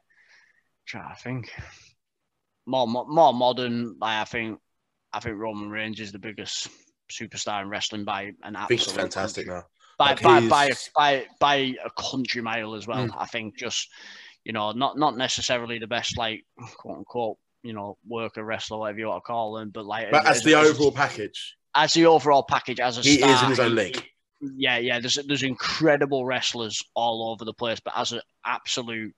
trying 0.85 1.15
to 1.15 1.21
think 1.21 1.51
more 2.65 2.87
mo- 2.87 3.07
more 3.07 3.33
modern 3.33 3.95
like 3.99 4.21
i 4.21 4.25
think 4.25 4.59
i 5.13 5.19
think 5.19 5.37
roman 5.37 5.69
reigns 5.69 5.99
is 5.99 6.11
the 6.11 6.19
biggest 6.19 6.67
superstar 7.11 7.61
in 7.61 7.69
wrestling 7.69 8.05
by 8.05 8.31
an 8.43 8.55
I 8.55 8.65
think 8.65 8.81
it's 8.81 8.91
fantastic 8.91 9.45
country, 9.45 9.53
now. 9.53 9.67
by 9.97 10.09
Like, 10.09 10.21
by, 10.23 10.47
by 10.49 10.69
by 10.95 11.25
by 11.39 11.55
a 11.85 11.89
country 12.01 12.41
mile 12.41 12.73
as 12.75 12.87
well. 12.87 13.07
Mm. 13.07 13.15
I 13.17 13.25
think 13.25 13.57
just 13.57 13.89
you 14.43 14.53
know 14.53 14.71
not 14.71 14.97
not 14.97 15.15
necessarily 15.17 15.77
the 15.79 15.87
best 15.87 16.17
like 16.17 16.45
quote 16.77 16.97
unquote 16.97 17.37
you 17.63 17.73
know 17.73 17.97
worker 18.07 18.43
wrestler 18.43 18.77
whatever 18.77 18.99
you 18.99 19.07
want 19.07 19.23
to 19.23 19.27
call 19.27 19.57
him, 19.57 19.69
but 19.71 19.85
like 19.85 20.11
But 20.11 20.27
as 20.27 20.43
the 20.43 20.53
overall 20.55 20.91
package, 20.91 21.55
as 21.75 21.93
the 21.93 22.05
overall 22.05 22.43
package 22.43 22.79
as 22.79 22.97
a 22.97 23.01
he 23.01 23.17
star, 23.17 23.29
is 23.33 23.41
in 23.43 23.49
his 23.49 23.59
own 23.59 23.75
league. 23.75 24.03
yeah, 24.41 24.77
yeah. 24.77 24.99
There's 24.99 25.15
there's 25.27 25.43
incredible 25.43 26.25
wrestlers 26.25 26.81
all 26.93 27.31
over 27.31 27.45
the 27.45 27.53
place, 27.53 27.79
but 27.79 27.93
as 27.95 28.11
an 28.11 28.21
absolute 28.45 29.13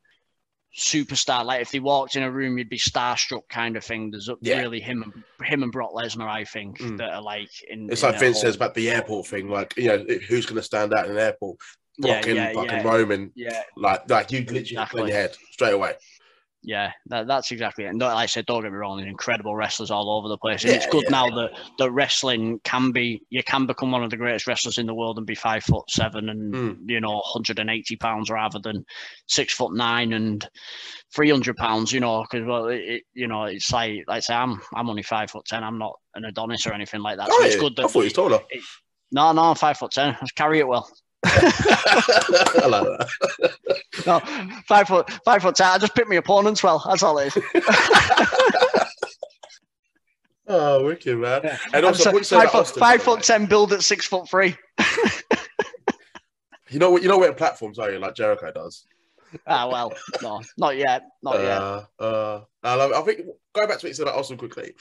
superstar, 0.77 1.45
like 1.45 1.61
if 1.61 1.71
they 1.71 1.79
walked 1.79 2.15
in 2.17 2.23
a 2.23 2.29
room, 2.31 2.57
you'd 2.57 2.69
be 2.69 2.77
starstruck 2.77 3.47
kind 3.49 3.77
of 3.77 3.83
thing. 3.83 4.11
There's 4.11 4.29
Yeah. 4.41 4.59
really 4.59 4.81
him 4.81 5.03
and 5.39 5.47
him 5.47 5.63
and 5.63 5.71
Brock 5.71 5.91
Lesnar, 5.93 6.27
I 6.27 6.43
think, 6.43 6.79
Mm. 6.79 6.97
that 6.97 7.11
are 7.13 7.21
like 7.21 7.49
in. 7.69 7.89
It's 7.89 8.03
in 8.03 8.09
like 8.11 8.19
Vince 8.19 8.37
whole- 8.37 8.41
says 8.43 8.55
about 8.57 8.73
the 8.73 8.89
airport 8.91 9.27
thing. 9.27 9.49
Like, 9.49 9.73
you 9.77 9.87
know, 9.87 10.05
who's 10.27 10.45
going 10.45 10.57
to 10.57 10.63
stand 10.63 10.93
out 10.93 11.05
in 11.05 11.11
an 11.11 11.17
airport? 11.17 11.59
yeah, 11.97 12.11
Brock 12.15 12.27
and 12.27 12.35
yeah, 12.35 12.51
fucking 12.53 12.69
yeah, 12.71 12.83
Roman. 12.83 13.31
yeah, 13.35 13.63
Like, 13.77 14.09
like 14.09 14.29
you 14.33 14.39
literally 14.39 14.59
Exactly. 14.59 15.01
in 15.03 15.07
your 15.07 15.15
head 15.17 15.37
straight 15.51 15.73
away. 15.73 15.93
Yeah. 16.67 16.91
That, 17.07 17.27
that's 17.27 17.51
exactly 17.51 17.85
it. 17.85 17.89
And 17.89 17.99
like 18.01 18.15
I 18.15 18.25
said, 18.25 18.45
don't 18.47 18.63
get 18.63 18.71
me 18.71 18.77
wrong, 18.77 18.97
there's 18.97 19.07
incredible 19.09 19.55
wrestlers 19.55 19.91
all 19.91 20.09
over 20.17 20.27
the 20.27 20.37
place, 20.37 20.63
and 20.63 20.73
it's 20.73 20.87
good 20.87 21.03
yeah. 21.05 21.09
now 21.11 21.29
that 21.29 21.51
that 21.77 21.91
wrestling 21.91 22.59
can 22.63 22.91
be 22.91 23.21
you 23.29 23.43
can 23.43 23.65
become 23.67 23.91
one 23.91 24.03
of 24.03 24.09
the 24.09 24.17
greatest 24.17 24.47
wrestlers 24.47 24.77
in 24.79 24.85
the 24.87 24.93
world 24.93 25.17
and 25.17 25.27
be 25.27 25.35
five 25.35 25.63
foot 25.63 25.89
seven 25.89 26.29
and 26.29 26.53
Mm. 26.53 26.77
you 26.89 26.99
know 26.99 27.21
180 27.35 27.95
pounds 27.97 28.29
rather 28.29 28.59
than 28.59 28.83
six 29.27 29.53
foot 29.53 29.73
nine 29.73 30.13
and 30.13 30.47
300 31.15 31.55
pounds. 31.57 31.91
You 31.91 31.99
know, 31.99 32.23
because 32.23 32.45
well, 32.47 32.67
it, 32.67 32.81
it- 32.81 33.03
you 33.13 33.27
know 33.27 33.43
it's 33.45 33.71
like 33.71 34.03
like 34.07 34.17
I 34.17 34.19
say, 34.21 34.33
I'm 34.33 34.59
I'm 34.73 34.89
only 34.89 35.03
five 35.03 35.29
foot 35.31 35.45
ten. 35.45 35.63
I'm 35.63 35.77
not 35.77 35.93
an 36.15 36.25
Adonis 36.25 36.65
or 36.65 36.73
anything 36.73 37.01
like 37.01 37.17
that. 37.17 37.27
So 37.29 37.35
Oh, 37.39 37.43
it's 37.45 37.55
yeah. 37.55 37.61
good 37.61 37.73
I 37.79 37.83
that 37.83 37.91
thought 37.91 37.99
he 37.99 38.05
was 38.05 38.13
taller. 38.13 38.39
no, 39.11 39.31
no, 39.33 39.41
I'm 39.43 39.55
five 39.55 39.77
foot 39.77 39.91
ten. 39.91 40.17
Let's 40.19 40.31
carry 40.31 40.59
it 40.59 40.67
well. 40.67 40.89
I 41.25 42.67
like 42.67 42.83
that. 42.83 43.09
No, 44.05 44.19
five 44.67 44.87
foot 44.87 45.09
five 45.23 45.41
foot 45.41 45.55
ten. 45.55 45.67
I 45.67 45.77
just 45.77 45.95
pick 45.95 46.07
my 46.07 46.15
opponents 46.15 46.61
well. 46.61 46.83
That's 46.85 47.01
all 47.01 47.17
it 47.17 47.35
is. 47.35 47.43
Oh, 50.47 50.85
wicked, 50.85 51.17
man. 51.17 51.41
Yeah. 51.43 51.57
And 51.73 51.85
also, 51.87 52.03
so- 52.03 52.11
what 52.11 52.19
you 52.19 52.23
said 52.23 52.37
five 52.41 52.51
foot, 52.51 52.59
Austin, 52.59 52.79
five 52.79 53.01
foot 53.01 53.23
ten, 53.23 53.47
build 53.47 53.73
at 53.73 53.81
six 53.81 54.05
foot 54.05 54.29
three. 54.29 54.55
You 56.69 56.79
know 56.79 56.91
what? 56.91 57.03
You 57.03 57.07
know 57.07 57.17
where 57.17 57.31
platforms 57.31 57.79
are 57.79 57.89
you 57.91 57.99
like 57.99 58.15
Jericho 58.15 58.51
does. 58.51 58.85
Ah, 59.47 59.69
well, 59.69 59.93
no, 60.21 60.41
not 60.57 60.75
yet, 60.75 61.03
not 61.21 61.39
yet. 61.39 61.61
Uh, 61.61 61.85
uh, 61.99 62.41
I, 62.63 62.75
love 62.75 62.91
it. 62.91 62.97
I 62.97 63.01
think 63.01 63.21
going 63.53 63.67
back 63.69 63.79
to 63.79 63.85
what 63.85 63.89
you 63.89 63.93
said 63.93 64.07
about 64.07 64.17
Austin 64.17 64.37
quickly, 64.37 64.73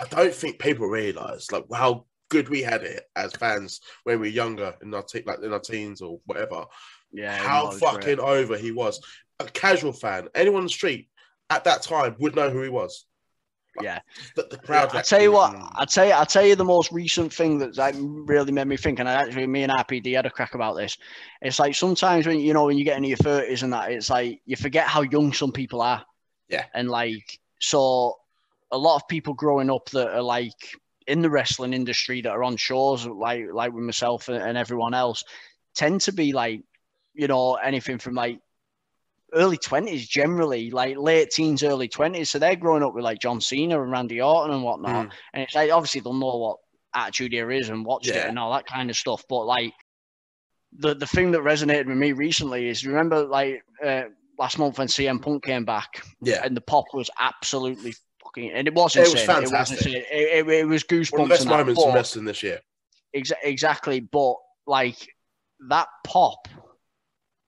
I 0.00 0.06
don't 0.06 0.32
think 0.34 0.58
people 0.58 0.86
realise 0.86 1.50
like 1.50 1.64
how 1.72 2.06
good 2.34 2.48
we 2.48 2.62
had 2.62 2.82
it 2.82 3.04
as 3.16 3.32
fans 3.34 3.80
when 4.02 4.20
we 4.20 4.28
were 4.28 4.34
younger 4.34 4.74
in 4.82 4.92
our 4.92 5.02
te- 5.02 5.22
like 5.24 5.40
in 5.42 5.52
our 5.52 5.60
teens 5.60 6.02
or 6.02 6.20
whatever. 6.26 6.64
Yeah, 7.12 7.36
how 7.36 7.66
was 7.66 7.78
great. 7.78 7.92
fucking 7.92 8.20
over 8.20 8.56
he 8.58 8.72
was. 8.72 9.00
A 9.40 9.44
casual 9.44 9.92
fan, 9.92 10.28
anyone 10.34 10.60
on 10.60 10.64
the 10.66 10.70
street 10.70 11.08
at 11.50 11.64
that 11.64 11.82
time 11.82 12.16
would 12.18 12.34
know 12.34 12.50
who 12.50 12.62
he 12.62 12.68
was. 12.68 13.06
Like, 13.76 13.84
Yeah. 13.84 13.98
the, 14.36 14.46
the 14.50 14.58
crowd. 14.58 14.94
I 14.94 15.02
tell 15.02 15.20
you 15.22 15.32
what, 15.32 15.52
reaction. 15.52 15.68
Hmm. 15.72 15.80
I 15.82 15.84
tell 15.84 16.06
you, 16.06 16.12
I 16.12 16.24
tell 16.24 16.46
you 16.46 16.56
the 16.56 16.64
most 16.64 16.92
recent 16.92 17.32
thing 17.32 17.58
that 17.58 17.76
like, 17.76 17.94
really 17.98 18.52
made 18.52 18.66
me 18.66 18.76
think, 18.76 18.98
and 19.00 19.08
I 19.08 19.12
actually, 19.14 19.46
me 19.46 19.62
and 19.64 19.72
RPD 19.72 20.14
had 20.14 20.26
a 20.26 20.30
crack 20.30 20.54
about 20.54 20.76
this. 20.76 20.96
It's 21.42 21.58
like 21.58 21.74
sometimes 21.74 22.26
when 22.26 22.38
you 22.40 22.52
know 22.52 22.66
when 22.66 22.78
you 22.78 22.84
get 22.84 22.96
into 22.96 23.08
your 23.08 23.16
thirties 23.18 23.62
and 23.62 23.72
that, 23.72 23.90
it's 23.92 24.10
like 24.10 24.40
you 24.46 24.56
forget 24.56 24.86
how 24.86 25.02
young 25.02 25.32
some 25.32 25.52
people 25.52 25.80
are. 25.82 26.04
Yeah. 26.48 26.64
And 26.74 26.88
like, 26.88 27.38
so 27.60 28.16
a 28.70 28.78
lot 28.78 28.96
of 28.96 29.08
people 29.08 29.34
growing 29.34 29.70
up 29.70 29.88
that 29.90 30.14
are 30.14 30.22
like 30.22 30.60
in 31.06 31.20
the 31.20 31.30
wrestling 31.30 31.74
industry 31.74 32.22
that 32.22 32.30
are 32.30 32.44
on 32.44 32.56
shows 32.56 33.06
like 33.06 33.44
like 33.52 33.72
with 33.72 33.84
myself 33.84 34.28
and, 34.28 34.56
everyone 34.56 34.94
else 34.94 35.24
tend 35.74 36.00
to 36.00 36.12
be 36.12 36.32
like, 36.32 36.62
you 37.14 37.26
know, 37.26 37.54
anything 37.54 37.98
from 37.98 38.14
like 38.14 38.38
early 39.34 39.58
20s 39.58 40.08
generally, 40.08 40.70
like 40.70 40.96
late 40.96 41.30
teens, 41.30 41.62
early 41.62 41.88
20s. 41.88 42.28
So 42.28 42.38
they're 42.38 42.56
growing 42.56 42.82
up 42.82 42.94
with 42.94 43.04
like 43.04 43.18
John 43.18 43.40
Cena 43.40 43.82
and 43.82 43.90
Randy 43.90 44.20
Orton 44.20 44.54
and 44.54 44.62
whatnot. 44.62 45.08
Mm. 45.08 45.12
And 45.32 45.42
it's 45.42 45.54
like, 45.54 45.70
obviously, 45.70 46.00
they'll 46.00 46.14
know 46.14 46.36
what 46.36 46.58
Attitude 46.94 47.34
Era 47.34 47.56
is 47.56 47.68
and 47.68 47.84
watched 47.84 48.06
Yeah. 48.06 48.24
it 48.24 48.28
and 48.28 48.38
all 48.38 48.52
that 48.52 48.66
kind 48.66 48.90
of 48.90 48.96
stuff. 48.96 49.24
But 49.28 49.44
like, 49.44 49.72
the, 50.78 50.94
the 50.94 51.06
thing 51.06 51.32
that 51.32 51.40
resonated 51.40 51.86
with 51.86 51.96
me 51.96 52.12
recently 52.12 52.68
is 52.68 52.86
remember, 52.86 53.24
like, 53.26 53.64
uh, 53.84 54.04
last 54.38 54.58
month 54.58 54.78
when 54.78 54.88
CM 54.88 55.20
Punk 55.22 55.44
came 55.44 55.64
back 55.64 56.04
yeah, 56.20 56.40
and 56.44 56.56
the 56.56 56.60
pop 56.60 56.86
was 56.92 57.08
absolutely 57.20 57.94
fucking, 58.34 58.52
and 58.52 58.66
it 58.68 58.74
was 58.74 58.96
It 58.96 59.10
was 59.12 59.22
fantastic. 59.22 59.80
It 59.80 59.86
was. 59.86 59.94
It, 60.10 60.48
it, 60.48 60.48
it 60.48 60.66
was 60.66 60.84
goosebumps. 60.84 61.12
one 61.12 61.22
of 61.22 61.28
the 61.28 61.34
best 61.34 61.46
moments 61.46 61.84
in 61.84 61.94
wrestling 61.94 62.24
this 62.24 62.42
year. 62.42 62.60
Exa- 63.16 63.32
exactly, 63.42 64.00
but 64.00 64.34
like 64.66 65.08
that 65.68 65.88
pop 66.06 66.48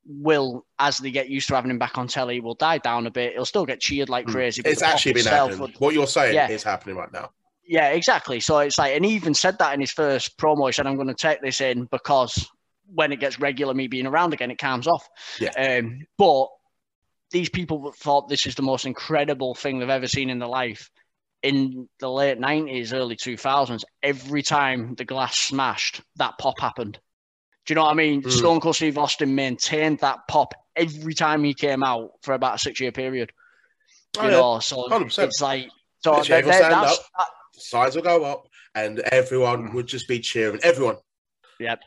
will, 0.07 0.65
as 0.79 0.99
they 0.99 1.11
get 1.11 1.29
used 1.29 1.49
to 1.49 1.55
having 1.55 1.71
him 1.71 1.79
back 1.79 1.99
on 1.99 2.07
telly, 2.07 2.41
will 2.41 2.55
die 2.55 2.79
down 2.79 3.07
a 3.07 3.11
bit. 3.11 3.33
He'll 3.33 3.45
still 3.45 3.67
get 3.67 3.81
cheered 3.81 4.09
like 4.09 4.27
Mm. 4.27 4.33
crazy. 4.33 4.63
but 4.63 4.71
It's 4.73 4.83
actually 4.83 5.15
been 5.15 5.27
happening. 5.27 5.59
would- 5.59 5.81
What 5.81 5.95
you're 5.95 6.07
saying 6.07 6.35
Yeah. 6.35 6.49
is 6.49 6.63
happening 6.63 6.97
right 6.97 7.13
now. 7.13 7.31
yeah, 7.69 7.89
exactly. 7.89 8.39
So 8.39 8.59
it's 8.59 8.79
like, 8.79 8.95
and 8.95 9.05
he 9.05 9.13
even 9.15 9.35
said 9.35 9.59
that 9.59 9.75
in 9.75 9.81
his 9.81 9.91
first 9.91 10.39
promo. 10.39 10.67
He 10.69 10.73
said, 10.73 10.87
"I'm 10.87 10.95
going 10.95 11.09
to 11.09 11.15
take 11.15 11.41
this 11.43 11.61
in 11.61 11.87
because 11.87 12.49
when 12.95 13.11
it 13.11 13.19
gets 13.19 13.41
regular, 13.41 13.75
me 13.75 13.89
being 13.89 14.07
around 14.07 14.33
again, 14.33 14.53
it 14.53 14.59
calms 14.59 14.87
off." 14.87 15.05
Yeah. 15.41 15.51
Um, 15.59 16.07
but 16.17 16.47
these 17.37 17.49
people 17.51 17.93
thought 17.93 18.29
this 18.31 18.47
is 18.47 18.55
the 18.55 18.63
most 18.63 18.87
incredible 18.87 19.55
thing 19.55 19.79
they've 19.79 19.91
ever 19.91 20.09
seen 20.09 20.31
in 20.31 20.39
their 20.39 20.49
life. 20.49 20.91
In 21.43 21.87
the 22.01 22.09
late 22.11 22.39
'90s, 22.41 22.95
early 22.95 23.15
2000s, 23.15 23.85
every 24.03 24.43
time 24.43 24.95
the 24.95 25.05
glass 25.05 25.37
smashed, 25.37 26.01
that 26.17 26.39
pop 26.39 26.59
happened. 26.59 26.99
Do 27.67 27.73
you 27.73 27.75
know 27.77 27.83
what 27.85 27.91
I 27.91 27.95
mean? 27.95 28.23
Mm. 28.23 28.31
Stone 28.31 28.61
Cold 28.61 28.75
Steve 28.77 28.97
Austin 28.97 29.35
maintained 29.35 29.99
that 29.99 30.21
pop 30.29 30.55
every 30.75 31.13
time 31.13 31.45
he 31.45 31.53
came 31.53 31.83
out 31.83 32.13
for 32.23 32.33
about 32.33 32.55
a 32.55 32.59
six-year 32.59 32.93
period. 32.93 33.33
Oh, 34.19 34.23
You 34.23 34.31
yeah. 34.31 34.37
know, 34.37 34.59
so 34.61 34.89
100%. 34.89 35.25
it's 35.25 35.41
like 35.43 35.69
so 36.03 36.17
Literally, 36.17 36.29
that- 36.29 36.39
everyone 36.39 36.59
that- 36.61 36.71
stand 36.71 36.85
that's, 36.85 36.99
up. 36.99 37.05
that- 37.19 37.61
Signs 37.63 37.95
will 37.97 38.03
go 38.03 38.25
up, 38.25 38.47
and 38.75 38.99
everyone 39.01 39.73
would 39.75 39.87
just 39.87 40.09
be 40.09 40.21
cheering. 40.21 40.61
Everyone. 40.63 40.97
Yep. 41.61 41.81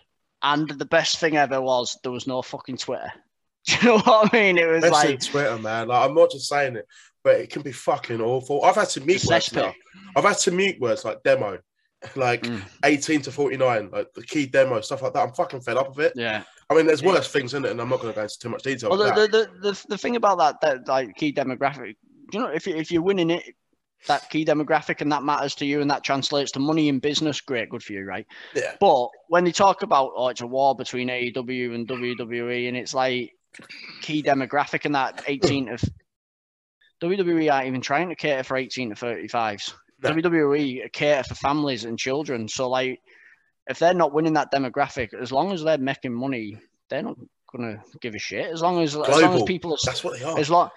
And 0.44 0.70
the 0.70 0.86
best 0.86 1.18
thing 1.18 1.38
ever 1.38 1.60
was 1.60 1.98
there 2.04 2.12
was 2.12 2.28
no 2.28 2.42
fucking 2.44 2.78
Twitter. 2.78 3.12
Do 3.68 3.76
you 3.76 3.84
know 3.88 3.98
what 4.00 4.34
I 4.34 4.38
mean? 4.38 4.58
It 4.58 4.68
was 4.70 4.90
like 4.90 5.20
Twitter, 5.22 5.58
man. 5.58 5.88
Like, 5.90 6.10
I'm 6.10 6.16
not 6.16 6.32
just 6.32 6.48
saying 6.48 6.76
it, 6.78 6.86
but 7.24 7.36
it 7.36 7.50
can 7.50 7.62
be 7.62 7.72
fucking 7.72 8.22
awful. 8.22 8.64
I've 8.64 8.76
had 8.76 8.90
to 8.90 9.02
mute 9.02 9.26
words 9.26 9.54
now. 9.54 9.74
I've 10.16 10.24
had 10.24 10.38
to 10.40 10.52
mute 10.52 10.80
words 10.80 11.06
like 11.06 11.22
demo, 11.24 11.60
like 12.16 12.44
Mm. 12.44 12.62
18 12.86 13.22
to 13.24 13.32
49, 13.32 13.90
like 13.92 14.14
the 14.14 14.24
key 14.24 14.46
demo, 14.46 14.80
stuff 14.82 15.02
like 15.02 15.14
that. 15.14 15.22
I'm 15.28 15.34
fucking 15.34 15.62
fed 15.62 15.78
up 15.78 15.90
of 15.90 16.00
it. 16.00 16.14
yeah. 16.16 16.44
I 16.72 16.76
mean, 16.76 16.86
there's 16.86 17.02
Yeah. 17.02 17.10
worse 17.10 17.32
things 17.32 17.54
in 17.56 17.66
it, 17.66 17.72
and 17.72 17.82
I'm 17.82 17.90
not 17.90 18.00
going 18.00 18.14
to 18.14 18.16
go 18.16 18.22
into 18.24 18.40
too 18.40 18.50
much 18.50 18.62
detail. 18.64 18.90
Well, 18.92 19.00
the, 19.00 19.28
the, 19.28 19.28
the, 19.28 19.72
the, 19.72 19.86
the 19.90 19.98
thing 19.98 20.16
about 20.16 20.38
that 20.38 20.62
that 20.62 20.88
like 20.88 21.16
key 21.16 21.34
demographic, 21.34 21.96
you 22.32 22.40
know, 22.40 22.48
if 22.48 22.66
you 22.68 22.76
if 22.76 22.92
you're 22.92 23.02
winning 23.02 23.32
it, 23.32 23.44
that 24.08 24.30
key 24.30 24.46
demographic 24.46 25.02
and 25.02 25.12
that 25.12 25.24
matters 25.24 25.56
to 25.56 25.66
you 25.66 25.82
and 25.82 25.90
that 25.92 26.04
translates 26.04 26.52
to 26.52 26.60
money 26.60 26.88
in 26.88 27.00
business, 27.00 27.42
great, 27.42 27.70
good 27.70 27.84
for 27.84 27.94
you, 27.94 28.06
right? 28.06 28.26
yeah. 28.56 28.76
But 28.80 29.10
when 29.28 29.44
they 29.44 29.52
talk 29.52 29.82
about 29.82 30.12
oh, 30.16 30.28
it's 30.30 30.42
a 30.42 30.48
war 30.48 30.76
between 30.76 31.10
AEW 31.10 31.74
and 31.76 31.88
WWE, 31.88 32.68
and 32.70 32.78
it's 32.78 32.94
like 32.94 33.34
key 34.02 34.22
demographic 34.24 34.86
and 34.86 34.96
that 34.96 35.24
18 35.28 35.70
of 35.70 35.82
WWE 37.02 37.52
aren't 37.52 37.68
even 37.68 37.82
trying 37.82 38.10
to 38.10 38.16
cater 38.16 38.44
for 38.44 38.58
18 38.58 38.90
to 38.90 38.96
35s. 38.96 39.74
No. 40.02 40.12
WWE 40.12 40.92
cater 40.92 41.24
for 41.24 41.36
families 41.36 41.86
and 41.86 41.98
children. 41.98 42.48
So 42.48 42.70
like, 42.70 43.00
if 43.70 43.80
they're 43.80 43.94
not 43.94 44.14
winning 44.14 44.34
that 44.34 44.52
demographic, 44.52 45.14
as 45.14 45.32
long 45.32 45.52
as 45.52 45.64
they're 45.64 45.78
making 45.78 46.14
money, 46.14 46.58
they're 46.90 47.04
not 47.04 47.18
gonna 47.56 47.82
give 48.02 48.16
a 48.16 48.20
shit. 48.20 48.50
As 48.52 48.62
long 48.62 48.82
as 48.82 48.96
as 48.96 49.22
long 49.22 49.36
as 49.36 49.44
people 49.44 49.74
are 49.74 49.78
That's 49.86 50.04
what 50.04 50.20
they 50.20 50.26
are. 50.26 50.38
as 50.40 50.50
long, 50.50 50.70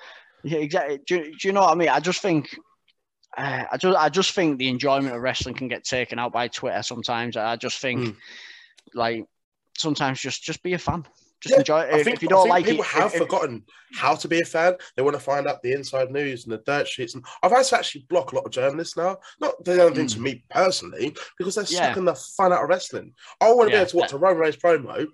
yeah, 0.45 0.59
exactly. 0.59 1.01
Do, 1.07 1.17
you- 1.17 1.37
do 1.39 1.49
you 1.49 1.53
know 1.53 1.61
what 1.63 1.71
I 1.73 1.75
mean? 1.75 1.89
I 1.89 2.01
just 2.01 2.21
think, 2.21 2.49
uh, 3.37 3.65
I 3.71 3.77
just, 3.79 3.97
I 3.97 4.09
just 4.09 4.33
think 4.33 4.59
the 4.59 4.69
enjoyment 4.69 5.15
of 5.15 5.23
wrestling 5.23 5.55
can 5.55 5.69
get 5.69 5.85
taken 5.85 6.19
out 6.19 6.33
by 6.33 6.49
Twitter 6.49 6.83
sometimes. 6.83 7.37
I 7.37 7.57
just 7.57 7.79
think, 7.81 8.01
Mm. 8.01 8.17
like, 8.95 9.25
sometimes 9.79 10.21
just, 10.21 10.43
just 10.43 10.63
be 10.63 10.75
a 10.75 10.79
fan. 10.79 11.07
Just 11.43 11.53
Yeah, 11.55 11.59
enjoy 11.59 11.81
it. 11.81 11.95
I 11.95 11.99
If, 11.99 12.05
think, 12.05 12.17
if 12.17 12.23
you 12.23 12.29
don't 12.29 12.49
like 12.49 12.65
people 12.65 12.85
it, 12.85 12.89
have 12.89 13.13
if- 13.13 13.19
forgotten 13.19 13.65
how 13.95 14.15
to 14.15 14.29
be 14.29 14.41
a 14.41 14.45
fan. 14.45 14.75
They 14.97 15.03
want 15.03 15.17
to 15.17 15.21
find 15.21 15.47
out 15.47 15.61
the 15.63 15.73
inside 15.73 16.11
news 16.11 16.45
and 16.45 16.53
the 16.53 16.59
dirt 16.59 16.87
sheets. 16.89 17.15
And 17.15 17.25
I've 17.43 17.51
had 17.51 17.65
to 17.67 17.77
actually 17.77 18.07
block 18.09 18.33
a 18.33 18.37
lot 18.37 18.47
of 18.47 18.53
journalists 18.53 18.97
now. 18.97 19.19
Not 19.41 19.63
they 19.65 19.77
don't 19.77 19.95
do 19.95 20.07
to 20.07 20.21
me 20.21 20.45
personally, 20.51 21.15
because 21.39 21.57
they're 21.57 21.65
Mm. 21.65 21.73
Yeah. 21.73 21.89
sucking 21.89 22.05
the 22.05 22.15
fun 22.15 22.53
out 22.53 22.63
of 22.63 22.69
wrestling. 22.69 23.13
I 23.41 23.53
want 23.53 23.69
to 23.71 23.75
be 23.75 23.77
able 23.81 23.91
to 23.91 23.97
watch 23.97 24.13
a 24.13 24.19
Roman 24.19 24.39
Reigns 24.41 24.57
promo 24.57 25.07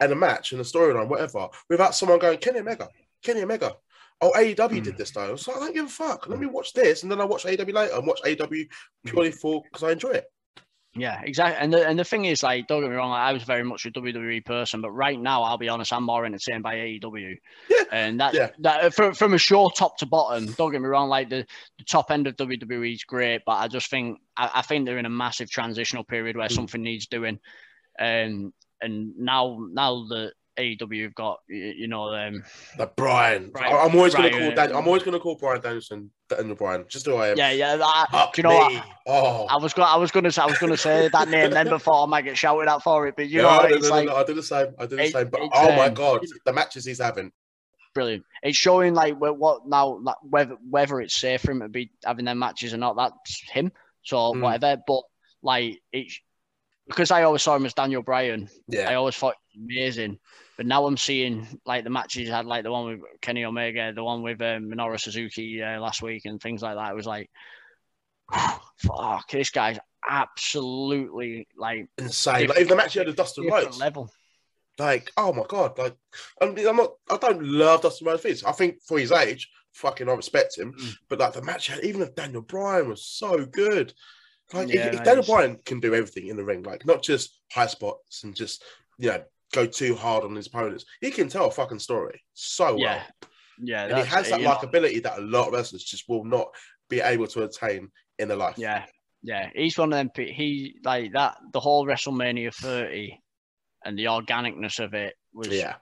and 0.00 0.12
a 0.12 0.16
match 0.16 0.52
and 0.52 0.60
a 0.60 0.64
storyline, 0.64 1.08
whatever, 1.08 1.48
without 1.68 1.94
someone 1.94 2.18
going, 2.18 2.38
Kenny 2.38 2.60
Omega, 2.60 2.88
Kenny 3.22 3.42
Omega. 3.42 3.76
Oh, 4.20 4.32
AEW 4.36 4.80
Mm. 4.80 4.84
did 4.84 4.96
this 4.96 5.10
though. 5.10 5.36
So 5.36 5.52
I 5.54 5.58
don't 5.58 5.74
give 5.74 5.86
a 5.86 5.88
fuck. 5.88 6.26
Let 6.28 6.38
me 6.38 6.46
watch 6.46 6.72
this, 6.72 7.02
and 7.02 7.12
then 7.12 7.20
I 7.20 7.24
watch 7.24 7.44
AEW 7.44 7.74
later 7.74 7.94
and 7.94 8.06
watch 8.06 8.20
AEW 8.24 8.66
purely 9.04 9.32
for 9.32 9.62
because 9.62 9.82
I 9.82 9.92
enjoy 9.92 10.10
it. 10.12 10.24
Yeah, 10.96 11.20
exactly. 11.22 11.60
And 11.60 11.72
the, 11.72 11.86
and 11.86 11.98
the 11.98 12.04
thing 12.04 12.24
is, 12.24 12.42
like, 12.42 12.66
don't 12.66 12.82
get 12.82 12.90
me 12.90 12.96
wrong, 12.96 13.12
I 13.12 13.32
was 13.32 13.42
very 13.42 13.64
much 13.64 13.84
a 13.86 13.90
WWE 13.90 14.44
person, 14.44 14.80
but 14.80 14.90
right 14.92 15.18
now, 15.18 15.42
I'll 15.42 15.58
be 15.58 15.68
honest, 15.68 15.92
I'm 15.92 16.04
more 16.04 16.24
entertained 16.24 16.62
by 16.62 16.76
AEW. 16.76 17.36
Yeah, 17.68 17.82
And 17.90 18.20
that, 18.20 18.34
yeah. 18.34 18.50
that 18.60 18.94
from, 18.94 19.14
from 19.14 19.34
a 19.34 19.38
show 19.38 19.70
top 19.70 19.98
to 19.98 20.06
bottom, 20.06 20.52
don't 20.54 20.70
get 20.70 20.80
me 20.80 20.86
wrong, 20.88 21.08
like 21.08 21.30
the, 21.30 21.46
the 21.78 21.84
top 21.84 22.10
end 22.10 22.26
of 22.26 22.36
WWE 22.36 22.94
is 22.94 23.04
great, 23.04 23.42
but 23.44 23.52
I 23.54 23.68
just 23.68 23.90
think 23.90 24.18
I, 24.36 24.50
I 24.56 24.62
think 24.62 24.86
they're 24.86 24.98
in 24.98 25.06
a 25.06 25.10
massive 25.10 25.50
transitional 25.50 26.04
period 26.04 26.36
where 26.36 26.48
Mm. 26.48 26.54
something 26.54 26.82
needs 26.82 27.06
doing. 27.06 27.38
Um, 27.98 28.52
and 28.80 29.16
now 29.16 29.58
now 29.70 30.04
the 30.08 30.32
AEW 30.58 31.02
have 31.04 31.14
got 31.14 31.40
you 31.48 31.88
know 31.88 32.14
um 32.14 32.42
Like 32.78 32.94
Brian. 32.96 33.50
Brian- 33.52 33.72
I'm 33.74 33.96
always 33.96 34.14
Brian, 34.14 34.32
gonna 34.32 34.46
call 34.46 34.54
Dan- 34.54 34.76
I'm 34.76 34.86
always 34.86 35.02
gonna 35.02 35.18
call 35.18 35.36
Brian 35.36 35.60
Danielson 35.60 36.10
Daniel 36.28 36.54
Bryan. 36.54 36.84
Just 36.88 37.06
who 37.06 37.16
I 37.16 37.28
am. 37.28 37.36
yeah 37.36 37.50
yeah 37.50 37.76
that, 37.76 38.06
Fuck 38.12 38.34
do 38.34 38.40
you 38.40 38.42
know 38.48 38.68
me. 38.68 38.76
what 38.76 38.84
Oh. 39.06 39.46
I 39.50 39.56
was 39.56 39.72
going 39.74 39.88
I 39.88 39.96
was 39.96 40.10
gonna 40.10 40.30
say 40.30 40.42
I 40.42 40.46
was 40.46 40.58
gonna 40.58 40.76
say 40.76 41.08
that 41.08 41.28
name 41.28 41.50
then 41.50 41.68
before 41.78 42.02
I 42.02 42.06
might 42.06 42.22
get 42.22 42.36
shouted 42.38 42.68
out 42.68 42.82
for 42.82 43.06
it 43.08 43.14
but 43.16 43.28
you 43.28 43.42
no, 43.42 43.50
know 43.50 43.68
no, 43.68 43.74
it's 43.74 43.88
no, 43.88 44.02
no, 44.04 44.12
like 44.14 44.16
I 44.16 44.24
do 44.24 44.34
the 44.34 44.42
same. 44.42 44.68
I 44.78 44.86
do 44.86 44.96
the 44.96 45.04
it- 45.04 45.12
same. 45.12 45.28
But 45.28 45.40
oh 45.52 45.74
my 45.76 45.86
um, 45.86 45.94
god, 45.94 46.20
the 46.44 46.52
matches 46.52 46.84
he's 46.84 47.00
having. 47.00 47.32
brilliant. 47.94 48.24
It's 48.42 48.56
showing 48.56 48.94
like 48.94 49.14
wh- 49.14 49.38
what 49.38 49.66
now, 49.66 49.98
like, 50.02 50.16
whether 50.22 50.56
whether 50.68 51.00
it's 51.00 51.16
safe 51.16 51.40
for 51.42 51.50
him 51.52 51.60
to 51.60 51.68
be 51.68 51.90
having 52.04 52.24
their 52.26 52.34
matches 52.34 52.72
or 52.74 52.76
not. 52.76 52.96
That's 52.96 53.42
him. 53.50 53.72
So 54.04 54.34
Mm. 54.34 54.40
whatever. 54.40 54.80
But 54.86 55.02
like 55.42 55.80
it's 55.92 56.18
because 56.86 57.10
I 57.10 57.22
always 57.22 57.42
saw 57.42 57.56
him 57.56 57.64
as 57.66 57.72
Daniel 57.74 58.02
Bryan. 58.02 58.48
Yeah. 58.68 58.90
I 58.90 58.94
always 58.94 59.16
thought 59.16 59.36
he 59.48 59.60
was 59.60 59.66
amazing. 59.96 60.18
But 60.56 60.66
now 60.66 60.86
I'm 60.86 60.96
seeing 60.96 61.60
like 61.66 61.84
the 61.84 61.90
matches 61.90 62.26
he 62.26 62.32
had, 62.32 62.46
like 62.46 62.62
the 62.62 62.70
one 62.70 62.86
with 62.86 63.00
Kenny 63.20 63.44
Omega, 63.44 63.92
the 63.92 64.04
one 64.04 64.22
with 64.22 64.40
um, 64.40 64.70
Minoru 64.70 65.00
Suzuki 65.00 65.62
uh, 65.62 65.80
last 65.80 66.02
week, 66.02 66.26
and 66.26 66.40
things 66.40 66.62
like 66.62 66.76
that. 66.76 66.92
It 66.92 66.96
was 66.96 67.06
like, 67.06 67.28
fuck, 68.78 69.28
this 69.30 69.50
guy's 69.50 69.78
absolutely 70.08 71.48
like 71.56 71.88
Insane. 71.98 72.48
Like 72.48 72.58
even 72.58 72.68
the 72.68 72.76
match 72.76 72.92
he 72.92 72.98
had 73.00 73.08
with 73.08 73.16
Dustin 73.16 73.46
Rhodes. 73.46 73.78
level. 73.78 74.10
Like, 74.78 75.10
oh 75.16 75.32
my 75.32 75.44
god, 75.48 75.78
like 75.78 75.96
I 76.40 76.50
mean, 76.50 76.66
I'm 76.66 76.76
not 76.76 76.92
I 77.10 77.16
don't 77.16 77.42
love 77.44 77.82
Dustin 77.82 78.06
Rhodes. 78.06 78.44
I 78.44 78.52
think 78.52 78.82
for 78.82 78.98
his 78.98 79.12
age, 79.12 79.50
fucking 79.72 80.08
I 80.08 80.12
respect 80.12 80.58
him. 80.58 80.72
Mm. 80.72 80.96
But 81.08 81.20
like 81.20 81.32
the 81.32 81.42
match 81.42 81.70
even 81.82 82.00
with 82.00 82.14
Daniel 82.14 82.42
Bryan 82.42 82.88
was 82.88 83.04
so 83.04 83.44
good. 83.44 83.92
Like 84.52 84.68
if- 84.68 84.74
Yeah, 84.74 84.86
if, 84.88 84.94
no, 84.94 85.04
Daniel 85.04 85.24
Bryan 85.24 85.58
can 85.64 85.80
do 85.80 85.94
everything 85.94 86.28
in 86.28 86.36
the 86.36 86.44
ring, 86.44 86.62
like 86.62 86.86
not 86.86 87.02
just 87.02 87.40
high 87.52 87.66
spots 87.66 88.24
and 88.24 88.34
just 88.34 88.62
you 88.98 89.10
know 89.10 89.22
go 89.54 89.66
too 89.66 89.94
hard 89.94 90.24
on 90.24 90.34
his 90.34 90.46
opponents, 90.46 90.84
he 91.00 91.10
can 91.10 91.28
tell 91.28 91.46
a 91.46 91.50
fucking 91.50 91.78
story 91.78 92.22
so 92.34 92.74
well. 92.74 92.78
Yeah, 92.78 93.02
yeah, 93.62 93.84
and 93.86 93.98
he 93.98 94.04
has 94.04 94.30
that 94.30 94.40
likability 94.40 95.02
that 95.02 95.18
a 95.18 95.22
lot 95.22 95.48
of 95.48 95.54
wrestlers 95.54 95.84
just 95.84 96.08
will 96.08 96.24
not 96.24 96.48
be 96.88 97.00
able 97.00 97.26
to 97.28 97.44
attain 97.44 97.90
in 98.18 98.28
their 98.28 98.36
life. 98.36 98.58
Yeah, 98.58 98.84
yeah, 99.22 99.50
he's 99.54 99.78
one 99.78 99.92
of 99.92 99.98
them. 99.98 100.10
He 100.14 100.76
like 100.84 101.12
that. 101.12 101.36
The 101.52 101.60
whole 101.60 101.86
WrestleMania 101.86 102.54
30 102.54 103.18
and 103.84 103.98
the 103.98 104.06
organicness 104.06 104.82
of 104.82 104.94
it 104.94 105.14
was. 105.32 105.48
yeah. 105.48 105.76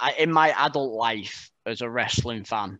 I, 0.00 0.14
in 0.18 0.32
my 0.32 0.50
adult 0.56 0.94
life 0.94 1.50
as 1.66 1.80
a 1.80 1.90
wrestling 1.90 2.44
fan, 2.44 2.78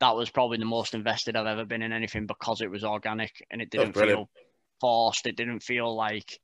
that 0.00 0.14
was 0.14 0.30
probably 0.30 0.58
the 0.58 0.64
most 0.66 0.94
invested 0.94 1.34
I've 1.36 1.46
ever 1.46 1.64
been 1.64 1.82
in 1.82 1.92
anything 1.92 2.26
because 2.26 2.60
it 2.60 2.70
was 2.70 2.84
organic 2.84 3.32
and 3.50 3.62
it 3.62 3.70
didn't 3.70 3.94
feel 3.94 4.28
forced. 4.80 5.26
It 5.26 5.36
didn't 5.36 5.60
feel 5.60 5.94
like. 5.94 6.38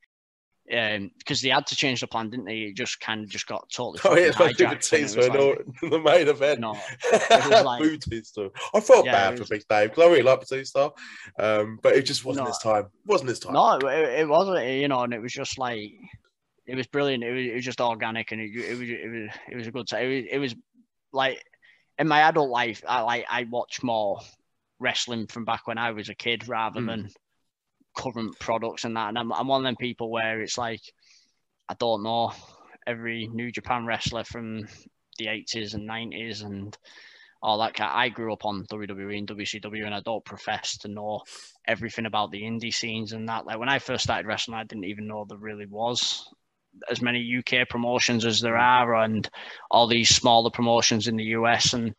Um, 0.71 1.11
because 1.17 1.41
they 1.41 1.49
had 1.49 1.67
to 1.69 1.77
change 1.77 2.01
the 2.03 2.07
plan, 2.07 2.29
didn't 2.29 2.45
they? 2.45 2.59
It 2.59 2.77
just 2.77 3.01
kind 3.01 3.25
of 3.25 3.31
just 3.31 3.47
got 3.47 3.69
totally. 3.71 4.01
Oh 4.05 4.15
yeah, 4.17 4.33
like 4.39 4.57
hijacked, 4.57 4.65
and 4.65 4.73
it 4.73 4.81
Batista 4.81 5.17
was 5.19 5.27
in 5.27 5.33
like, 5.33 5.67
the 5.91 5.99
main 5.99 6.29
event. 6.29 6.61
no, 6.61 6.73
was 6.73 7.65
like- 7.65 7.83
Batista. 7.83 8.49
I 8.75 8.81
felt 8.81 9.07
Yeah, 9.07 9.13
bad 9.13 9.33
it 9.33 9.37
for 9.37 9.43
was- 9.45 9.49
Big 9.49 9.65
Dave 9.69 9.91
because 9.91 10.05
I 10.05 10.07
really 10.11 10.23
like 10.23 10.41
Batista, 10.41 10.91
um, 11.39 11.79
but 11.83 11.95
it 11.97 12.03
just 12.03 12.25
wasn't 12.25 12.45
No. 12.45 12.51
his 12.51 12.59
time. 12.59 12.87
wasn't 13.07 13.31
his 13.31 13.39
time. 13.39 13.55
No, 13.55 13.77
it, 13.79 14.21
it 14.21 14.29
wasn't. 14.29 14.67
You 14.67 14.89
know, 14.89 15.01
and 15.05 15.15
it 15.15 15.23
was 15.23 15.33
just 15.33 15.59
like 15.59 15.91
it 16.67 16.75
was 16.75 16.87
brilliant. 16.87 17.25
It 17.25 17.33
was, 17.33 17.47
it 17.47 17.55
was 17.55 17.65
just 17.65 17.81
organic, 17.81 18.33
and 18.33 18.41
it, 18.43 18.51
it 18.55 18.79
was 18.79 18.89
it 18.91 19.09
was 19.11 19.31
it 19.53 19.57
was 19.57 19.67
a 19.69 19.73
good 19.73 19.89
time. 19.89 20.03
It 20.03 20.09
was, 20.09 20.25
it 20.33 20.39
was 20.39 20.55
like 21.15 21.43
in 21.99 22.07
my 22.09 22.21
adult 22.21 22.51
life, 22.51 22.83
I 22.87 23.01
like 23.01 23.25
I 23.31 23.45
watch 23.51 23.83
more 23.83 24.21
wrestling 24.81 25.27
from 25.29 25.45
back 25.47 25.67
when 25.67 25.79
I 25.79 25.93
was 25.93 26.11
a 26.11 26.15
kid 26.15 26.47
rather 26.47 26.81
Mm. 26.81 26.87
than 26.87 27.11
current 27.99 28.39
products 28.39 28.85
and 28.85 28.97
that. 28.97 29.09
And 29.09 29.19
I'm, 29.19 29.33
I'm 29.33 29.49
one 29.49 29.61
of 29.61 29.65
them 29.65 29.77
people 29.77 30.11
where 30.11 30.41
it's 30.41 30.57
like 30.57 30.81
I 31.69 31.75
don't 31.75 32.03
know 32.03 32.33
every 32.87 33.27
New 33.27 33.53
Japan 33.53 33.85
wrestler 33.85 34.25
from 34.25 34.67
the 35.19 35.27
80s 35.27 35.75
and 35.75 35.89
90s 35.89 36.45
and 36.45 36.77
all 37.43 37.59
that. 37.59 37.79
I 37.81 38.09
grew 38.09 38.33
up 38.33 38.45
on 38.45 38.65
WWE 38.67 39.19
and 39.19 39.29
WCW, 39.29 39.85
and 39.85 39.95
I 39.95 40.01
don't 40.01 40.25
profess 40.25 40.79
to 40.79 40.89
know 40.89 41.21
everything 41.67 42.07
about 42.07 42.31
the 42.31 42.43
indie 42.43 42.73
scenes 42.73 43.13
and 43.13 43.29
that. 43.29 43.47
Like 43.47 43.59
when 43.59 43.69
I 43.69 43.79
first 43.79 44.05
started 44.05 44.27
wrestling, 44.27 44.57
I 44.57 44.65
didn't 44.65 44.85
even 44.85 45.07
know 45.07 45.27
there 45.29 45.39
really 45.39 45.67
was 45.67 46.27
as 46.91 47.03
many 47.03 47.39
UK 47.39 47.69
promotions 47.69 48.25
as 48.25 48.41
there 48.41 48.57
are, 48.57 48.95
and 48.95 49.29
all 49.71 49.87
these 49.87 50.15
smaller 50.15 50.51
promotions 50.51 51.09
in 51.09 51.17
the 51.17 51.25
US. 51.25 51.75
And 51.75 51.95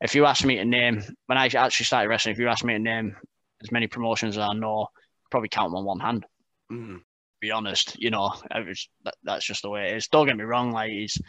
if 0.00 0.14
you 0.14 0.26
ask 0.26 0.44
me 0.44 0.56
to 0.56 0.64
name, 0.64 1.02
when 1.26 1.38
I 1.38 1.46
actually 1.46 1.86
started 1.86 2.08
wrestling, 2.08 2.32
if 2.32 2.38
you 2.38 2.48
ask 2.48 2.64
me 2.64 2.74
to 2.74 2.78
name 2.78 3.16
as 3.62 3.70
many 3.70 3.86
promotions 3.86 4.36
as 4.36 4.42
I 4.42 4.54
know, 4.54 4.88
probably 5.32 5.48
count 5.48 5.70
them 5.70 5.78
on 5.78 5.84
one 5.84 5.98
hand. 5.98 6.24
Mm. 6.70 7.00
Be 7.40 7.50
honest, 7.50 8.00
you 8.00 8.10
know, 8.10 8.32
was, 8.54 8.88
that, 9.04 9.14
that's 9.24 9.44
just 9.44 9.62
the 9.62 9.70
way 9.70 9.88
it 9.90 9.96
is. 9.96 10.06
Don't 10.06 10.26
get 10.28 10.36
me 10.36 10.44
wrong, 10.44 10.70
like 10.70 10.92
he's 10.92 11.20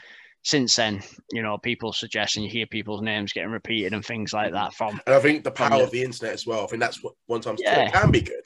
since 0.44 0.76
then, 0.76 1.02
you 1.32 1.42
know, 1.42 1.58
people 1.58 1.94
suggest 1.94 2.36
and 2.36 2.44
you 2.46 2.52
hear 2.52 2.68
people's 2.68 3.02
names 3.02 3.32
getting 3.34 3.50
repeated 3.50 3.94
and 3.94 4.06
things 4.06 4.34
like 4.34 4.52
that 4.52 4.74
from 4.74 5.02
And 5.08 5.16
I 5.16 5.20
think 5.20 5.44
the 5.44 5.52
power 5.52 5.78
the- 5.80 5.84
of 5.86 5.92
the 5.92 6.04
internet 6.04 6.34
as 6.34 6.46
well. 6.46 6.66
I 6.66 6.68
think 6.68 6.82
that's 6.82 7.02
what 7.02 7.14
one 7.28 7.42
time 7.42 7.56
Yeah. 7.58 7.90
can 7.90 8.12
be 8.12 8.22
good. 8.22 8.46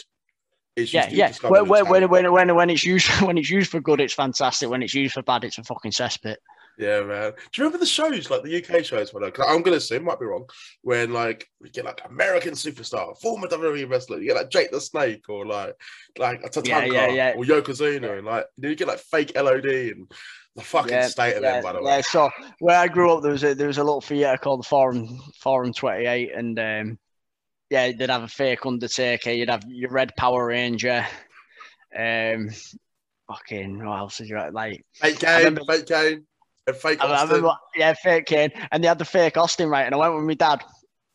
Yeah, 0.78 1.10
yeah. 1.10 1.34
When, 1.42 1.68
when, 1.68 1.90
when, 1.90 2.08
when, 2.08 2.32
when, 2.32 2.56
when 2.56 2.70
it's 2.70 2.84
used 2.84 3.10
when 3.26 3.38
it's 3.40 3.50
used 3.50 3.72
for 3.72 3.82
good, 3.82 4.00
it's 4.00 4.14
fantastic. 4.14 4.70
When 4.70 4.84
it's 4.84 4.94
used 4.94 5.16
for 5.16 5.24
bad, 5.24 5.44
it's 5.44 5.58
a 5.58 5.64
fucking 5.64 5.92
cesspit. 5.92 6.36
Yeah, 6.78 7.02
man. 7.02 7.32
Do 7.32 7.38
you 7.56 7.64
remember 7.64 7.80
the 7.80 7.86
shows, 7.88 8.30
like 8.30 8.44
the 8.44 8.64
UK 8.64 8.86
shows? 8.86 9.12
When 9.14 9.24
I'm 9.24 9.62
gonna 9.64 9.80
say, 9.80 9.98
might 9.98 10.20
be 10.20 10.26
wrong, 10.28 10.46
when 10.84 11.12
like 11.12 11.48
we 11.60 11.70
get 11.72 11.86
like 11.86 12.02
American 12.08 12.54
superstar, 12.54 13.20
former 13.20 13.48
WWE 13.48 13.90
wrestler, 13.90 14.20
you 14.20 14.28
get 14.28 14.36
like 14.36 14.50
Jake 14.52 14.70
the 14.72 14.80
Snake 14.80 15.28
or 15.28 15.46
like 15.46 15.74
like 16.20 16.44
a 16.44 16.50
Tatanka 16.50 16.68
Yeah, 16.68 17.08
yeah, 17.08 17.08
yeah. 17.10 17.34
or 17.36 17.44
Yokozuna, 17.46 18.18
and 18.20 18.28
like 18.28 18.46
then 18.60 18.70
you 18.72 18.76
get 18.78 18.88
like 18.88 19.00
fake 19.00 19.32
LOD 19.36 19.66
and 19.66 20.12
the 20.56 20.62
fucking 20.64 20.92
Yeah, 20.94 21.08
state 21.08 21.36
of 21.38 21.42
yeah, 21.44 21.54
them, 21.54 21.64
by 21.64 21.74
the 21.74 21.80
yeah. 21.82 21.96
way. 21.98 22.02
So 22.04 22.30
where 22.60 22.78
I 22.78 22.88
grew 22.88 23.12
up, 23.12 23.24
there 23.24 23.32
was 23.32 23.44
a 23.44 23.56
there 23.56 23.68
was 23.68 23.80
a 23.80 23.84
little 23.84 24.02
theatre 24.02 24.38
called 24.38 24.60
the 24.62 24.68
Forum 24.68 25.20
Forum 25.40 25.74
Twenty 25.74 26.06
Eight, 26.06 26.32
and 26.36 26.60
um, 26.60 27.00
yeah, 27.72 27.92
they'd 27.92 28.10
have 28.12 28.22
a 28.24 28.28
fake 28.28 28.66
Undertaker. 28.68 29.32
You'd 29.32 29.50
have 29.50 29.64
your 29.68 29.90
Red 29.90 30.16
Power 30.16 30.46
Ranger. 30.46 31.06
Um, 31.98 32.50
fucking 33.28 33.84
what 33.84 33.98
else 33.98 34.18
did 34.20 34.30
you 34.30 34.40
like? 34.52 34.86
Fake 34.94 35.20
Kane, 35.20 35.38
remember- 35.40 35.62
fake 35.68 35.88
Kane, 35.88 36.26
and 36.68 36.76
fake 36.76 37.04
I, 37.04 37.24
remember, 37.24 37.54
yeah, 37.76 37.94
fake 37.94 38.26
Kane, 38.26 38.52
and 38.72 38.84
they 38.84 38.88
had 38.88 39.00
the 39.00 39.06
fake 39.06 39.38
Austin 39.38 39.70
right, 39.70 39.86
and 39.86 39.96
I 39.96 39.98
went 39.98 40.16
with 40.16 40.26
my 40.26 40.34
dad, 40.34 40.64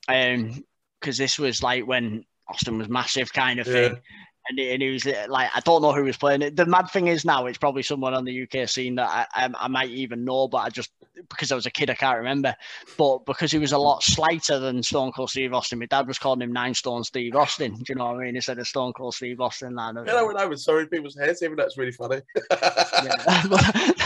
um, 0.08 0.64
because 1.00 1.18
this 1.18 1.38
was 1.38 1.62
like 1.62 1.86
when 1.86 2.24
Austin 2.48 2.78
was 2.78 2.88
massive, 2.88 3.32
kind 3.32 3.60
of 3.60 3.66
Yeah. 3.66 3.72
thing. 3.72 4.00
And 4.48 4.58
he, 4.58 4.72
and 4.72 4.82
he 4.82 4.90
was 4.90 5.06
uh, 5.06 5.26
like, 5.28 5.50
I 5.54 5.60
don't 5.60 5.82
know 5.82 5.92
who 5.92 6.04
was 6.04 6.16
playing 6.16 6.42
it. 6.42 6.56
The 6.56 6.66
mad 6.66 6.90
thing 6.90 7.06
is 7.06 7.24
now 7.24 7.46
it's 7.46 7.58
probably 7.58 7.82
someone 7.82 8.14
on 8.14 8.24
the 8.24 8.42
UK 8.42 8.68
scene 8.68 8.96
that 8.96 9.08
I, 9.08 9.46
I, 9.46 9.50
I 9.60 9.68
might 9.68 9.90
even 9.90 10.24
know, 10.24 10.48
but 10.48 10.58
I 10.58 10.68
just 10.68 10.90
because 11.28 11.52
I 11.52 11.54
was 11.54 11.66
a 11.66 11.70
kid 11.70 11.90
I 11.90 11.94
can't 11.94 12.18
remember. 12.18 12.54
But 12.96 13.24
because 13.26 13.52
he 13.52 13.58
was 13.58 13.72
a 13.72 13.78
lot 13.78 14.02
slighter 14.02 14.58
than 14.58 14.82
Stone 14.82 15.12
Cold 15.12 15.30
Steve 15.30 15.52
Austin, 15.52 15.78
my 15.78 15.86
dad 15.86 16.06
was 16.06 16.18
calling 16.18 16.42
him 16.42 16.52
Nine 16.52 16.74
Stone 16.74 17.04
Steve 17.04 17.36
Austin. 17.36 17.74
Do 17.74 17.84
you 17.88 17.94
know 17.94 18.06
what 18.06 18.20
I 18.20 18.24
mean? 18.24 18.36
Instead 18.36 18.58
of 18.58 18.66
Stone 18.66 18.94
Cold 18.94 19.14
Steve 19.14 19.40
Austin. 19.40 19.74
Like, 19.74 19.94
know 19.94 20.26
when 20.26 20.36
I 20.36 20.44
was 20.44 20.64
sorry 20.64 20.86
people's 20.86 21.16
heads, 21.16 21.42
even 21.42 21.56
that's 21.56 21.76
really 21.76 21.92
funny. 21.92 22.20
yeah, 22.50 22.50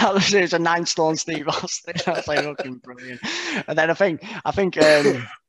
that 0.01 0.11
was 0.13 0.33
it 0.33 0.43
was 0.43 0.53
a 0.53 0.59
nine 0.59 0.87
stone 0.87 1.17
Steve 1.17 1.49
Austin. 1.49 1.95
I 2.07 2.11
was 2.11 2.29
like 2.29 2.45
fucking 2.45 2.77
brilliant. 2.77 3.21
And 3.67 3.79
then 3.79 3.91
I 3.91 3.95
think 3.95 4.25
I 4.45 4.51
think 4.51 4.77
um, 4.83 5.27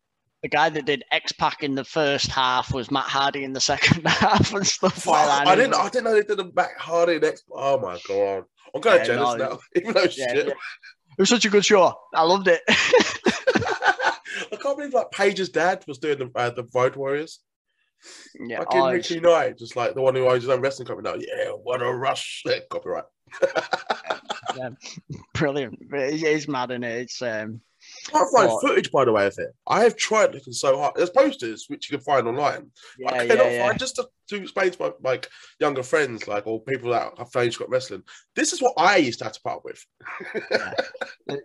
the 0.47 0.55
guy 0.55 0.69
that 0.69 0.85
did 0.85 1.03
X 1.11 1.33
Pac 1.33 1.61
in 1.61 1.75
the 1.75 1.83
first 1.83 2.31
half 2.31 2.73
was 2.73 2.89
Matt 2.89 3.03
Hardy 3.03 3.43
in 3.43 3.51
the 3.51 3.59
second 3.59 4.07
half 4.07 4.53
and 4.53 4.65
stuff 4.65 5.05
like 5.05 5.27
that. 5.27 5.45
I 5.45 5.55
didn't. 5.57 5.73
I 5.73 5.89
didn't 5.89 6.05
know 6.05 6.13
they 6.13 6.21
did 6.23 6.39
a 6.39 6.49
Matt 6.55 6.69
Hardy 6.77 7.19
next. 7.19 7.43
Oh 7.51 7.77
my 7.77 7.99
god, 8.07 8.45
I'm 8.73 8.81
kind 8.81 9.01
of 9.01 9.07
Yeah, 9.07 9.15
jealous 9.15 9.37
no, 9.39 9.45
now. 9.49 9.59
Even 9.75 9.93
though 9.93 10.03
Yeah, 10.03 10.07
shit. 10.07 10.47
yeah. 10.47 10.53
It 10.53 11.19
was 11.19 11.27
such 11.27 11.43
a 11.43 11.49
good 11.49 11.65
show. 11.65 11.93
I 12.15 12.23
loved 12.23 12.47
it. 12.47 12.61
I 12.69 14.55
can't 14.61 14.77
believe 14.77 14.93
like 14.93 15.11
Paige's 15.11 15.49
dad 15.49 15.83
was 15.85 15.97
doing 15.97 16.19
the 16.19 16.31
uh, 16.33 16.51
the 16.51 16.65
Road 16.73 16.95
Warriors. 16.95 17.41
yeah, 18.39 18.59
Fucking 18.59 18.81
oh, 18.81 18.91
Ricky 18.93 19.19
Knight, 19.19 19.57
just 19.57 19.75
like 19.75 19.95
the 19.95 20.01
one 20.01 20.15
who 20.15 20.29
owns 20.29 20.43
his 20.43 20.49
own 20.49 20.61
wrestling 20.61 20.87
company 20.87 21.09
now. 21.09 21.17
Yeah, 21.19 21.49
what 21.49 21.81
a 21.81 21.91
rush! 21.93 22.43
Yeah, 22.45 22.59
copyright. 22.69 23.03
brilliant. 25.33 25.79
It 25.91 26.23
is 26.23 26.47
mad 26.47 26.71
in 26.71 26.85
it. 26.85 27.01
It's 27.01 27.21
um, 27.21 27.59
can't 28.09 28.31
find 28.35 28.49
What? 28.49 28.61
footage, 28.61 28.91
by 28.91 29.05
the 29.05 29.11
way, 29.11 29.25
of 29.27 29.33
it. 29.37 29.49
I 29.67 29.83
have 29.83 29.95
tried 29.95 30.33
looking 30.33 30.53
so 30.53 30.77
hard. 30.77 30.93
There's 30.95 31.09
posters 31.09 31.65
which 31.67 31.89
you 31.89 31.97
can 31.97 32.03
find 32.03 32.27
online. 32.27 32.71
yeah, 32.99 33.11
I 33.11 33.27
cannot 33.27 33.51
yeah. 33.51 33.67
find 33.67 33.79
just 33.79 33.95
to, 33.95 34.07
to 34.29 34.35
explain 34.41 34.71
to 34.71 34.81
my 34.81 34.91
like 35.03 35.29
younger 35.59 35.83
friends, 35.83 36.27
like 36.27 36.47
or 36.47 36.61
people 36.61 36.91
that 36.91 37.17
have 37.17 37.31
friends 37.31 37.57
got 37.57 37.69
wrestling. 37.69 38.03
This 38.35 38.53
is 38.53 38.61
what 38.61 38.73
I 38.77 38.97
used 38.97 39.19
to 39.19 39.25
have 39.25 39.33
to 39.33 39.41
put 39.41 39.53
up 39.53 39.65
with. 39.65 39.85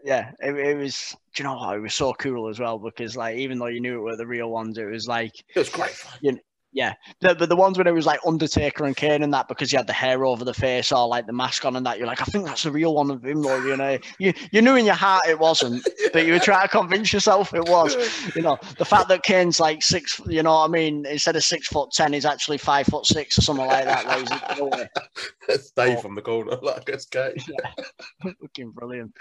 Yeah, 0.04 0.30
it, 0.40 0.54
it 0.54 0.76
was. 0.76 1.16
Do 1.34 1.42
you 1.42 1.48
know 1.48 1.56
what? 1.56 1.76
It 1.76 1.80
was 1.80 1.94
so 1.94 2.12
cool 2.14 2.48
as 2.48 2.60
well 2.60 2.78
because, 2.78 3.16
like, 3.16 3.36
even 3.36 3.58
though 3.58 3.66
you 3.66 3.80
knew 3.80 3.96
it 3.96 4.02
were 4.02 4.16
the 4.16 4.26
real 4.26 4.50
ones, 4.50 4.78
it 4.78 4.84
was 4.84 5.06
like 5.08 5.32
It 5.54 5.58
was 5.58 5.68
great 5.68 5.90
fun. 5.90 6.38
Yeah, 6.74 6.94
the, 7.20 7.34
but 7.34 7.50
the 7.50 7.56
ones 7.56 7.76
when 7.76 7.86
it 7.86 7.92
was 7.92 8.06
like 8.06 8.20
Undertaker 8.26 8.86
and 8.86 8.96
Kane 8.96 9.22
and 9.22 9.34
that 9.34 9.46
because 9.46 9.70
he 9.70 9.76
had 9.76 9.86
the 9.86 9.92
hair 9.92 10.24
over 10.24 10.42
the 10.42 10.54
face 10.54 10.90
or 10.90 11.06
like 11.06 11.26
the 11.26 11.32
mask 11.32 11.66
on 11.66 11.76
and 11.76 11.84
that, 11.84 11.98
you're 11.98 12.06
like, 12.06 12.22
I 12.22 12.24
think 12.24 12.46
that's 12.46 12.62
the 12.62 12.70
real 12.70 12.94
one 12.94 13.10
of 13.10 13.22
him, 13.22 13.42
though. 13.42 13.62
You 13.62 13.76
know, 13.76 13.98
you 14.18 14.32
you 14.52 14.62
knew 14.62 14.76
in 14.76 14.86
your 14.86 14.94
heart 14.94 15.24
it 15.28 15.38
wasn't, 15.38 15.86
but 16.14 16.26
you 16.26 16.32
were 16.32 16.38
trying 16.38 16.66
to 16.66 16.68
convince 16.68 17.12
yourself 17.12 17.52
it 17.52 17.68
was. 17.68 17.94
You 18.34 18.40
know, 18.40 18.58
the 18.78 18.86
fact 18.86 19.08
that 19.08 19.22
Kane's 19.22 19.60
like 19.60 19.82
six, 19.82 20.18
you 20.26 20.42
know 20.42 20.54
what 20.54 20.64
I 20.64 20.68
mean, 20.68 21.04
instead 21.04 21.36
of 21.36 21.44
six 21.44 21.68
foot 21.68 21.90
ten, 21.92 22.14
he's 22.14 22.24
actually 22.24 22.56
five 22.56 22.86
foot 22.86 23.04
six 23.04 23.36
or 23.38 23.42
something 23.42 23.66
like 23.66 23.84
that. 23.84 24.06
Like, 24.06 24.90
That's 25.48 25.72
Dave 25.72 26.00
from 26.00 26.14
the 26.14 26.22
corner, 26.22 26.56
like 26.62 26.88
it's 26.88 27.06
okay. 27.14 27.38
Yeah. 27.48 28.32
Looking 28.40 28.70
brilliant. 28.70 29.14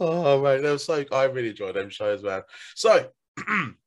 Oh 0.00 0.42
mate, 0.42 0.62
that 0.62 0.72
was 0.72 0.84
so. 0.84 1.04
I 1.12 1.24
really 1.24 1.50
enjoyed 1.50 1.76
them 1.76 1.90
shows, 1.90 2.24
man. 2.24 2.42
So. 2.74 3.10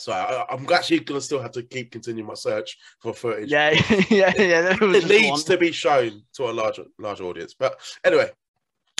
So 0.00 0.12
I, 0.12 0.52
am 0.52 0.66
actually 0.72 1.00
gonna 1.00 1.20
still 1.20 1.40
have 1.40 1.52
to 1.52 1.62
keep 1.62 1.92
continuing 1.92 2.26
my 2.26 2.34
search 2.34 2.78
for 3.00 3.12
footage. 3.12 3.50
Yeah, 3.50 3.70
yeah, 4.10 4.32
yeah. 4.36 4.76
It 4.80 5.08
needs 5.08 5.44
to 5.44 5.58
be 5.58 5.72
shown 5.72 6.22
to 6.34 6.50
a 6.50 6.52
larger, 6.52 6.84
large 6.98 7.20
audience. 7.20 7.54
But 7.54 7.78
anyway, 8.04 8.30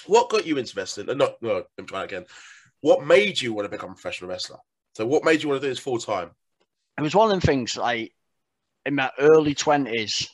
what 0.07 0.29
got 0.29 0.47
you 0.47 0.59
into 0.59 0.77
wrestling? 0.77 1.09
And 1.09 1.19
not, 1.19 1.41
no, 1.43 1.65
I'm 1.79 1.87
trying 1.87 2.05
again. 2.05 2.27
What 2.81 3.07
made 3.07 3.41
you 3.41 3.53
want 3.53 3.67
to 3.67 3.71
become 3.71 3.91
a 3.91 3.95
professional 3.95 4.31
wrestler? 4.31 4.59
So, 4.95 5.07
what 5.07 5.25
made 5.25 5.43
you 5.43 5.49
want 5.49 5.61
to 5.61 5.67
do 5.67 5.71
this 5.71 5.79
full 5.79 5.99
time? 5.99 6.31
It 6.99 7.03
was 7.03 7.15
one 7.15 7.31
of 7.31 7.41
the 7.41 7.47
things. 7.47 7.77
Like 7.77 8.13
in 8.85 8.95
my 8.95 9.11
early 9.19 9.55
twenties, 9.55 10.29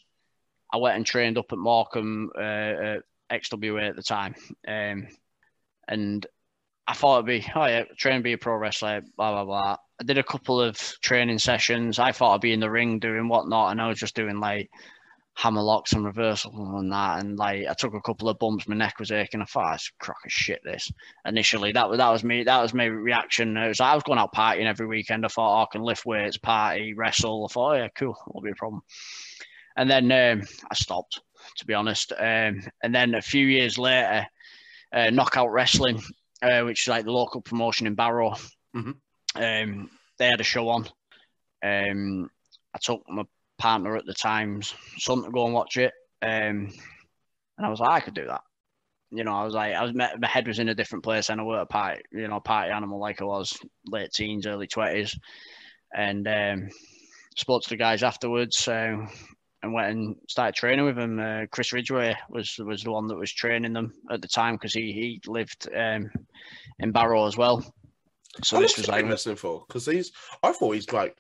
I 0.73 0.79
went 0.79 0.97
and 0.97 1.07
trained 1.07 1.39
up 1.39 1.53
at 1.53 1.59
Morecambe 1.59 2.31
uh, 2.37 2.41
at 2.41 3.03
XWA 3.31 3.89
at 3.89 3.97
the 3.97 4.03
time, 4.03 4.35
um, 4.67 5.09
and 5.89 6.27
I 6.89 6.95
thought 6.95 7.17
it'd 7.19 7.27
be, 7.27 7.47
oh 7.55 7.67
yeah, 7.67 7.85
train, 7.97 8.23
be 8.23 8.33
a 8.33 8.39
pro 8.39 8.57
wrestler, 8.57 9.03
blah 9.17 9.33
blah 9.33 9.45
blah. 9.45 9.77
I 10.01 10.05
did 10.05 10.19
a 10.19 10.23
couple 10.23 10.61
of 10.61 10.77
training 11.01 11.39
sessions. 11.39 11.99
I 11.99 12.13
thought 12.13 12.35
I'd 12.35 12.41
be 12.41 12.53
in 12.53 12.61
the 12.61 12.71
ring 12.71 12.99
doing 12.99 13.29
whatnot, 13.29 13.73
and 13.73 13.81
I 13.81 13.89
was 13.89 13.99
just 13.99 14.15
doing 14.15 14.41
like 14.41 14.71
hammer 15.35 15.61
locks 15.61 15.93
and 15.93 16.05
reversals 16.05 16.55
and 16.57 16.91
that. 16.93 17.21
And 17.21 17.37
like 17.39 17.67
I 17.69 17.75
took 17.75 17.95
a 17.95 18.01
couple 18.01 18.29
of 18.29 18.39
bumps, 18.39 18.67
my 18.67 18.75
neck 18.75 18.99
was 18.99 19.13
aching. 19.13 19.43
I 19.43 19.45
thought, 19.45 19.75
it's 19.75 19.91
crock 19.99 20.17
of 20.25 20.33
shit. 20.33 20.61
This 20.65 20.91
initially, 21.27 21.73
that 21.73 21.89
was 21.89 21.99
that 21.99 22.11
was 22.11 22.25
me. 22.25 22.45
That 22.45 22.63
was 22.63 22.75
my 22.75 22.85
reaction. 22.85 23.57
It 23.57 23.69
was 23.69 23.81
I 23.81 23.95
was 23.95 24.03
going 24.03 24.19
out 24.19 24.35
partying 24.35 24.67
every 24.67 24.87
weekend. 24.87 25.25
I 25.25 25.29
thought 25.29 25.61
oh, 25.61 25.63
I 25.65 25.67
can 25.71 25.83
lift 25.83 26.07
weights, 26.07 26.39
party, 26.39 26.95
wrestle. 26.95 27.47
I 27.49 27.53
thought, 27.53 27.71
oh, 27.73 27.77
yeah, 27.77 27.89
cool, 27.97 28.17
won't 28.29 28.45
be 28.45 28.53
a 28.53 28.55
problem. 28.55 28.83
And 29.77 29.91
then 29.91 30.11
um, 30.11 30.47
I 30.71 30.75
stopped, 30.75 31.21
to 31.59 31.67
be 31.67 31.75
honest. 31.75 32.13
Um, 32.13 32.63
and 32.83 32.95
then 32.95 33.15
a 33.15 33.23
few 33.23 33.47
years 33.47 33.77
later, 33.77 34.27
uh, 34.93 35.11
Knockout 35.11 35.53
Wrestling, 35.53 36.01
uh, 36.43 36.63
which 36.63 36.83
is 36.83 36.89
like 36.89 37.05
the 37.05 37.13
local 37.13 37.41
promotion 37.41 37.87
in 37.87 37.95
Barrow. 37.95 38.35
Mm-hmm. 38.75 38.93
Um, 39.37 39.91
they 40.19 40.27
had 40.27 40.41
a 40.41 40.45
show 40.45 40.69
on. 40.69 40.89
Um, 41.63 42.31
I 42.75 42.79
took 42.79 43.03
my 43.09 43.25
partner 43.59 43.97
at 43.97 44.07
the 44.07 44.15
time's 44.15 44.75
son 44.99 45.25
to 45.25 45.31
go 45.31 45.47
and 45.47 45.55
watch 45.55 45.77
it, 45.77 45.93
um, 46.23 46.71
and 47.59 47.67
I 47.67 47.69
was 47.69 47.81
like, 47.81 47.91
I 47.91 48.05
could 48.05 48.15
do 48.15 48.27
that. 48.27 48.43
You 49.11 49.25
know, 49.25 49.35
I 49.35 49.45
was 49.45 49.55
like, 49.55 49.75
I 49.75 49.83
was 49.83 49.95
my 49.95 50.27
head 50.27 50.47
was 50.47 50.59
in 50.59 50.69
a 50.69 50.75
different 50.75 51.05
place, 51.05 51.31
and 51.31 51.41
I 51.41 51.45
were 51.45 51.61
a 51.61 51.67
party, 51.67 52.03
you 52.13 52.29
know, 52.29 52.41
party 52.41 52.71
animal 52.71 53.01
like 53.01 53.23
I 53.23 53.25
was 53.25 53.57
late 53.87 54.13
teens, 54.13 54.47
early 54.47 54.67
twenties, 54.67 55.19
and 55.95 56.27
um, 56.27 56.69
spoke 57.37 57.63
to 57.63 57.69
the 57.69 57.77
guys 57.77 58.03
afterwards. 58.03 58.59
So 58.59 59.07
and 59.67 59.75
went 59.75 59.91
and 59.91 60.17
started 60.29 60.55
training 60.55 60.85
with 60.85 60.99
him. 60.99 61.19
Uh, 61.19 61.47
Chris 61.51 61.73
Ridgway 61.73 62.17
was 62.31 62.57
was 62.59 62.83
the 62.83 62.91
one 62.91 63.07
that 63.09 63.17
was 63.17 63.33
training 63.33 63.73
them 63.73 63.93
at 64.11 64.23
the 64.23 64.29
time 64.29 64.55
because 64.55 64.73
he 64.73 64.93
he 64.93 65.21
lived 65.27 65.69
um, 65.77 66.11
in 66.79 66.93
Barrow 66.93 67.27
as 67.27 67.37
well. 67.37 67.65
So 68.43 68.61
this 68.61 68.77
was 68.77 68.89
like 68.89 69.07
listening 69.07 69.37
for 69.37 69.65
because 69.67 69.87
he's. 69.87 70.13
I 70.43 70.53
thought 70.53 70.75
he's 70.75 70.93
like. 70.93 71.17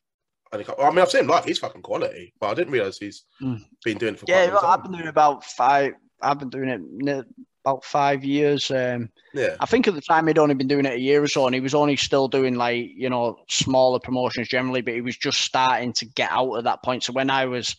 I 0.53 0.59
mean, 0.91 1.01
I've 1.01 1.11
seen 1.11 1.23
him 1.23 1.27
live. 1.27 1.45
He's 1.45 1.59
fucking 1.59 1.83
quality, 1.83 2.33
but 2.41 2.47
I 2.47 2.55
didn't 2.55 2.73
realize 2.73 2.99
he's 2.99 3.25
mm. 3.43 3.61
been 3.85 3.99
doing 3.99 4.15
it 4.15 4.21
for. 4.21 4.27
Yeah, 4.29 4.57
I've 4.63 4.83
been 4.83 4.93
doing 4.93 5.09
about 5.09 5.45
five. 5.45 5.95
I've 6.23 6.39
been 6.39 6.51
doing 6.51 6.69
it 6.69 7.27
about 7.67 7.85
five 7.85 8.25
years. 8.25 8.71
Um, 8.71 9.11
yeah. 9.35 9.57
I 9.59 9.67
think 9.67 9.89
at 9.89 9.95
the 9.95 10.01
time 10.01 10.29
he'd 10.29 10.39
only 10.39 10.55
been 10.55 10.69
doing 10.69 10.87
it 10.87 10.95
a 10.95 11.01
year 11.01 11.23
or 11.23 11.27
so, 11.27 11.47
and 11.47 11.55
he 11.55 11.61
was 11.61 11.75
only 11.75 11.97
still 11.97 12.29
doing 12.29 12.55
like 12.55 12.91
you 12.95 13.11
know 13.11 13.39
smaller 13.49 13.99
promotions 13.99 14.49
generally, 14.49 14.83
but 14.83 14.95
he 14.95 15.01
was 15.01 15.17
just 15.17 15.41
starting 15.41 15.93
to 15.95 16.07
get 16.07 16.31
out 16.31 16.55
at 16.55 16.65
that 16.65 16.85
point. 16.85 17.03
So 17.03 17.13
when 17.13 17.29
I 17.29 17.47
was 17.47 17.77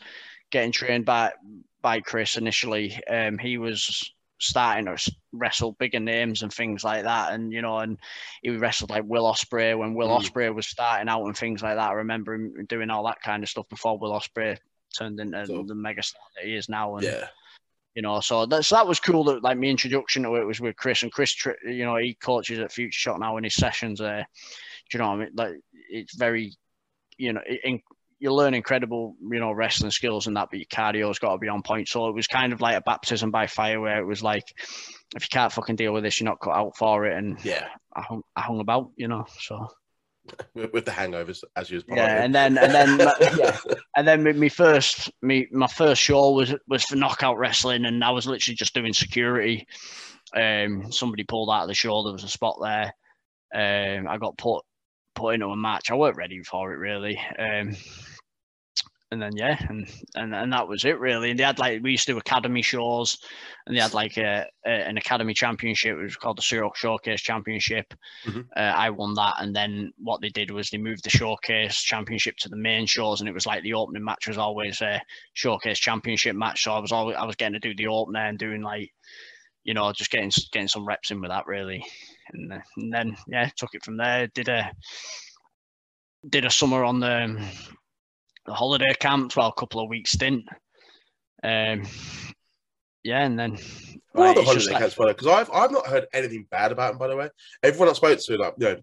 getting 0.52 0.72
trained 0.72 1.06
by 1.06 1.34
by 1.82 2.00
Chris 2.00 2.38
initially, 2.38 3.00
um, 3.08 3.38
he 3.38 3.58
was 3.58 4.14
starting 4.40 4.86
to 4.86 5.12
wrestle 5.32 5.74
bigger 5.74 6.00
names 6.00 6.44
and 6.44 6.54
things 6.54 6.84
like 6.84 7.04
that. 7.04 7.34
And 7.34 7.52
you 7.52 7.62
know, 7.62 7.80
and 7.80 7.98
he 8.42 8.50
wrestled 8.52 8.90
like 8.90 9.04
Will 9.06 9.32
Ospreay 9.32 9.78
when 9.78 9.94
Will 9.94 10.10
mm. 10.10 10.20
Ospreay 10.20 10.54
was 10.54 10.68
starting 10.68 11.10
out 11.10 11.26
and 11.26 11.38
things 11.38 11.62
like 11.62 11.76
that. 11.76 11.90
I 11.90 11.94
remember 11.94 12.34
him 12.34 12.66
doing 12.68 12.90
all 12.90 13.06
that 13.06 13.22
kind 13.22 13.44
of 13.44 13.50
stuff 13.50 13.68
before 13.70 13.98
Will 13.98 14.12
Ospreay 14.12 14.58
turned 14.98 15.20
into 15.20 15.46
so, 15.46 15.64
the 15.64 15.74
megastar 15.74 16.16
that 16.36 16.46
he 16.46 16.56
is 16.56 16.70
now. 16.70 16.96
And, 16.96 17.06
yeah. 17.06 17.28
You 17.96 18.04
know, 18.04 18.20
so 18.20 18.46
that's 18.46 18.70
that 18.70 18.86
was 18.86 19.00
cool. 19.00 19.24
That 19.24 19.44
like 19.44 19.58
my 19.58 19.66
introduction 19.66 20.22
to 20.22 20.36
it 20.36 20.46
was 20.46 20.62
with 20.62 20.76
Chris, 20.76 21.02
and 21.02 21.12
Chris, 21.12 21.36
you 21.66 21.84
know, 21.84 21.96
he 21.96 22.14
coaches 22.14 22.60
at 22.60 22.72
Future 22.72 22.92
Shock 22.92 23.20
now 23.20 23.38
in 23.38 23.44
his 23.44 23.56
sessions. 23.56 23.98
There, 23.98 24.28
do 24.90 24.98
you 24.98 25.04
know 25.04 25.10
what 25.10 25.16
I 25.16 25.24
mean? 25.24 25.32
Like 25.34 25.54
it's 25.90 26.16
very, 26.16 26.54
you 27.18 27.34
know, 27.34 27.42
in, 27.64 27.82
you 28.20 28.34
learn 28.34 28.54
incredible, 28.54 29.16
you 29.22 29.40
know, 29.40 29.52
wrestling 29.52 29.92
skills 29.92 30.28
and 30.28 30.36
that, 30.38 30.50
but 30.50 30.60
your 30.60 30.68
cardio's 30.72 31.20
got 31.20 31.34
to 31.34 31.38
be 31.38 31.48
on 31.48 31.62
point. 31.62 31.88
So 31.88 32.08
it 32.08 32.16
was 32.16 32.28
kind 32.28 32.52
of 32.52 32.62
like 32.62 32.76
a 32.76 32.82
baptism 32.82 33.32
by 33.32 33.48
fire, 33.48 33.80
where 33.80 34.00
it 34.00 34.06
was 34.06 34.24
like, 34.24 34.44
if 35.16 35.24
you 35.24 35.30
can't 35.32 35.52
fucking 35.52 35.76
deal 35.76 35.94
with 35.94 36.04
this, 36.04 36.20
you're 36.20 36.30
not 36.30 36.40
cut 36.40 36.56
out 36.56 36.76
for 36.78 37.06
it. 37.06 37.18
And 37.18 37.44
yeah, 37.46 37.68
I 37.94 38.02
hung, 38.02 38.24
I 38.36 38.42
hung 38.42 38.60
about, 38.60 38.92
you 38.96 39.08
know. 39.08 39.26
So 39.40 39.68
with 40.54 40.86
the 40.86 40.92
hangovers, 40.92 41.44
as 41.56 41.70
you 41.70 41.78
was 41.78 41.86
yeah, 41.88 42.24
and 42.24 42.34
then 42.34 42.58
and 42.58 42.74
then 42.74 43.12
yeah, 43.38 43.58
and 43.96 44.08
then 44.08 44.40
my 44.40 44.50
first 44.50 45.12
me 45.22 45.48
my 45.52 45.68
first 45.68 46.02
show 46.02 46.32
was 46.32 46.54
was 46.68 46.84
for 46.84 46.96
knockout 46.96 47.38
wrestling, 47.38 47.86
and 47.86 48.04
I 48.04 48.12
was 48.12 48.28
literally 48.28 48.56
just 48.56 48.74
doing 48.74 48.94
security. 48.94 49.68
Um, 50.36 50.92
somebody 50.92 51.24
pulled 51.24 51.50
out 51.50 51.64
of 51.64 51.68
the 51.68 51.74
show. 51.74 52.04
There 52.04 52.14
was 52.14 52.24
a 52.24 52.30
spot 52.30 52.58
there. 52.62 52.94
Um, 53.54 54.08
I 54.08 54.18
got 54.18 54.38
put 54.38 54.64
put 55.18 55.34
into 55.34 55.48
a 55.48 55.58
match. 55.58 55.92
I 55.92 55.96
weren't 55.96 56.18
ready 56.18 56.42
for 56.44 56.72
it 56.72 56.78
really. 56.78 57.20
Um, 57.38 57.76
and 59.10 59.22
then 59.22 59.32
yeah, 59.36 59.58
and, 59.70 59.90
and 60.16 60.36
and 60.36 60.52
that 60.52 60.68
was 60.68 60.84
it 60.84 61.00
really. 61.00 61.32
And 61.32 61.40
they 61.40 61.44
had 61.44 61.60
like 61.60 61.82
we 61.82 61.92
used 61.92 62.08
to 62.08 62.14
do 62.14 62.18
academy 62.18 62.62
shows, 62.62 63.18
and 63.66 63.76
they 63.76 63.80
had 63.80 63.94
like 63.94 64.18
a, 64.18 64.46
a 64.66 64.70
an 64.70 64.98
academy 64.98 65.34
championship. 65.34 65.96
It 65.98 66.04
was 66.04 66.18
called 66.18 66.38
the 66.38 66.42
Syrup 66.42 66.76
Showcase 66.76 67.22
Championship. 67.22 67.94
Mm-hmm. 68.26 68.42
Uh, 68.56 68.60
I 68.60 68.90
won 68.90 69.14
that, 69.14 69.36
and 69.40 69.56
then 69.56 69.94
what 69.98 70.22
they 70.22 70.30
did 70.30 70.52
was 70.52 70.70
they 70.70 70.78
moved 70.78 71.06
the 71.06 71.10
Showcase 71.10 71.82
Championship 71.82 72.36
to 72.40 72.50
the 72.50 72.58
main 72.58 72.86
shows, 72.86 73.22
and 73.22 73.30
it 73.30 73.34
was 73.34 73.46
like 73.46 73.64
the 73.64 73.76
opening 73.76 74.04
match 74.04 74.28
was 74.28 74.38
always 74.38 74.82
a 74.82 75.02
Showcase 75.34 75.80
Championship 75.80 76.36
match. 76.36 76.64
So 76.64 76.74
I 76.74 76.80
was 76.80 76.92
always 76.92 77.16
I 77.16 77.24
was 77.24 77.38
getting 77.38 77.60
to 77.60 77.60
do 77.60 77.76
the 77.76 77.88
opener 77.88 78.28
and 78.28 78.38
doing 78.38 78.62
like, 78.62 78.92
you 79.64 79.74
know, 79.74 79.94
just 79.94 80.12
getting 80.12 80.32
getting 80.52 80.68
some 80.68 80.86
reps 80.86 81.12
in 81.12 81.22
with 81.22 81.30
that 81.30 81.48
really 81.48 81.86
and, 82.34 82.54
uh, 82.54 82.60
and 82.78 82.94
then 82.94 83.18
yeah, 83.28 83.50
took 83.56 83.74
it 83.74 83.84
from 83.84 83.98
there. 83.98 84.28
Did 84.28 84.50
a 84.50 84.72
did 86.30 86.46
a 86.46 86.50
summer 86.50 86.84
on 86.84 87.00
the, 87.00 87.42
the 88.46 88.54
holiday 88.54 88.94
camp, 89.00 89.36
well, 89.36 89.48
a 89.50 89.60
couple 89.60 89.82
of 89.82 89.90
weeks 89.90 90.12
stint. 90.12 90.46
Um, 91.44 91.84
yeah, 93.04 93.26
and 93.26 93.40
then 93.40 93.58
well, 94.14 94.34
the 94.34 94.44
holiday 94.44 94.74
camps, 94.74 94.96
by 94.96 95.08
because 95.08 95.28
I've 95.28 95.52
I've 95.52 95.72
not 95.72 95.88
heard 95.88 96.08
anything 96.14 96.46
bad 96.50 96.72
about 96.72 96.92
them. 96.92 97.00
By 97.00 97.08
the 97.08 97.16
way, 97.16 97.30
everyone 97.64 97.90
I 97.90 97.94
spoke 97.94 98.20
to, 98.20 98.38
like 98.38 98.56
you 98.58 98.66
know, 98.66 98.78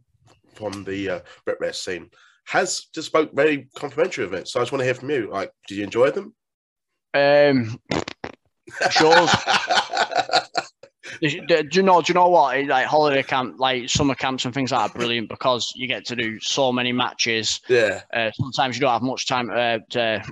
from 0.55 0.85
the 0.85 1.11
uh, 1.11 1.21
BritWres 1.47 1.75
scene, 1.75 2.11
has 2.47 2.87
just 2.95 3.09
spoke 3.09 3.35
very 3.35 3.69
complimentary 3.77 4.25
of 4.25 4.33
it. 4.33 4.49
So 4.49 4.61
I 4.61 4.63
just 4.63 4.73
want 4.73 4.81
to 4.81 4.87
hear 4.87 4.95
from 4.95 5.11
you. 5.11 5.31
Like, 5.31 5.51
did 5.69 5.79
you 5.79 5.85
enjoy 5.85 6.11
them? 6.11 6.35
Um, 7.13 7.79
sure. 8.91 9.27
do, 11.21 11.29
you 11.73 11.83
know? 11.83 12.03
Do 12.03 12.11
you 12.11 12.15
know 12.15 12.29
what? 12.29 12.65
Like 12.67 12.87
holiday 12.87 13.23
camp, 13.23 13.57
like 13.59 13.89
summer 13.89 14.15
camps 14.15 14.45
and 14.45 14.55
things 14.55 14.73
like 14.73 14.81
that, 14.81 14.97
are 14.97 14.99
brilliant 14.99 15.29
because 15.29 15.73
you 15.77 15.87
get 15.87 16.07
to 16.07 16.17
do 16.17 16.39
so 16.41 16.73
many 16.73 16.93
matches. 16.93 17.61
Yeah. 17.69 18.03
Uh, 18.13 18.31
sometimes 18.33 18.77
you 18.77 18.81
don't 18.81 18.93
have 18.93 19.03
much 19.03 19.27
time 19.27 19.51
uh, 19.51 19.79
to 19.91 20.25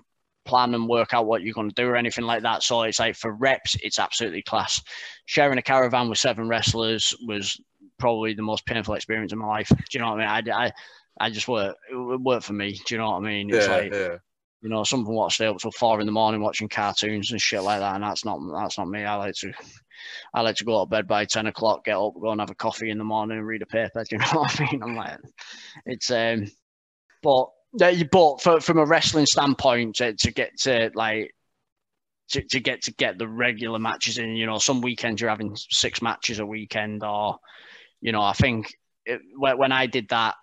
plan 0.45 0.75
and 0.75 0.88
work 0.88 1.14
out 1.14 1.27
what 1.27 1.42
you're 1.42 1.55
going 1.55 1.71
to 1.71 1.75
do 1.75 1.88
or 1.88 1.97
anything 1.97 2.25
like 2.25 2.42
that. 2.42 2.62
So 2.62 2.83
it's 2.83 2.99
like 2.99 3.16
for 3.16 3.33
reps, 3.33 3.77
it's 3.83 3.99
absolutely 3.99 4.42
class. 4.42 4.83
Sharing 5.27 5.59
a 5.59 5.62
caravan 5.62 6.09
with 6.09 6.18
seven 6.18 6.49
wrestlers 6.49 7.14
was 7.27 7.61
probably 7.99 8.35
the 8.35 8.42
most 8.42 8.66
painful 8.66 8.95
experience 8.95 9.33
in 9.33 9.38
my 9.38 9.47
life. 9.47 9.68
Do 9.68 9.77
you 9.92 10.01
know 10.01 10.11
what 10.11 10.21
I 10.21 10.40
mean? 10.42 10.53
I, 10.53 10.64
I, 10.66 10.73
I 11.21 11.31
just 11.31 11.49
work. 11.49 11.77
It 11.90 12.21
worked 12.21 12.45
for 12.45 12.55
me. 12.55 12.73
Do 12.87 12.95
you 12.95 12.99
know 12.99 13.11
what 13.11 13.18
I 13.18 13.21
mean? 13.21 13.55
It's 13.55 13.66
yeah, 13.66 13.77
like, 13.77 13.92
yeah 13.92 14.16
you 14.62 14.68
know, 14.68 14.85
some 14.85 15.01
people 15.01 15.14
want 15.14 15.31
to 15.31 15.35
stay 15.35 15.47
up 15.47 15.59
till 15.59 15.73
four 15.73 16.01
in 16.01 16.07
the 16.07 16.12
morning 16.12 16.40
watching 16.40 16.68
cartoons 16.68 17.33
and 17.33 17.40
shit 17.40 17.62
like 17.62 17.81
that, 17.81 17.97
and 17.97 18.05
that's 18.05 18.25
not 18.25 18.38
that's 18.55 18.79
not 18.79 18.88
me. 18.88 19.05
I 19.05 19.16
like 19.16 19.35
to 19.35 19.53
I 20.35 20.42
like 20.42 20.57
to 20.57 20.64
go 20.64 20.81
to 20.81 20.88
bed 20.88 21.07
by 21.07 21.24
ten 21.24 21.46
o'clock, 21.46 21.85
get 21.85 21.96
up, 21.96 22.14
go 22.20 22.31
and 22.31 22.40
have 22.40 22.50
a 22.50 22.55
coffee 22.55 22.90
in 22.90 22.98
the 22.98 23.05
morning 23.05 23.38
and 23.38 23.46
read 23.46 23.62
a 23.62 23.66
paper. 23.66 24.05
Do 24.05 24.16
you 24.16 24.18
know 24.18 24.26
what 24.40 24.61
I 24.61 24.70
mean? 24.70 24.83
I'm 24.83 24.96
like, 24.96 25.18
it's 25.87 26.11
um, 26.11 26.46
but 27.22 27.48
but 28.11 28.40
for, 28.42 28.61
from 28.61 28.78
a 28.78 28.85
wrestling 28.85 29.26
standpoint, 29.26 29.96
to, 29.96 30.14
to 30.14 30.31
get 30.31 30.59
to 30.61 30.90
like 30.94 31.35
to, 32.31 32.42
to 32.42 32.61
get 32.61 32.83
to 32.83 32.92
get 32.92 33.18
the 33.18 33.28
regular 33.28 33.78
matches 33.78 34.18
in, 34.18 34.37
you 34.37 34.46
know, 34.46 34.59
some 34.59 34.81
weekends 34.81 35.20
you're 35.20 35.31
having 35.31 35.57
six 35.57 36.02
matches 36.02 36.38
a 36.38 36.46
weekend, 36.46 37.02
or 37.02 37.38
you 38.00 38.12
know, 38.12 38.22
I 38.22 38.33
think 38.33 38.74
it, 39.07 39.20
when 39.37 39.72
I 39.72 39.87
did 39.87 40.09
that, 40.11 40.35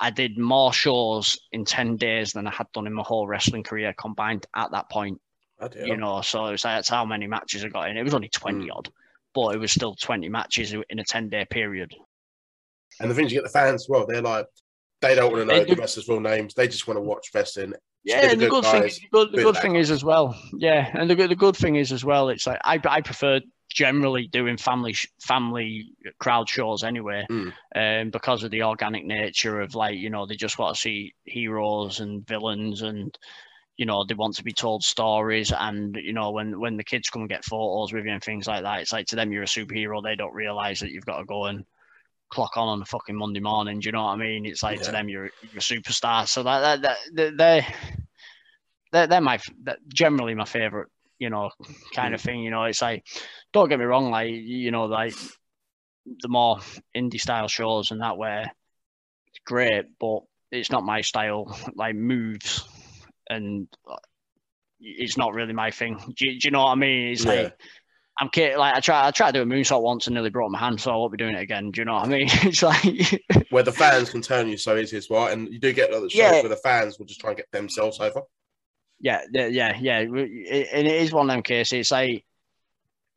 I 0.00 0.10
did 0.10 0.38
more 0.38 0.72
shows 0.72 1.38
in 1.52 1.64
10 1.64 1.96
days 1.96 2.32
than 2.32 2.46
I 2.46 2.50
had 2.50 2.66
done 2.72 2.86
in 2.86 2.92
my 2.92 3.02
whole 3.02 3.26
wrestling 3.26 3.62
career 3.62 3.94
combined 3.98 4.46
at 4.54 4.70
that 4.72 4.90
point. 4.90 5.20
You 5.84 5.96
know, 5.96 6.20
so 6.20 6.46
it's 6.46 6.64
like, 6.64 6.76
that's 6.76 6.88
how 6.88 7.04
many 7.04 7.26
matches 7.26 7.64
I 7.64 7.68
got 7.68 7.88
in. 7.88 7.96
It 7.96 8.02
was 8.02 8.14
only 8.14 8.28
20 8.28 8.66
mm. 8.66 8.76
odd, 8.76 8.90
but 9.34 9.54
it 9.54 9.58
was 9.58 9.72
still 9.72 9.94
20 9.94 10.28
matches 10.28 10.74
in 10.74 10.98
a 10.98 11.04
10 11.04 11.28
day 11.28 11.46
period. 11.48 11.94
And 13.00 13.10
the 13.10 13.14
things 13.14 13.32
you 13.32 13.38
get 13.38 13.44
the 13.44 13.50
fans 13.50 13.82
as 13.82 13.88
well, 13.88 14.06
they're 14.06 14.22
like, 14.22 14.46
they 15.00 15.14
don't 15.14 15.32
want 15.32 15.48
to 15.48 15.54
know 15.54 15.64
the 15.64 15.74
wrestlers' 15.74 16.08
real 16.08 16.20
names. 16.20 16.54
They 16.54 16.68
just 16.68 16.86
want 16.86 16.96
to 16.96 17.02
watch 17.02 17.30
wrestling. 17.34 17.74
Yeah, 18.04 18.30
and 18.30 18.40
the 18.40 18.48
good, 18.48 18.64
thing, 18.64 18.82
the 18.82 19.08
good, 19.10 19.32
the 19.32 19.42
good 19.42 19.56
thing 19.56 19.74
is 19.74 19.90
as 19.90 20.04
well. 20.04 20.38
Yeah, 20.56 20.88
and 20.94 21.10
the 21.10 21.16
good, 21.16 21.28
the 21.28 21.36
good 21.36 21.56
thing 21.56 21.74
is 21.74 21.92
as 21.92 22.04
well. 22.04 22.28
It's 22.28 22.46
like 22.46 22.60
I, 22.64 22.80
I 22.84 23.00
prefer 23.00 23.40
generally 23.68 24.28
doing 24.28 24.56
family 24.56 24.94
family 25.20 25.90
crowd 26.20 26.48
shows 26.48 26.84
anyway, 26.84 27.26
mm. 27.28 27.52
um, 27.74 28.10
because 28.10 28.44
of 28.44 28.52
the 28.52 28.62
organic 28.62 29.04
nature 29.04 29.60
of 29.60 29.74
like 29.74 29.96
you 29.96 30.08
know 30.08 30.24
they 30.24 30.36
just 30.36 30.56
want 30.56 30.76
to 30.76 30.80
see 30.80 31.14
heroes 31.24 31.98
and 31.98 32.24
villains 32.26 32.82
and 32.82 33.18
you 33.76 33.86
know 33.86 34.04
they 34.04 34.14
want 34.14 34.34
to 34.36 34.44
be 34.44 34.52
told 34.52 34.82
stories 34.82 35.52
and 35.56 35.96
you 35.96 36.12
know 36.12 36.30
when 36.30 36.58
when 36.58 36.76
the 36.76 36.84
kids 36.84 37.10
come 37.10 37.22
and 37.22 37.28
get 37.28 37.44
photos 37.44 37.92
with 37.92 38.04
you 38.04 38.12
and 38.12 38.22
things 38.22 38.46
like 38.46 38.62
that, 38.62 38.80
it's 38.80 38.92
like 38.92 39.06
to 39.06 39.16
them 39.16 39.32
you're 39.32 39.42
a 39.42 39.46
superhero. 39.46 40.02
They 40.02 40.16
don't 40.16 40.34
realize 40.34 40.80
that 40.80 40.90
you've 40.90 41.06
got 41.06 41.18
to 41.18 41.24
go 41.24 41.46
and 41.46 41.64
clock 42.28 42.56
on 42.56 42.68
on 42.68 42.82
a 42.82 42.86
fucking 42.86 43.16
Monday 43.16 43.40
morning. 43.40 43.80
Do 43.80 43.88
you 43.88 43.92
know 43.92 44.04
what 44.04 44.12
I 44.12 44.16
mean? 44.16 44.46
It's 44.46 44.62
like 44.62 44.78
yeah. 44.78 44.84
to 44.84 44.92
them 44.92 45.08
you're 45.08 45.30
you're 45.42 45.58
a 45.58 45.60
superstar. 45.60 46.26
So 46.26 46.42
that, 46.42 46.82
that, 46.82 46.98
that 47.14 47.36
they 47.36 47.66
they're, 48.92 49.06
they're 49.06 49.20
my 49.20 49.38
they're 49.62 49.76
generally 49.92 50.34
my 50.34 50.44
favorite 50.44 50.88
you 51.18 51.30
know 51.30 51.50
kind 51.94 52.14
of 52.14 52.20
thing. 52.20 52.40
You 52.40 52.50
know, 52.50 52.64
it's 52.64 52.82
like 52.82 53.04
don't 53.52 53.68
get 53.68 53.78
me 53.78 53.84
wrong, 53.84 54.10
like 54.10 54.32
you 54.32 54.70
know 54.70 54.86
like 54.86 55.14
the 56.06 56.28
more 56.28 56.58
indie 56.96 57.20
style 57.20 57.48
shows 57.48 57.90
and 57.90 58.00
that 58.00 58.16
way 58.16 58.46
it's 59.28 59.40
great, 59.44 59.86
but 59.98 60.20
it's 60.50 60.70
not 60.70 60.84
my 60.84 61.02
style. 61.02 61.54
Like 61.74 61.94
moves 61.94 62.64
and 63.28 63.68
it's 64.80 65.16
not 65.16 65.34
really 65.34 65.52
my 65.52 65.70
thing. 65.70 65.98
Do, 66.16 66.26
do 66.26 66.38
you 66.42 66.50
know 66.50 66.64
what 66.64 66.72
I 66.72 66.74
mean? 66.76 67.08
It's 67.08 67.24
yeah. 67.24 67.32
like 67.32 67.60
I'm 68.18 68.28
kidding. 68.30 68.58
Like 68.58 68.74
I 68.74 68.80
try, 68.80 69.06
I 69.06 69.10
tried 69.10 69.32
to 69.32 69.44
do 69.44 69.50
a 69.50 69.54
moonsault 69.54 69.82
once 69.82 70.06
and 70.06 70.14
nearly 70.14 70.30
broke 70.30 70.50
my 70.50 70.58
hand, 70.58 70.80
so 70.80 70.90
I 70.90 70.96
won't 70.96 71.12
be 71.12 71.18
doing 71.18 71.34
it 71.34 71.42
again. 71.42 71.70
Do 71.70 71.80
you 71.80 71.84
know 71.84 71.94
what 71.94 72.06
I 72.06 72.08
mean? 72.08 72.28
it's 72.30 72.62
like 72.62 73.24
where 73.50 73.62
the 73.62 73.72
fans 73.72 74.10
can 74.10 74.22
turn 74.22 74.48
you 74.48 74.56
so 74.56 74.76
easy 74.76 74.96
as 74.96 75.10
well, 75.10 75.26
and 75.26 75.52
you 75.52 75.58
do 75.58 75.72
get 75.72 75.90
other 75.90 76.08
shows 76.08 76.18
yeah. 76.18 76.40
where 76.40 76.48
the 76.48 76.56
fans 76.56 76.98
will 76.98 77.06
just 77.06 77.20
try 77.20 77.30
and 77.30 77.36
get 77.36 77.50
themselves 77.52 78.00
over. 78.00 78.22
Yeah, 78.98 79.20
yeah, 79.30 79.76
yeah, 79.78 79.98
and 79.98 80.16
it 80.16 81.02
is 81.02 81.12
one 81.12 81.28
of 81.28 81.34
them 81.34 81.42
cases. 81.42 81.80
It's 81.80 81.90
like 81.92 82.24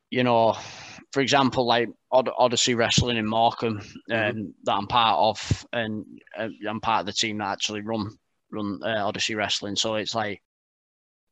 you 0.10 0.24
know, 0.24 0.58
for 1.13 1.22
example, 1.22 1.65
like 1.65 1.88
Odyssey 2.12 2.76
Wrestling 2.76 3.17
in 3.17 3.26
Morecambe 3.26 3.80
mm-hmm. 3.80 4.13
um, 4.13 4.19
mm-hmm. 4.19 4.50
that 4.63 4.74
I'm 4.74 4.88
part 4.88 5.17
of, 5.19 5.65
and 5.72 6.06
uh, 6.38 6.50
I'm 6.67 6.82
part 6.82 7.02
of 7.02 7.06
the 7.06 7.13
team 7.13 7.38
that 7.38 7.52
actually 7.52 7.82
run 7.82 8.10
run 8.52 8.80
uh, 8.84 9.06
Odyssey 9.06 9.36
Wrestling. 9.36 9.76
So 9.76 9.96
it's 9.96 10.16
like 10.16 10.42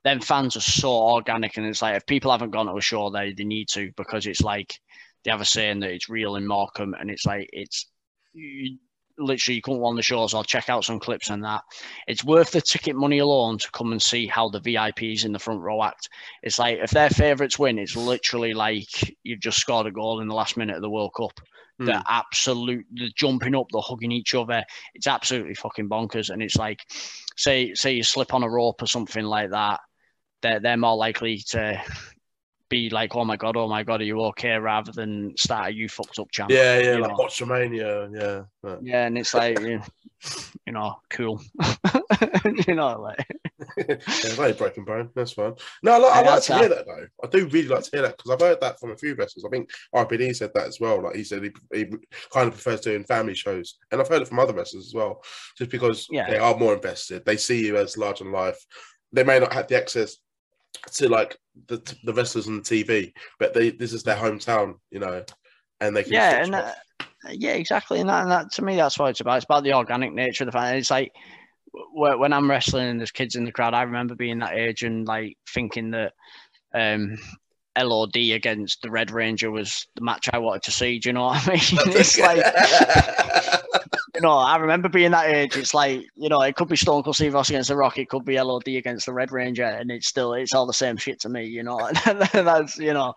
them 0.04 0.22
fans 0.22 0.56
are 0.56 0.62
so 0.62 0.92
organic, 0.92 1.58
and 1.58 1.66
it's 1.66 1.82
like 1.82 1.96
if 1.96 2.06
people 2.06 2.32
haven't 2.32 2.52
gone 2.52 2.68
to 2.68 2.78
a 2.78 2.82
show, 2.82 3.10
they 3.10 3.34
they 3.34 3.44
need 3.44 3.68
to 3.70 3.92
because 3.98 4.26
it's 4.28 4.42
like 4.42 4.80
they 5.24 5.32
have 5.32 5.42
a 5.42 5.46
saying 5.46 5.82
that 5.82 5.92
it's 5.92 6.10
real 6.10 6.36
in 6.36 6.48
Morecambe, 6.48 6.96
and 7.00 7.10
it's 7.10 7.26
like 7.26 7.50
it's 7.52 7.88
you, 8.34 8.78
literally 9.18 9.56
you 9.56 9.62
couldn't 9.62 9.82
want 9.82 9.96
the 9.98 10.04
shows. 10.04 10.34
I'll 10.34 10.44
check 10.44 10.70
out 10.70 10.86
some 10.86 11.00
clips 11.00 11.30
and 11.30 11.44
that. 11.44 11.64
It's 12.08 12.24
worth 12.24 12.52
the 12.52 12.62
ticket 12.62 12.96
money 12.96 13.20
alone 13.20 13.58
to 13.58 13.72
come 13.72 13.92
and 13.92 14.02
see 14.02 14.28
how 14.28 14.50
the 14.50 14.62
VIPs 14.62 15.26
in 15.26 15.32
the 15.32 15.40
front 15.40 15.62
row 15.62 15.84
act. 15.84 16.10
It's 16.44 16.60
like 16.60 16.80
if 16.80 16.92
their 16.92 17.10
favourites 17.10 17.60
win, 17.60 17.80
it's 17.80 17.96
literally 17.96 18.54
like 18.54 19.18
you've 19.24 19.40
just 19.40 19.60
scored 19.60 19.88
a 19.88 19.92
goal 19.92 20.22
in 20.22 20.28
the 20.28 20.36
last 20.36 20.58
minute 20.58 20.76
of 20.76 20.82
the 20.82 20.90
World 20.90 21.14
Cup. 21.16 21.40
Mm. 21.80 21.86
They're 21.86 22.04
absolute, 22.08 22.86
they're 22.92 23.10
jumping 23.16 23.56
up, 23.56 23.68
they're 23.72 23.82
hugging 23.82 24.12
each 24.12 24.34
other. 24.34 24.64
It's 24.94 25.08
absolutely 25.08 25.54
fucking 25.54 25.90
bonkers. 25.90 26.30
And 26.30 26.42
it's 26.42 26.56
like, 26.56 26.82
say, 27.36 27.74
say 27.74 27.94
you 27.94 28.04
slip 28.04 28.34
on 28.34 28.44
a 28.44 28.50
rope 28.50 28.82
or 28.82 28.88
something 28.88 29.24
like 29.24 29.52
that 29.52 29.80
they're, 30.42 30.60
they're 30.60 30.78
more 30.78 30.96
likely 30.96 31.40
to 31.50 31.82
be 32.70 32.90
like, 32.90 33.16
oh 33.16 33.26
my 33.26 33.38
god, 33.38 33.56
oh 33.56 33.68
my 33.68 33.84
god, 33.84 34.02
are 34.02 34.06
you 34.06 34.22
okay? 34.22 34.56
Rather 34.58 34.92
than 34.92 35.36
start 35.38 35.70
a 35.70 35.74
you 35.74 35.88
fucked 35.88 36.20
up 36.20 36.30
chant. 36.32 36.52
Yeah, 36.52 36.80
yeah, 36.80 36.98
like 36.98 37.12
Botchamania, 37.12 38.10
yeah. 38.14 38.44
But... 38.62 38.84
Yeah, 38.84 39.06
and 39.06 39.18
it's 39.18 39.34
like, 39.34 39.60
you 39.60 39.82
know, 40.68 40.96
cool. 41.10 41.42
you 42.68 42.76
know, 42.76 43.02
like. 43.02 43.26
yeah, 43.88 43.96
very 44.36 44.54
broken 44.54 44.84
bone. 44.84 45.10
That's 45.16 45.34
fine. 45.34 45.54
No, 45.84 45.94
I, 45.94 45.98
like, 45.98 46.14
I 46.14 46.22
like 46.22 46.44
to 46.44 46.58
hear 46.58 46.70
that 46.70 46.86
though. 46.86 47.08
I 47.24 47.28
do 47.28 47.48
really 47.48 47.68
like 47.68 47.84
to 47.84 47.92
hear 47.92 48.02
that 48.04 48.18
because 48.18 48.32
I've 48.32 48.42
heard 48.42 48.62
that 48.62 48.80
from 48.80 48.92
a 48.92 48.98
few 48.98 49.16
wrestlers. 49.16 49.46
I 49.46 49.50
think 49.50 49.70
RPD 49.96 50.36
said 50.36 50.52
that 50.56 50.68
as 50.68 50.80
well. 50.80 51.04
Like 51.04 51.16
he 51.16 51.24
said, 51.24 51.44
he, 51.44 51.52
he 51.74 51.86
kind 52.34 52.48
of 52.48 52.54
prefers 52.54 52.82
doing 52.82 53.04
family 53.04 53.36
shows, 53.36 53.78
and 53.92 54.02
I've 54.02 54.08
heard 54.08 54.22
it 54.22 54.28
from 54.28 54.40
other 54.40 54.54
wrestlers 54.54 54.88
as 54.88 54.94
well. 54.94 55.22
Just 55.58 55.72
because 55.72 56.08
yeah. 56.10 56.30
they 56.30 56.38
are 56.38 56.58
more 56.58 56.74
invested, 56.74 57.26
they 57.26 57.38
see 57.38 57.66
you 57.66 57.78
as 57.78 57.98
large 57.98 58.22
in 58.22 58.32
life. 58.32 58.60
They 59.14 59.24
may 59.24 59.40
not 59.40 59.54
have 59.54 59.68
the 59.68 59.78
access 59.78 60.18
to 60.94 61.10
like 61.10 61.38
the 61.68 61.78
the 62.04 62.14
wrestlers 62.14 62.48
on 62.48 62.58
the 62.58 62.62
TV, 62.62 63.14
but 63.40 63.54
they 63.54 63.72
this 63.72 63.94
is 63.94 64.04
their 64.04 64.16
hometown, 64.16 64.76
you 64.92 65.00
know, 65.00 65.24
and 65.80 65.96
they 65.96 66.04
can 66.04 66.14
yeah, 66.14 66.44
and 66.44 66.56
uh, 66.56 66.72
yeah, 67.30 67.54
exactly, 67.54 68.00
and 68.00 68.10
that, 68.10 68.24
and 68.24 68.32
that 68.32 68.52
to 68.54 68.62
me 68.62 68.76
that's 68.76 68.98
what 68.98 69.10
it's 69.10 69.22
about. 69.22 69.38
It's 69.38 69.46
about 69.46 69.64
the 69.64 69.74
organic 69.74 70.14
nature 70.14 70.44
of 70.44 70.48
the 70.48 70.52
fan. 70.52 70.76
It's 70.76 70.92
like 70.92 71.12
when 71.94 72.34
I'm 72.34 72.50
wrestling 72.50 72.88
and 72.88 73.00
there's 73.00 73.12
kids 73.12 73.36
in 73.36 73.46
the 73.46 73.52
crowd, 73.52 73.74
I 73.74 73.84
remember 73.84 74.16
being 74.16 74.40
that 74.40 74.54
age 74.54 74.84
and 74.84 75.08
like 75.08 75.38
thinking 75.50 75.92
that 75.92 76.14
um, 76.74 77.18
LOD 77.80 78.16
against 78.16 78.82
the 78.82 78.92
Red 78.92 79.12
Ranger 79.12 79.52
was 79.52 79.88
the 79.96 80.04
match 80.04 80.30
I 80.32 80.38
wanted 80.38 80.64
to 80.64 80.72
see. 80.72 81.00
Do 81.00 81.10
you 81.10 81.14
know 81.14 81.26
what 81.26 81.48
I 81.48 81.52
mean? 81.52 81.62
it's 81.96 82.20
like 82.20 82.44
you 84.18 84.22
know, 84.22 84.38
I 84.38 84.58
remember 84.58 84.90
being 84.90 85.12
that 85.12 85.30
age. 85.30 85.56
It's 85.56 85.76
like, 85.76 86.04
you 86.16 86.28
know, 86.28 86.42
it 86.42 86.56
could 86.56 86.68
be 86.68 86.76
Stone 86.76 87.04
Cold 87.04 87.16
Steve 87.16 87.36
Austin 87.36 87.56
against 87.56 87.70
the 87.70 87.76
Rock, 87.76 88.00
it 88.00 88.10
could 88.10 88.26
be 88.26 88.42
LOD 88.42 88.68
against 88.70 89.06
the 89.06 89.14
Red 89.14 89.32
Ranger, 89.32 89.64
and 89.64 89.92
it's 89.92 90.08
still 90.08 90.34
it's 90.34 90.54
all 90.54 90.66
the 90.66 90.74
same 90.74 90.98
shit 90.98 91.20
to 91.22 91.30
me, 91.30 91.46
you 91.46 91.62
know. 91.62 91.92
That's 92.34 92.80
you 92.80 92.94
know. 92.94 93.14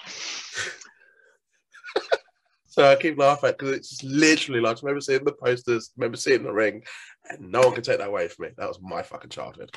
So 2.80 2.90
I 2.90 2.96
keep 2.96 3.18
laughing 3.18 3.50
because 3.50 3.76
it's 3.76 4.02
literally 4.02 4.62
like 4.62 4.78
I 4.78 4.80
remember 4.82 5.02
seeing 5.02 5.22
the 5.22 5.32
posters, 5.32 5.90
remember 5.98 6.16
seeing 6.16 6.42
the 6.42 6.50
ring, 6.50 6.82
and 7.28 7.52
no 7.52 7.60
one 7.60 7.74
can 7.74 7.82
take 7.82 7.98
that 7.98 8.08
away 8.08 8.26
from 8.28 8.46
me. 8.46 8.52
That 8.56 8.68
was 8.68 8.80
my 8.80 9.02
fucking 9.02 9.28
childhood. 9.28 9.70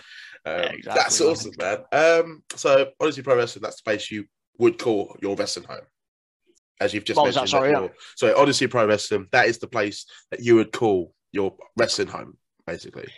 Um, 0.46 0.54
yeah, 0.54 0.70
exactly. 0.70 1.02
That's 1.02 1.20
awesome, 1.20 1.52
man. 1.60 1.80
Um, 1.92 2.44
so 2.56 2.92
Odyssey 3.02 3.22
Pro 3.22 3.36
Wrestling, 3.36 3.62
that's 3.62 3.76
the 3.76 3.84
place 3.84 4.10
you 4.10 4.24
would 4.58 4.80
call 4.80 5.18
your 5.22 5.36
wrestling 5.36 5.66
home 5.66 5.86
as 6.80 6.94
you've 6.94 7.04
just 7.04 7.22
mentioned. 7.22 7.50
Sorry, 7.50 7.72
yeah. 7.72 7.90
So 8.16 8.40
Odyssey 8.40 8.68
Pro 8.68 8.88
Wrestling, 8.88 9.28
that 9.34 9.48
is 9.48 9.58
the 9.58 9.68
place 9.68 10.06
that 10.32 10.40
you 10.40 10.56
would 10.56 10.72
call 10.72 11.14
your 11.34 11.58
wrestling 11.76 12.08
home, 12.08 12.38
basically. 12.66 13.10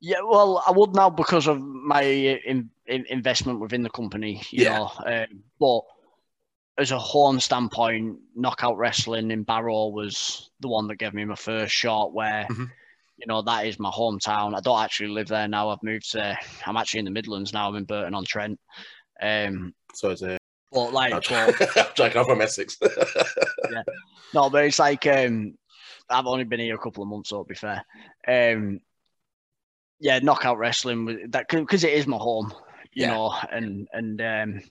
Yeah, 0.00 0.22
well, 0.28 0.64
I 0.66 0.72
would 0.72 0.96
now 0.96 1.08
because 1.08 1.46
of 1.46 1.60
my 1.60 2.02
in, 2.02 2.70
in 2.86 3.06
investment 3.08 3.60
within 3.60 3.84
the 3.84 3.90
company, 3.90 4.42
you 4.50 4.64
yeah. 4.64 4.78
know. 4.78 4.90
Um, 5.06 5.44
but 5.60 5.82
as 6.78 6.90
a 6.92 6.98
home 6.98 7.40
standpoint, 7.40 8.18
knockout 8.34 8.78
wrestling 8.78 9.30
in 9.30 9.42
Barrow 9.42 9.88
was 9.88 10.50
the 10.60 10.68
one 10.68 10.86
that 10.88 10.98
gave 10.98 11.14
me 11.14 11.24
my 11.24 11.34
first 11.34 11.74
shot. 11.74 12.12
Where, 12.12 12.46
mm-hmm. 12.50 12.64
you 13.16 13.26
know, 13.26 13.42
that 13.42 13.66
is 13.66 13.78
my 13.78 13.90
hometown. 13.90 14.56
I 14.56 14.60
don't 14.60 14.82
actually 14.82 15.10
live 15.10 15.28
there 15.28 15.48
now. 15.48 15.70
I've 15.70 15.82
moved 15.82 16.12
to. 16.12 16.36
I'm 16.66 16.76
actually 16.76 17.00
in 17.00 17.04
the 17.06 17.10
Midlands 17.10 17.52
now. 17.52 17.68
I'm 17.68 17.76
in 17.76 17.84
Burton 17.84 18.14
on 18.14 18.24
Trent. 18.24 18.58
Um, 19.22 19.74
so 19.94 20.10
it's 20.10 20.22
a 20.22 20.38
but 20.72 20.92
like, 20.92 21.12
I'm 21.12 21.52
but, 21.96 22.16
I'm 22.16 22.24
from 22.24 22.40
Essex. 22.40 22.78
yeah, 23.70 23.82
no, 24.32 24.50
but 24.50 24.64
it's 24.64 24.78
like 24.78 25.06
um, 25.06 25.54
I've 26.08 26.26
only 26.26 26.44
been 26.44 26.60
here 26.60 26.76
a 26.76 26.78
couple 26.78 27.02
of 27.02 27.08
months, 27.08 27.30
so 27.30 27.42
to 27.42 27.48
be 27.48 27.54
fair. 27.54 27.84
Um, 28.26 28.80
yeah, 29.98 30.20
knockout 30.20 30.58
wrestling 30.58 31.26
that 31.30 31.48
because 31.48 31.84
it 31.84 31.92
is 31.92 32.06
my 32.06 32.16
home, 32.16 32.52
you 32.92 33.02
yeah. 33.02 33.10
know, 33.10 33.34
and 33.50 33.88
and 33.92 34.20
um, 34.20 34.62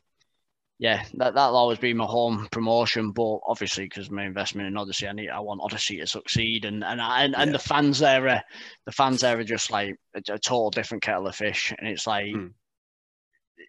yeah, 0.79 1.03
that 1.15 1.35
that'll 1.35 1.57
always 1.57 1.77
be 1.77 1.93
my 1.93 2.05
home 2.05 2.47
promotion. 2.51 3.11
But 3.11 3.39
obviously, 3.45 3.85
because 3.85 4.09
my 4.09 4.25
investment 4.25 4.67
in 4.67 4.77
Odyssey, 4.77 5.07
I 5.07 5.11
need 5.11 5.29
I 5.29 5.39
want 5.41 5.61
Odyssey 5.61 5.97
to 5.99 6.07
succeed, 6.07 6.65
and 6.65 6.83
and 6.83 7.01
and, 7.01 7.35
and 7.35 7.53
the 7.53 7.59
fans 7.59 7.99
there, 7.99 8.27
are, 8.29 8.41
the 8.85 8.91
fans 8.91 9.21
there 9.21 9.37
are 9.37 9.43
just 9.43 9.71
like 9.71 9.95
a, 10.15 10.19
a 10.33 10.39
total 10.39 10.71
different 10.71 11.03
kettle 11.03 11.27
of 11.27 11.35
fish, 11.35 11.73
and 11.77 11.87
it's 11.87 12.07
like. 12.07 12.33
Mm 12.33 12.53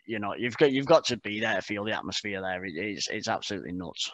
you 0.06 0.18
know, 0.18 0.34
you've 0.36 0.56
got 0.56 0.72
you've 0.72 0.86
got 0.86 1.04
to 1.04 1.16
be 1.18 1.40
there 1.40 1.54
to 1.54 1.62
feel 1.62 1.84
the 1.84 1.92
atmosphere 1.92 2.40
there. 2.40 2.64
It, 2.64 2.74
it's 2.76 3.08
it's 3.08 3.28
absolutely 3.28 3.72
nuts. 3.72 4.10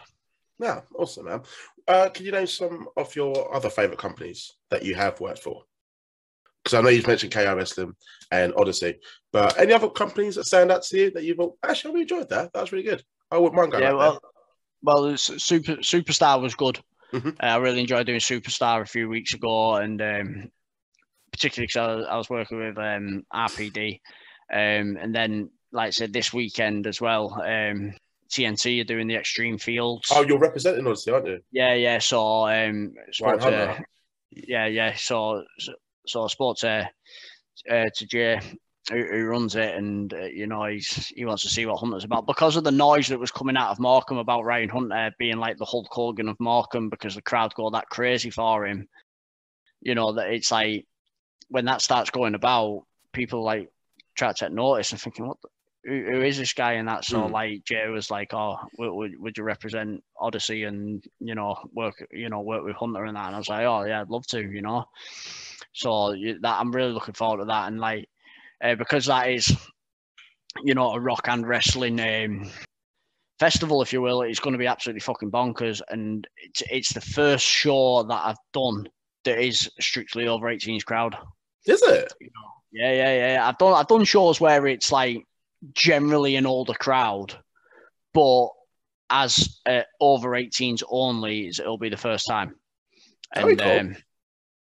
Yeah, 0.59 0.83
awesome, 0.95 1.27
man. 1.27 1.43
Uh, 1.87 2.09
can 2.09 2.25
you 2.25 2.33
name 2.33 2.47
some 2.47 2.89
of 2.97 3.15
your 3.15 3.55
other 3.55 3.71
favorite 3.71 3.99
companies 3.99 4.55
that 4.71 4.85
you 4.85 4.95
have 4.95 5.21
worked 5.21 5.41
for? 5.41 5.63
Because 6.67 6.81
I 6.81 6.83
know 6.83 6.89
you've 6.89 7.07
mentioned 7.07 7.33
KI 7.33 7.45
Wrestling 7.45 7.95
and 8.33 8.53
Odyssey, 8.57 8.97
but 9.33 9.57
any 9.57 9.73
other 9.73 9.89
companies 9.89 10.35
that 10.35 10.47
stand 10.47 10.73
out 10.73 10.83
to 10.83 10.99
you 10.99 11.11
that 11.13 11.23
you've 11.23 11.39
actually 11.63 11.93
really 11.93 12.03
enjoyed 12.03 12.29
that? 12.31 12.53
That 12.53 12.61
was 12.61 12.73
really 12.73 12.85
good. 12.85 13.05
I 13.31 13.39
wouldn't 13.39 13.55
mind 13.55 13.71
going. 13.71 13.85
Yeah, 13.85 13.93
well, 13.93 14.13
there. 14.13 14.21
well, 14.83 15.17
Super 15.17 15.77
Superstar 15.77 16.43
was 16.43 16.57
good. 16.57 16.81
Mm-hmm. 17.13 17.29
Uh, 17.29 17.47
I 17.47 17.57
really 17.59 17.83
enjoyed 17.83 18.07
doing 18.07 18.19
Superstar 18.19 18.81
a 18.83 18.85
few 18.85 19.09
weeks 19.09 19.33
ago, 19.33 19.77
and 19.77 20.03
um, 20.03 20.51
particularly 21.31 21.69
because 21.69 21.77
I, 21.77 21.95
was, 21.95 22.07
I 22.11 22.17
was 22.17 22.31
working 22.31 22.59
with 22.59 22.79
um, 22.79 23.25
RPD, 23.33 24.01
um, 24.53 24.99
and 25.01 25.15
then 25.15 25.51
like 25.71 25.87
I 25.87 25.91
said, 25.91 26.13
this 26.13 26.33
weekend 26.33 26.89
as 26.89 27.01
well. 27.01 27.41
Um, 27.47 27.95
TNT 28.29 28.81
are 28.81 28.85
doing 28.85 29.07
the 29.07 29.15
Extreme 29.15 29.59
Fields. 29.59 30.09
Oh, 30.11 30.23
you're 30.23 30.41
representing 30.41 30.85
us, 30.89 31.07
aren't 31.07 31.29
you? 31.29 31.39
Yeah, 31.53 31.75
yeah. 31.75 31.99
So, 31.99 32.49
um, 32.49 32.95
to, 33.13 33.85
yeah, 34.33 34.67
yeah. 34.67 34.95
So, 34.97 35.45
so, 35.61 35.75
so 36.07 36.25
I 36.25 36.29
spoke 36.29 36.57
to 36.59 36.89
uh, 37.71 37.85
to 37.95 38.07
Jay 38.07 38.41
who, 38.91 39.03
who 39.03 39.25
runs 39.25 39.57
it, 39.57 39.75
and 39.75 40.13
uh, 40.13 40.25
you 40.27 40.47
know 40.47 40.65
he's 40.65 41.09
he 41.09 41.25
wants 41.25 41.43
to 41.43 41.49
see 41.49 41.67
what 41.67 41.79
Hunter's 41.79 42.05
about 42.05 42.27
because 42.27 42.57
of 42.57 42.65
the 42.65 42.71
noise 42.71 43.09
that 43.09 43.19
was 43.19 43.31
coming 43.31 43.57
out 43.57 43.71
of 43.71 43.81
Morecambe 43.81 44.19
about 44.19 44.45
Ryan 44.45 44.69
Hunter 44.69 45.13
being 45.19 45.39
like 45.39 45.59
the 45.59 45.65
Hulk 45.65 45.89
Hogan 45.91 46.29
of 46.29 46.39
Morecambe 46.39 46.89
because 46.89 47.15
the 47.15 47.23
crowd 47.23 47.55
go 47.55 47.71
that 47.71 47.89
crazy 47.89 48.31
for 48.31 48.67
him. 48.67 48.89
You 49.81 49.95
know 49.95 50.13
that 50.13 50.31
it's 50.31 50.51
like 50.53 50.87
when 51.49 51.65
that 51.67 51.83
starts 51.83 52.11
going 52.11 52.35
about, 52.35 52.83
people 53.13 53.43
like 53.45 53.69
try 54.17 54.33
to 54.33 54.35
take 54.35 54.53
notice 54.53 54.93
and 54.93 55.01
thinking, 55.01 55.27
what, 55.27 55.37
the, 55.43 55.49
who, 55.85 56.05
who 56.05 56.23
is 56.23 56.39
this 56.39 56.53
guy? 56.53 56.73
And 56.75 56.89
that 56.89 57.05
so 57.05 57.23
mm. 57.23 57.31
like 57.31 57.65
Jay 57.65 57.89
was 57.89 58.11
like, 58.11 58.35
oh, 58.35 58.57
would, 58.79 59.13
would 59.19 59.39
you 59.39 59.45
represent 59.45 60.03
Odyssey 60.19 60.65
and 60.65 61.05
you 61.19 61.35
know 61.35 61.57
work 61.73 62.07
you 62.13 62.29
know 62.29 62.41
work 62.41 62.65
with 62.65 62.77
Hunter 62.77 63.05
and 63.05 63.17
that? 63.17 63.27
And 63.27 63.35
I 63.35 63.39
was 63.39 63.49
like, 63.49 63.67
oh 63.67 63.85
yeah, 63.85 64.01
I'd 64.01 64.11
love 64.11 64.27
to, 64.29 64.41
you 64.41 64.63
know. 64.63 64.85
So 65.77 66.13
that 66.13 66.57
I'm 66.59 66.73
really 66.73 66.93
looking 66.93 67.15
forward 67.15 67.39
to 67.39 67.45
that, 67.45 67.69
and 67.69 67.79
like 67.79 68.09
uh, 68.65 68.77
because 68.77 69.05
that 69.07 69.29
is, 69.29 69.55
you 70.65 70.75
know, 70.75 70.93
a 70.93 71.01
rock 71.01 71.29
and 71.29 71.47
wrestling 71.47 72.01
um, 72.01 72.51
festival, 73.39 73.83
if 73.83 73.93
you 73.93 74.01
will. 74.01 74.23
It's 74.23 74.41
going 74.41 74.53
to 74.53 74.59
be 74.59 74.67
absolutely 74.67 75.01
fucking 75.01 75.31
bonkers, 75.31 75.83
and 75.91 76.27
it's 76.39 76.63
it's 76.71 76.93
the 76.95 77.03
first 77.03 77.45
show 77.45 78.03
that 78.05 78.23
I've 78.25 78.39
done 78.55 78.89
that 79.25 79.39
is 79.39 79.71
strictly 79.79 80.27
over 80.27 80.47
18s 80.47 80.85
crowd. 80.85 81.15
Is 81.67 81.83
it? 81.83 82.11
You 82.23 82.29
know, 82.29 82.51
yeah, 82.73 82.93
yeah, 82.93 83.33
yeah. 83.35 83.47
I've 83.47 83.59
done 83.59 83.75
I've 83.75 83.89
done 83.89 84.05
shows 84.05 84.41
where 84.41 84.67
it's 84.67 84.91
like 84.91 85.25
generally 85.75 86.37
an 86.37 86.47
older 86.47 86.75
crowd, 86.75 87.37
but 88.15 88.49
as 89.11 89.61
uh, 89.67 89.83
over 90.01 90.31
18s 90.31 90.83
only, 90.89 91.49
it'll 91.49 91.77
be 91.77 91.91
the 91.91 91.99
first 91.99 92.27
time. 92.27 92.55
And 93.35 93.59
cool. 93.59 93.71
um, 93.71 93.97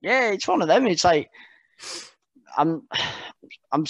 yeah, 0.05 0.31
it's 0.33 0.47
one 0.47 0.61
of 0.61 0.69
them. 0.69 0.87
It's 0.87 1.05
like 1.05 1.31
I'm 2.57 2.83
I'm 3.73 3.87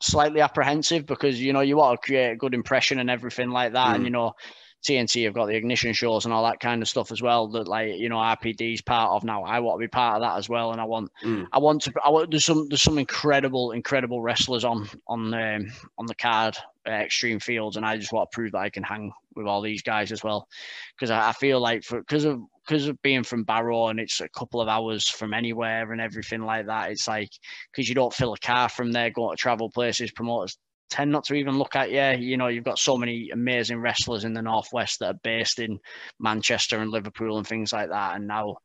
slightly 0.00 0.40
apprehensive 0.40 1.04
because 1.06 1.40
you 1.40 1.52
know 1.52 1.60
you 1.60 1.76
want 1.76 2.00
to 2.00 2.06
create 2.06 2.32
a 2.32 2.36
good 2.36 2.54
impression 2.54 2.98
and 2.98 3.10
everything 3.10 3.50
like 3.50 3.72
that, 3.74 3.88
mm. 3.88 3.94
and 3.96 4.04
you 4.04 4.10
know 4.10 4.34
TNT 4.82 5.24
have 5.24 5.34
got 5.34 5.46
the 5.46 5.56
ignition 5.56 5.92
shows 5.92 6.24
and 6.24 6.32
all 6.32 6.44
that 6.44 6.60
kind 6.60 6.80
of 6.80 6.88
stuff 6.88 7.12
as 7.12 7.20
well. 7.20 7.48
That 7.48 7.68
like 7.68 7.98
you 7.98 8.08
know 8.08 8.16
RPD's 8.16 8.80
part 8.80 9.10
of 9.10 9.24
now. 9.24 9.44
I 9.44 9.60
want 9.60 9.78
to 9.78 9.84
be 9.84 9.88
part 9.88 10.16
of 10.16 10.22
that 10.22 10.38
as 10.38 10.48
well, 10.48 10.72
and 10.72 10.80
I 10.80 10.84
want 10.84 11.10
mm. 11.22 11.46
I 11.52 11.58
want 11.58 11.82
to. 11.82 11.92
I 12.02 12.08
want 12.08 12.30
there's 12.30 12.46
some 12.46 12.66
there's 12.68 12.82
some 12.82 12.98
incredible 12.98 13.72
incredible 13.72 14.22
wrestlers 14.22 14.64
on 14.64 14.88
on 15.06 15.34
um, 15.34 15.70
on 15.98 16.06
the 16.06 16.14
card 16.14 16.56
uh, 16.86 16.92
Extreme 16.92 17.40
Fields, 17.40 17.76
and 17.76 17.84
I 17.84 17.98
just 17.98 18.12
want 18.12 18.30
to 18.30 18.34
prove 18.34 18.52
that 18.52 18.58
I 18.58 18.70
can 18.70 18.84
hang 18.84 19.12
with 19.34 19.46
all 19.46 19.60
these 19.60 19.82
guys 19.82 20.12
as 20.12 20.24
well, 20.24 20.48
because 20.96 21.10
I, 21.10 21.28
I 21.28 21.32
feel 21.32 21.60
like 21.60 21.84
for 21.84 22.00
because 22.00 22.24
of 22.24 22.40
because 22.68 22.86
of 22.86 23.00
being 23.02 23.24
from 23.24 23.44
Barrow 23.44 23.88
and 23.88 23.98
it's 23.98 24.20
a 24.20 24.28
couple 24.28 24.60
of 24.60 24.68
hours 24.68 25.08
from 25.08 25.32
anywhere 25.32 25.90
and 25.90 26.02
everything 26.02 26.42
like 26.42 26.66
that, 26.66 26.90
it's 26.90 27.08
like 27.08 27.30
because 27.72 27.88
you 27.88 27.94
don't 27.94 28.12
fill 28.12 28.34
a 28.34 28.38
car 28.38 28.68
from 28.68 28.92
there, 28.92 29.10
going 29.10 29.34
to 29.34 29.40
travel 29.40 29.70
places, 29.70 30.12
promoters 30.12 30.58
tend 30.90 31.10
not 31.10 31.24
to 31.24 31.34
even 31.34 31.58
look 31.58 31.76
at 31.76 31.90
you. 31.90 32.26
You 32.26 32.36
know, 32.36 32.48
you've 32.48 32.64
got 32.64 32.78
so 32.78 32.96
many 32.96 33.30
amazing 33.32 33.80
wrestlers 33.80 34.24
in 34.24 34.32
the 34.32 34.42
Northwest 34.42 34.98
that 35.00 35.14
are 35.14 35.20
based 35.22 35.58
in 35.58 35.78
Manchester 36.20 36.78
and 36.78 36.90
Liverpool 36.90 37.38
and 37.38 37.46
things 37.46 37.72
like 37.72 37.90
that. 37.90 38.16
And 38.16 38.26
now 38.26 38.56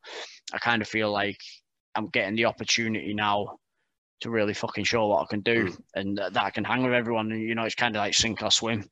I 0.52 0.58
kind 0.58 0.82
of 0.82 0.88
feel 0.88 1.10
like 1.10 1.36
I'm 1.94 2.08
getting 2.08 2.34
the 2.34 2.46
opportunity 2.46 3.14
now 3.14 3.56
to 4.20 4.30
really 4.30 4.54
fucking 4.54 4.84
show 4.84 5.06
what 5.06 5.22
I 5.22 5.26
can 5.28 5.40
do 5.40 5.66
mm. 5.66 5.76
and 5.94 6.18
that 6.18 6.42
I 6.42 6.50
can 6.50 6.64
hang 6.64 6.82
with 6.82 6.94
everyone. 6.94 7.30
And, 7.32 7.42
you 7.42 7.54
know, 7.54 7.64
it's 7.64 7.74
kind 7.74 7.94
of 7.94 8.00
like 8.00 8.14
sink 8.14 8.42
or 8.42 8.50
swim. 8.50 8.84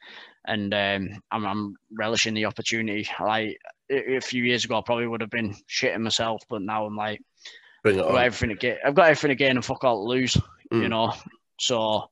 And 0.47 0.75
um, 0.75 1.23
I'm, 1.31 1.47
I'm 1.47 1.77
relishing 1.93 2.35
the 2.35 2.47
opportunity. 2.47 3.09
Like 3.21 3.57
a 3.93 4.21
few 4.21 4.43
years 4.43 4.65
ago, 4.65 4.79
I 4.79 4.83
probably 4.85 5.07
would 5.07 5.21
have 5.21 5.31
been 5.31 5.55
shitting 5.69 6.01
myself, 6.01 6.43
but 6.49 6.63
now 6.63 6.87
I'm 6.87 6.97
like, 6.97 7.21
I've 7.85 7.97
got 7.97 8.25
everything 8.25 8.51
to 8.51 8.55
get. 8.55 8.79
I've 8.85 8.95
got 8.95 9.09
everything 9.09 9.57
and 9.57 9.65
fuck 9.65 9.85
all 9.85 10.05
to 10.05 10.09
lose. 10.09 10.37
Mm. 10.73 10.83
You 10.83 10.89
know, 10.89 11.13
so 11.59 12.09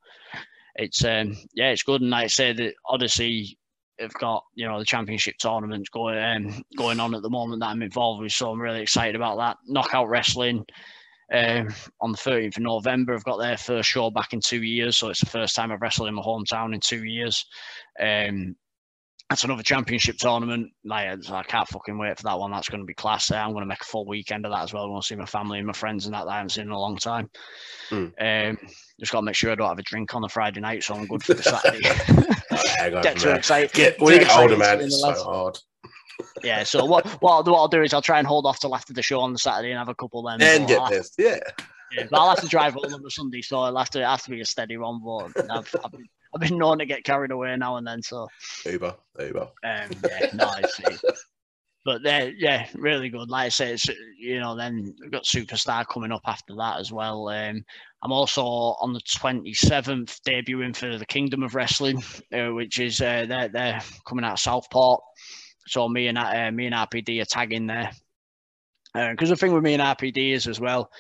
it's 0.74 1.04
um 1.04 1.36
yeah, 1.54 1.70
it's 1.70 1.82
good. 1.82 2.00
And 2.00 2.10
like 2.10 2.24
I 2.24 2.28
said, 2.28 2.56
the 2.56 2.74
Odyssey 2.86 3.58
have 4.00 4.12
got 4.14 4.44
you 4.54 4.66
know 4.66 4.78
the 4.78 4.84
championship 4.84 5.36
tournaments 5.38 5.90
going 5.90 6.18
um, 6.18 6.62
going 6.76 7.00
on 7.00 7.14
at 7.14 7.22
the 7.22 7.30
moment 7.30 7.60
that 7.60 7.66
I'm 7.68 7.82
involved 7.82 8.22
with, 8.22 8.32
so 8.32 8.50
I'm 8.50 8.60
really 8.60 8.82
excited 8.82 9.14
about 9.14 9.38
that. 9.38 9.58
Knockout 9.66 10.08
Wrestling 10.08 10.64
um, 11.32 11.68
on 12.00 12.12
the 12.12 12.18
13th 12.18 12.56
of 12.56 12.62
November. 12.62 13.14
I've 13.14 13.24
got 13.24 13.38
their 13.38 13.56
first 13.56 13.88
show 13.88 14.10
back 14.10 14.32
in 14.32 14.40
two 14.40 14.62
years, 14.62 14.96
so 14.96 15.10
it's 15.10 15.20
the 15.20 15.26
first 15.26 15.54
time 15.54 15.70
I've 15.70 15.82
wrestled 15.82 16.08
in 16.08 16.14
my 16.14 16.22
hometown 16.22 16.74
in 16.74 16.80
two 16.80 17.04
years. 17.04 17.46
Um, 18.00 18.56
that's 19.30 19.44
another 19.44 19.62
championship 19.62 20.16
tournament. 20.16 20.72
Like 20.84 21.30
I 21.30 21.42
can't 21.44 21.68
fucking 21.68 21.96
wait 21.96 22.16
for 22.16 22.24
that 22.24 22.38
one. 22.38 22.50
That's 22.50 22.68
going 22.68 22.80
to 22.80 22.84
be 22.86 22.94
class. 22.94 23.28
There. 23.28 23.38
I'm 23.38 23.52
going 23.52 23.62
to 23.62 23.68
make 23.68 23.80
a 23.80 23.84
full 23.84 24.04
weekend 24.04 24.44
of 24.44 24.50
that 24.50 24.64
as 24.64 24.72
well. 24.74 24.84
I 24.84 24.88
want 24.88 25.04
to 25.04 25.06
see 25.06 25.14
my 25.14 25.24
family 25.24 25.58
and 25.58 25.68
my 25.68 25.72
friends 25.72 26.06
and 26.06 26.14
that, 26.14 26.24
that 26.24 26.32
I 26.32 26.36
haven't 26.38 26.50
seen 26.50 26.64
in 26.64 26.72
a 26.72 26.78
long 26.78 26.96
time. 26.96 27.30
Mm. 27.90 28.50
Um, 28.50 28.58
just 28.98 29.12
got 29.12 29.20
to 29.20 29.24
make 29.24 29.36
sure 29.36 29.52
I 29.52 29.54
don't 29.54 29.68
have 29.68 29.78
a 29.78 29.82
drink 29.82 30.16
on 30.16 30.22
the 30.22 30.28
Friday 30.28 30.60
night, 30.60 30.82
so 30.82 30.96
I'm 30.96 31.06
good 31.06 31.22
for 31.22 31.34
the 31.34 31.42
Saturday. 31.44 33.02
get 33.02 33.18
too 33.18 33.30
excited. 33.30 33.72
Get, 33.72 34.00
when 34.00 34.14
you 34.14 34.20
get 34.26 34.36
older, 34.36 34.56
man, 34.56 34.80
it's 34.80 35.00
so 35.00 35.12
hard. 35.12 35.58
yeah. 36.42 36.64
So 36.64 36.84
what 36.84 37.06
what 37.22 37.30
I'll 37.30 37.42
do, 37.44 37.52
what 37.52 37.60
I'll 37.60 37.68
do 37.68 37.82
is 37.82 37.94
I'll 37.94 38.02
try 38.02 38.18
and 38.18 38.26
hold 38.26 38.46
off 38.46 38.58
till 38.58 38.74
after 38.74 38.92
the 38.92 39.02
show 39.02 39.20
on 39.20 39.32
the 39.32 39.38
Saturday 39.38 39.70
and 39.70 39.78
have 39.78 39.88
a 39.88 39.94
couple 39.94 40.24
then. 40.24 40.42
And 40.42 40.66
get 40.66 40.88
pissed. 40.88 41.14
Yeah. 41.18 41.38
Yeah, 41.92 42.06
but 42.10 42.20
I'll 42.20 42.30
have 42.30 42.40
to 42.40 42.48
drive 42.48 42.74
home 42.74 42.92
on 42.92 43.02
the 43.02 43.10
Sunday, 43.10 43.42
so 43.42 43.66
it'll 43.66 43.78
have 43.78 43.90
to, 43.90 44.06
have 44.06 44.22
to 44.22 44.30
be 44.30 44.40
a 44.40 44.44
steady 44.44 44.76
one. 44.76 45.00
But 45.04 45.50
I've, 45.50 45.74
I've 45.84 45.90
been 45.90 46.08
I've 46.34 46.40
been 46.40 46.58
known 46.58 46.78
to 46.78 46.86
get 46.86 47.04
carried 47.04 47.32
away 47.32 47.56
now 47.56 47.76
and 47.76 47.86
then. 47.86 48.02
So 48.02 48.28
Uber, 48.64 48.96
Uber. 49.18 49.48
Um, 49.64 49.90
yeah, 50.08 50.30
nice. 50.34 50.80
but 51.84 52.02
they're 52.02 52.30
yeah, 52.30 52.66
really 52.74 53.08
good. 53.08 53.30
Like 53.30 53.46
I 53.46 53.48
say, 53.48 53.72
it's 53.72 53.88
you 54.18 54.38
know, 54.38 54.56
then 54.56 54.94
we've 55.00 55.10
got 55.10 55.24
Superstar 55.24 55.86
coming 55.86 56.12
up 56.12 56.22
after 56.26 56.54
that 56.56 56.78
as 56.78 56.92
well. 56.92 57.28
Um, 57.28 57.64
I'm 58.02 58.12
also 58.12 58.44
on 58.44 58.92
the 58.92 59.00
27th 59.00 60.20
debuting 60.26 60.76
for 60.76 60.98
the 60.98 61.06
Kingdom 61.06 61.42
of 61.42 61.54
Wrestling, 61.54 62.02
uh, 62.32 62.48
which 62.52 62.78
is 62.78 63.00
uh, 63.00 63.26
they're 63.28 63.48
they're 63.48 63.80
coming 64.06 64.24
out 64.24 64.34
of 64.34 64.40
Southport. 64.40 65.02
So 65.66 65.88
me 65.88 66.08
and 66.08 66.18
uh, 66.18 66.50
me 66.52 66.66
and 66.66 66.74
RPD 66.74 67.22
are 67.22 67.26
tagging 67.26 67.66
there. 67.66 67.90
Because 68.92 69.30
uh, 69.30 69.34
the 69.34 69.36
thing 69.36 69.52
with 69.52 69.62
me 69.62 69.74
and 69.74 69.82
RPD 69.82 70.32
is 70.32 70.48
as 70.48 70.58
well, 70.58 70.90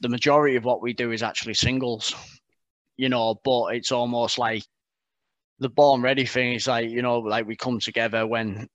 the 0.00 0.08
majority 0.08 0.56
of 0.56 0.64
what 0.64 0.82
we 0.82 0.92
do 0.92 1.12
is 1.12 1.22
actually 1.22 1.54
singles, 1.54 2.14
you 2.96 3.08
know. 3.08 3.40
But 3.44 3.76
it's 3.76 3.92
almost 3.92 4.38
like 4.38 4.64
the 5.58 5.68
born 5.68 6.02
ready 6.02 6.26
thing 6.26 6.54
is 6.54 6.66
like 6.66 6.90
you 6.90 7.02
know 7.02 7.18
like 7.18 7.46
we 7.46 7.56
come 7.56 7.80
together 7.80 8.26
when 8.26 8.68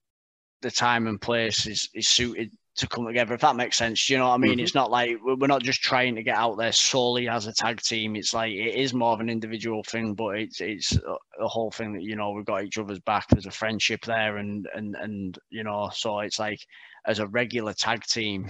the 0.61 0.71
time 0.71 1.07
and 1.07 1.21
place 1.21 1.67
is 1.67 1.89
is 1.93 2.07
suited 2.07 2.51
to 2.75 2.87
come 2.87 3.05
together 3.05 3.33
if 3.33 3.41
that 3.41 3.55
makes 3.55 3.77
sense 3.77 4.09
you 4.09 4.17
know 4.17 4.29
what 4.29 4.35
i 4.35 4.37
mean? 4.37 4.53
Mm-hmm. 4.53 4.59
it's 4.61 4.75
not 4.75 4.89
like 4.89 5.17
we're 5.23 5.47
not 5.47 5.61
just 5.61 5.81
trying 5.81 6.15
to 6.15 6.23
get 6.23 6.37
out 6.37 6.57
there 6.57 6.71
solely 6.71 7.27
as 7.27 7.45
a 7.45 7.53
tag 7.53 7.81
team. 7.81 8.15
It's 8.15 8.33
like 8.33 8.53
it 8.53 8.75
is 8.75 8.93
more 8.93 9.11
of 9.11 9.19
an 9.19 9.29
individual 9.29 9.83
thing 9.83 10.13
but 10.13 10.37
it's 10.37 10.61
it's 10.61 10.97
a 11.39 11.47
whole 11.47 11.71
thing 11.71 11.93
that 11.93 12.03
you 12.03 12.15
know 12.15 12.31
we've 12.31 12.45
got 12.45 12.63
each 12.63 12.77
other's 12.77 13.01
back 13.01 13.27
there's 13.27 13.45
a 13.45 13.51
friendship 13.51 14.05
there 14.05 14.37
and 14.37 14.67
and 14.73 14.95
and 14.95 15.37
you 15.49 15.63
know 15.63 15.89
so 15.93 16.19
it's 16.19 16.39
like 16.39 16.59
as 17.05 17.19
a 17.19 17.27
regular 17.27 17.73
tag 17.73 18.03
team 18.03 18.49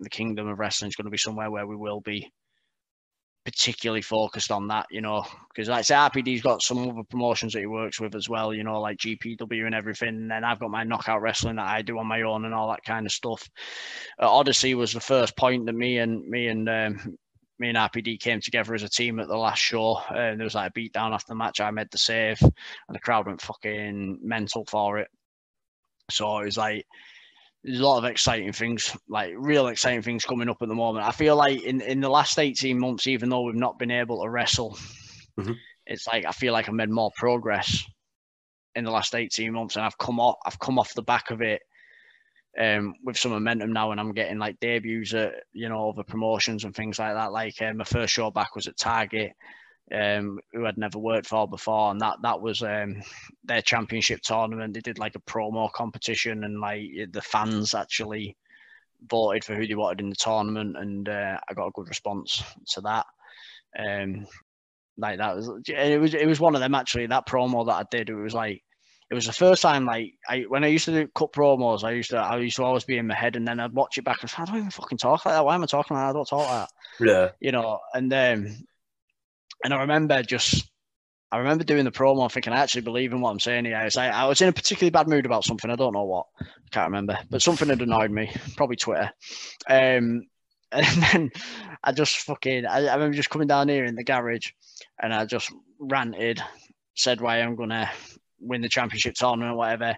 the 0.00 0.08
kingdom 0.08 0.48
of 0.48 0.58
wrestling 0.58 0.88
is 0.88 0.96
going 0.96 1.04
to 1.04 1.10
be 1.10 1.18
somewhere 1.18 1.50
where 1.50 1.66
we 1.66 1.76
will 1.76 2.00
be 2.00 2.32
particularly 3.44 4.02
focused 4.02 4.50
on 4.50 4.68
that, 4.68 4.86
you 4.90 5.00
know, 5.00 5.24
because 5.48 5.68
like 5.68 5.78
I 5.78 5.82
say, 5.82 5.94
RPD's 5.94 6.42
got 6.42 6.62
some 6.62 6.78
other 6.88 7.02
promotions 7.08 7.52
that 7.52 7.60
he 7.60 7.66
works 7.66 7.98
with 7.98 8.14
as 8.14 8.28
well, 8.28 8.52
you 8.52 8.64
know, 8.64 8.80
like 8.80 8.98
GPW 8.98 9.66
and 9.66 9.74
everything. 9.74 10.08
And 10.08 10.30
then 10.30 10.44
I've 10.44 10.60
got 10.60 10.70
my 10.70 10.84
knockout 10.84 11.22
wrestling 11.22 11.56
that 11.56 11.68
I 11.68 11.82
do 11.82 11.98
on 11.98 12.06
my 12.06 12.22
own 12.22 12.44
and 12.44 12.54
all 12.54 12.70
that 12.70 12.84
kind 12.84 13.06
of 13.06 13.12
stuff. 13.12 13.48
Uh, 14.20 14.30
Odyssey 14.30 14.74
was 14.74 14.92
the 14.92 15.00
first 15.00 15.36
point 15.36 15.66
that 15.66 15.74
me 15.74 15.98
and 15.98 16.26
me 16.28 16.48
and 16.48 16.68
um, 16.68 17.16
me 17.58 17.68
and 17.68 17.78
RPD 17.78 18.20
came 18.20 18.40
together 18.40 18.74
as 18.74 18.82
a 18.82 18.88
team 18.88 19.18
at 19.20 19.28
the 19.28 19.36
last 19.36 19.60
show. 19.60 20.00
And 20.10 20.38
there 20.38 20.44
was 20.44 20.54
like 20.54 20.70
a 20.70 20.72
beat 20.72 20.92
down 20.92 21.14
after 21.14 21.28
the 21.28 21.36
match. 21.36 21.60
I 21.60 21.70
made 21.70 21.88
the 21.90 21.98
save, 21.98 22.40
and 22.42 22.52
the 22.94 23.00
crowd 23.00 23.26
went 23.26 23.42
fucking 23.42 24.18
mental 24.22 24.64
for 24.66 24.98
it. 24.98 25.08
So 26.10 26.38
it 26.40 26.44
was 26.46 26.56
like 26.56 26.84
there's 27.62 27.80
a 27.80 27.86
lot 27.86 27.98
of 27.98 28.04
exciting 28.04 28.52
things, 28.52 28.96
like 29.08 29.34
real 29.36 29.68
exciting 29.68 30.02
things 30.02 30.24
coming 30.24 30.48
up 30.48 30.62
at 30.62 30.68
the 30.68 30.74
moment. 30.74 31.06
I 31.06 31.10
feel 31.10 31.36
like 31.36 31.62
in, 31.62 31.80
in 31.82 32.00
the 32.00 32.08
last 32.08 32.38
18 32.38 32.78
months, 32.78 33.06
even 33.06 33.28
though 33.28 33.42
we've 33.42 33.54
not 33.54 33.78
been 33.78 33.90
able 33.90 34.22
to 34.22 34.30
wrestle, 34.30 34.78
mm-hmm. 35.38 35.52
it's 35.86 36.06
like 36.06 36.24
I 36.24 36.32
feel 36.32 36.52
like 36.52 36.68
I've 36.68 36.74
made 36.74 36.90
more 36.90 37.10
progress 37.16 37.84
in 38.74 38.84
the 38.84 38.90
last 38.90 39.14
18 39.14 39.52
months 39.52 39.76
and 39.76 39.84
I've 39.84 39.98
come 39.98 40.20
off 40.20 40.36
I've 40.46 40.58
come 40.58 40.78
off 40.78 40.94
the 40.94 41.02
back 41.02 41.30
of 41.32 41.42
it 41.42 41.60
um, 42.58 42.94
with 43.04 43.16
some 43.16 43.32
momentum 43.32 43.72
now 43.72 43.90
and 43.90 44.00
I'm 44.00 44.12
getting 44.12 44.38
like 44.38 44.60
debuts 44.60 45.12
at 45.12 45.34
you 45.52 45.68
know 45.68 45.90
other 45.90 46.04
promotions 46.04 46.64
and 46.64 46.74
things 46.74 46.98
like 46.98 47.14
that. 47.14 47.32
Like 47.32 47.60
um, 47.62 47.78
my 47.78 47.84
first 47.84 48.14
show 48.14 48.30
back 48.30 48.54
was 48.54 48.68
at 48.68 48.78
Target 48.78 49.32
um, 49.92 50.38
who 50.52 50.66
I'd 50.66 50.78
never 50.78 50.98
worked 50.98 51.26
for 51.26 51.48
before, 51.48 51.90
and 51.90 52.00
that 52.00 52.18
that 52.22 52.40
was 52.40 52.62
um, 52.62 53.02
their 53.44 53.62
championship 53.62 54.20
tournament. 54.22 54.74
They 54.74 54.80
did 54.80 54.98
like 54.98 55.16
a 55.16 55.20
promo 55.20 55.70
competition, 55.72 56.44
and 56.44 56.60
like 56.60 56.82
the 57.12 57.22
fans 57.22 57.74
actually 57.74 58.36
voted 59.08 59.44
for 59.44 59.54
who 59.54 59.66
they 59.66 59.74
wanted 59.74 60.00
in 60.00 60.10
the 60.10 60.16
tournament, 60.16 60.76
and 60.76 61.08
uh, 61.08 61.38
I 61.48 61.54
got 61.54 61.68
a 61.68 61.72
good 61.72 61.88
response 61.88 62.42
to 62.68 62.80
that. 62.82 63.06
Um, 63.78 64.26
like 64.98 65.18
that 65.18 65.36
was 65.36 65.50
it 65.66 66.00
was 66.00 66.14
it 66.14 66.26
was 66.26 66.40
one 66.40 66.54
of 66.54 66.60
them 66.60 66.74
actually. 66.74 67.06
That 67.06 67.26
promo 67.26 67.66
that 67.66 67.72
I 67.72 67.84
did, 67.90 68.10
it 68.10 68.14
was 68.14 68.34
like 68.34 68.62
it 69.10 69.14
was 69.14 69.26
the 69.26 69.32
first 69.32 69.62
time 69.62 69.86
like 69.86 70.14
I 70.28 70.42
when 70.42 70.62
I 70.62 70.68
used 70.68 70.84
to 70.84 70.92
do 70.92 71.08
cut 71.08 71.32
promos, 71.32 71.82
I 71.82 71.92
used 71.92 72.10
to 72.10 72.18
I 72.18 72.36
used 72.38 72.56
to 72.56 72.64
always 72.64 72.84
be 72.84 72.98
in 72.98 73.08
my 73.08 73.14
head 73.14 73.34
and 73.34 73.46
then 73.46 73.58
I'd 73.58 73.72
watch 73.72 73.98
it 73.98 74.04
back 74.04 74.18
and 74.20 74.30
say, 74.30 74.36
I 74.38 74.44
don't 74.44 74.58
even 74.58 74.70
fucking 74.70 74.98
talk 74.98 75.24
like 75.26 75.34
that. 75.34 75.44
Why 75.44 75.54
am 75.54 75.62
I 75.62 75.66
talking 75.66 75.96
like 75.96 76.04
that? 76.04 76.10
I 76.10 76.12
don't 76.12 76.28
talk 76.28 76.46
like 76.48 76.68
that. 76.68 77.06
Yeah. 77.06 77.28
You 77.40 77.52
know, 77.52 77.80
and 77.92 78.12
um 78.12 78.56
and 79.64 79.74
I 79.74 79.80
remember 79.80 80.22
just 80.22 80.70
I 81.32 81.38
remember 81.38 81.62
doing 81.62 81.84
the 81.84 81.92
promo 81.92 82.30
thinking 82.30 82.52
I 82.52 82.58
actually 82.58 82.80
believe 82.80 83.12
in 83.12 83.20
what 83.20 83.30
I'm 83.30 83.38
saying 83.40 83.64
here. 83.64 83.78
It's 83.80 83.96
like 83.96 84.12
I 84.12 84.26
was 84.26 84.40
in 84.40 84.48
a 84.48 84.52
particularly 84.52 84.90
bad 84.90 85.08
mood 85.08 85.26
about 85.26 85.44
something. 85.44 85.70
I 85.70 85.76
don't 85.76 85.92
know 85.92 86.04
what. 86.04 86.26
I 86.40 86.68
can't 86.72 86.88
remember. 86.88 87.18
But 87.30 87.42
something 87.42 87.68
had 87.68 87.82
annoyed 87.82 88.10
me. 88.10 88.32
Probably 88.56 88.76
Twitter. 88.76 89.12
Um 89.68 90.26
and 90.72 91.02
then 91.02 91.30
I 91.82 91.92
just 91.92 92.18
fucking 92.18 92.66
I, 92.66 92.86
I 92.86 92.94
remember 92.94 93.16
just 93.16 93.30
coming 93.30 93.48
down 93.48 93.68
here 93.68 93.84
in 93.84 93.96
the 93.96 94.04
garage 94.04 94.50
and 95.02 95.12
I 95.12 95.24
just 95.24 95.52
ranted, 95.80 96.40
said 96.94 97.20
why 97.20 97.40
I'm 97.40 97.56
gonna 97.56 97.90
win 98.40 98.60
the 98.62 98.68
championship 98.68 99.14
tournament 99.14 99.56
whatever. 99.56 99.96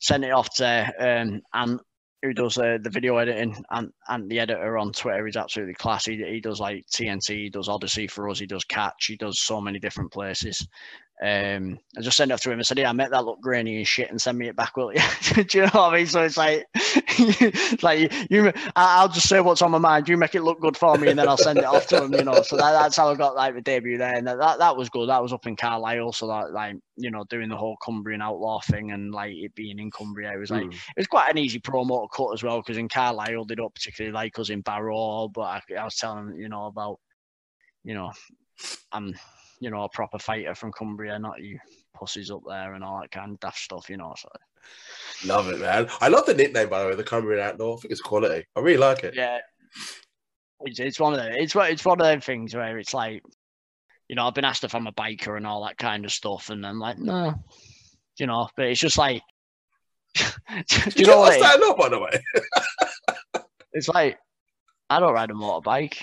Sent 0.00 0.24
it 0.24 0.30
off 0.30 0.54
to 0.56 0.92
um, 0.98 1.42
and 1.52 1.80
who 2.22 2.32
does 2.34 2.58
uh, 2.58 2.78
the 2.82 2.90
video 2.90 3.16
editing 3.16 3.62
and, 3.70 3.92
and 4.08 4.30
the 4.30 4.40
editor 4.40 4.76
on 4.76 4.92
Twitter 4.92 5.26
is 5.26 5.36
absolutely 5.36 5.74
classy. 5.74 6.16
He, 6.16 6.24
he 6.24 6.40
does 6.40 6.60
like 6.60 6.84
TNT, 6.92 7.28
he 7.28 7.50
does 7.50 7.68
Odyssey 7.68 8.06
for 8.06 8.28
us, 8.28 8.38
he 8.38 8.46
does 8.46 8.64
Catch, 8.64 9.06
he 9.06 9.16
does 9.16 9.40
so 9.40 9.60
many 9.60 9.78
different 9.78 10.12
places. 10.12 10.66
Um, 11.20 11.80
I 11.96 12.00
just 12.00 12.16
sent 12.16 12.30
it 12.30 12.34
off 12.34 12.42
to 12.42 12.52
him 12.52 12.60
and 12.60 12.66
said, 12.66 12.78
"Yeah, 12.78 12.90
I 12.90 12.92
met 12.92 13.10
that 13.10 13.24
look 13.24 13.40
grainy 13.40 13.78
and 13.78 13.86
shit, 13.86 14.08
and 14.08 14.22
send 14.22 14.38
me 14.38 14.46
it 14.48 14.54
back, 14.54 14.76
will 14.76 14.92
you?" 14.92 15.00
Do 15.34 15.58
you 15.58 15.64
know 15.64 15.70
what 15.72 15.92
I 15.92 15.96
mean? 15.96 16.06
So 16.06 16.22
it's 16.22 16.36
like, 16.36 16.64
like 17.82 18.12
you, 18.30 18.52
I'll 18.76 19.08
just 19.08 19.28
say 19.28 19.40
what's 19.40 19.60
on 19.60 19.72
my 19.72 19.78
mind. 19.78 20.08
You 20.08 20.16
make 20.16 20.36
it 20.36 20.42
look 20.42 20.60
good 20.60 20.76
for 20.76 20.96
me, 20.96 21.08
and 21.08 21.18
then 21.18 21.28
I'll 21.28 21.36
send 21.36 21.58
it 21.58 21.64
off 21.64 21.88
to 21.88 22.04
him. 22.04 22.14
You 22.14 22.22
know, 22.22 22.42
so 22.42 22.56
that, 22.56 22.70
that's 22.70 22.96
how 22.96 23.10
I 23.10 23.16
got 23.16 23.34
like 23.34 23.54
the 23.54 23.60
debut 23.60 23.98
there, 23.98 24.14
and 24.14 24.26
that, 24.28 24.38
that, 24.38 24.58
that 24.60 24.76
was 24.76 24.88
good. 24.90 25.08
That 25.08 25.20
was 25.20 25.32
up 25.32 25.46
in 25.48 25.56
Carlisle, 25.56 26.12
so 26.12 26.28
that 26.28 26.52
like 26.52 26.76
you 26.96 27.10
know 27.10 27.24
doing 27.24 27.48
the 27.48 27.56
whole 27.56 27.76
Cumbrian 27.84 28.22
outlaw 28.22 28.60
thing 28.60 28.92
and 28.92 29.12
like 29.12 29.32
it 29.34 29.54
being 29.56 29.80
in 29.80 29.90
Cumbria, 29.90 30.32
it 30.34 30.38
was 30.38 30.50
like 30.50 30.58
Mm. 30.64 30.72
it 30.72 30.98
was 30.98 31.06
quite 31.06 31.30
an 31.30 31.38
easy 31.38 31.60
promo 31.60 32.02
to 32.02 32.08
cut 32.16 32.32
as 32.32 32.42
well 32.42 32.58
because 32.60 32.78
in 32.78 32.88
Carlisle 32.88 33.44
they 33.44 33.54
don't 33.54 33.74
particularly 33.74 34.12
like 34.12 34.38
us 34.38 34.50
in 34.50 34.60
Barrow, 34.60 35.28
but 35.28 35.42
I, 35.42 35.62
I 35.78 35.84
was 35.84 35.96
telling 35.96 36.26
them, 36.26 36.38
you 36.38 36.48
know 36.48 36.66
about, 36.66 36.98
you 37.84 37.94
know, 37.94 38.12
I'm 38.92 39.14
you 39.60 39.70
know 39.70 39.82
a 39.84 39.88
proper 39.88 40.18
fighter 40.18 40.54
from 40.54 40.72
Cumbria, 40.72 41.18
not 41.18 41.42
you 41.42 41.58
pussies 41.94 42.30
up 42.30 42.42
there 42.46 42.74
and 42.74 42.84
all 42.84 43.00
that 43.00 43.10
kind 43.10 43.32
of 43.32 43.40
daft 43.40 43.58
stuff, 43.58 43.90
you 43.90 43.96
know. 43.96 44.14
So 44.16 44.28
Love 45.26 45.48
it, 45.48 45.58
man. 45.58 45.88
I 46.00 46.08
love 46.08 46.26
the 46.26 46.34
nickname, 46.34 46.68
by 46.68 46.82
the 46.82 46.88
way, 46.88 46.94
the 46.94 47.04
Cumbrian 47.04 47.40
Outlaw. 47.42 47.76
I 47.76 47.80
think 47.80 47.92
it's 47.92 48.00
quality. 48.00 48.44
I 48.54 48.60
really 48.60 48.78
like 48.78 49.04
it. 49.04 49.14
yeah, 49.14 49.38
it's, 50.60 50.78
it's 50.78 51.00
one 51.00 51.14
of 51.14 51.20
the 51.20 51.32
it's 51.40 51.54
it's 51.56 51.84
one 51.84 52.00
of 52.00 52.06
them 52.06 52.20
things 52.20 52.54
where 52.54 52.78
it's 52.78 52.94
like, 52.94 53.22
you 54.08 54.16
know, 54.16 54.26
I've 54.26 54.34
been 54.34 54.44
asked 54.44 54.64
if 54.64 54.74
I'm 54.74 54.86
a 54.86 54.92
biker 54.92 55.36
and 55.36 55.46
all 55.46 55.64
that 55.64 55.78
kind 55.78 56.04
of 56.04 56.12
stuff, 56.12 56.50
and 56.50 56.64
I'm 56.64 56.78
like, 56.78 56.98
no, 56.98 57.34
you 58.18 58.26
know, 58.26 58.48
but 58.56 58.66
it's 58.66 58.80
just 58.80 58.98
like, 58.98 59.22
do 60.14 60.24
you 60.96 61.06
know 61.06 61.18
what? 61.18 61.30
what's 61.30 61.36
it 61.36 61.40
is? 61.40 61.42
that 61.42 61.62
up, 61.62 61.78
by 61.78 61.88
the 61.88 61.98
way? 61.98 62.10
It's 63.74 63.86
like 63.86 64.18
I 64.90 65.00
don't 65.00 65.12
ride 65.12 65.30
a 65.30 65.34
motorbike. 65.34 65.98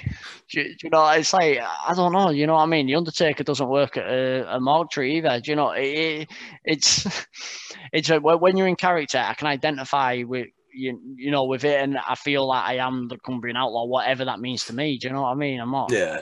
Do, 0.50 0.62
you- 0.62 0.70
do 0.70 0.76
you 0.84 0.90
know? 0.92 1.08
It's 1.10 1.34
like 1.34 1.60
I 1.60 1.94
don't 1.96 2.14
know. 2.14 2.30
You 2.30 2.46
know 2.48 2.54
what 2.54 2.62
I 2.64 2.66
mean? 2.68 2.86
The 2.88 2.96
Undertaker 2.96 3.44
doesn't 3.44 3.68
work 3.68 3.98
at 3.98 4.06
a, 4.06 4.56
a 4.56 4.60
mortuary 4.60 5.18
either. 5.18 5.40
Do 5.40 5.52
you 5.52 5.56
know? 5.56 5.72
It, 5.72 5.82
it, 5.88 6.28
it's 6.64 7.26
it's 7.94 8.10
a, 8.10 8.20
when 8.20 8.58
you're 8.58 8.68
in 8.68 8.76
character, 8.76 9.18
I 9.18 9.34
can 9.34 9.48
identify 9.48 10.24
with 10.28 10.48
you. 10.74 11.00
You 11.18 11.32
know, 11.32 11.46
with 11.46 11.64
it, 11.64 11.82
and 11.82 11.98
I 11.98 12.16
feel 12.16 12.46
like 12.48 12.64
I 12.64 12.78
am 12.78 13.08
the 13.08 13.18
Cumbrian 13.18 13.58
outlaw, 13.58 13.86
whatever 13.86 14.26
that 14.26 14.40
means 14.40 14.66
to 14.66 14.74
me. 14.74 14.98
Do 15.00 15.08
you 15.08 15.14
know 15.14 15.24
what 15.24 15.32
I 15.32 15.36
mean? 15.36 15.60
I'm 15.60 15.72
not. 15.72 15.92
Yeah. 15.92 16.22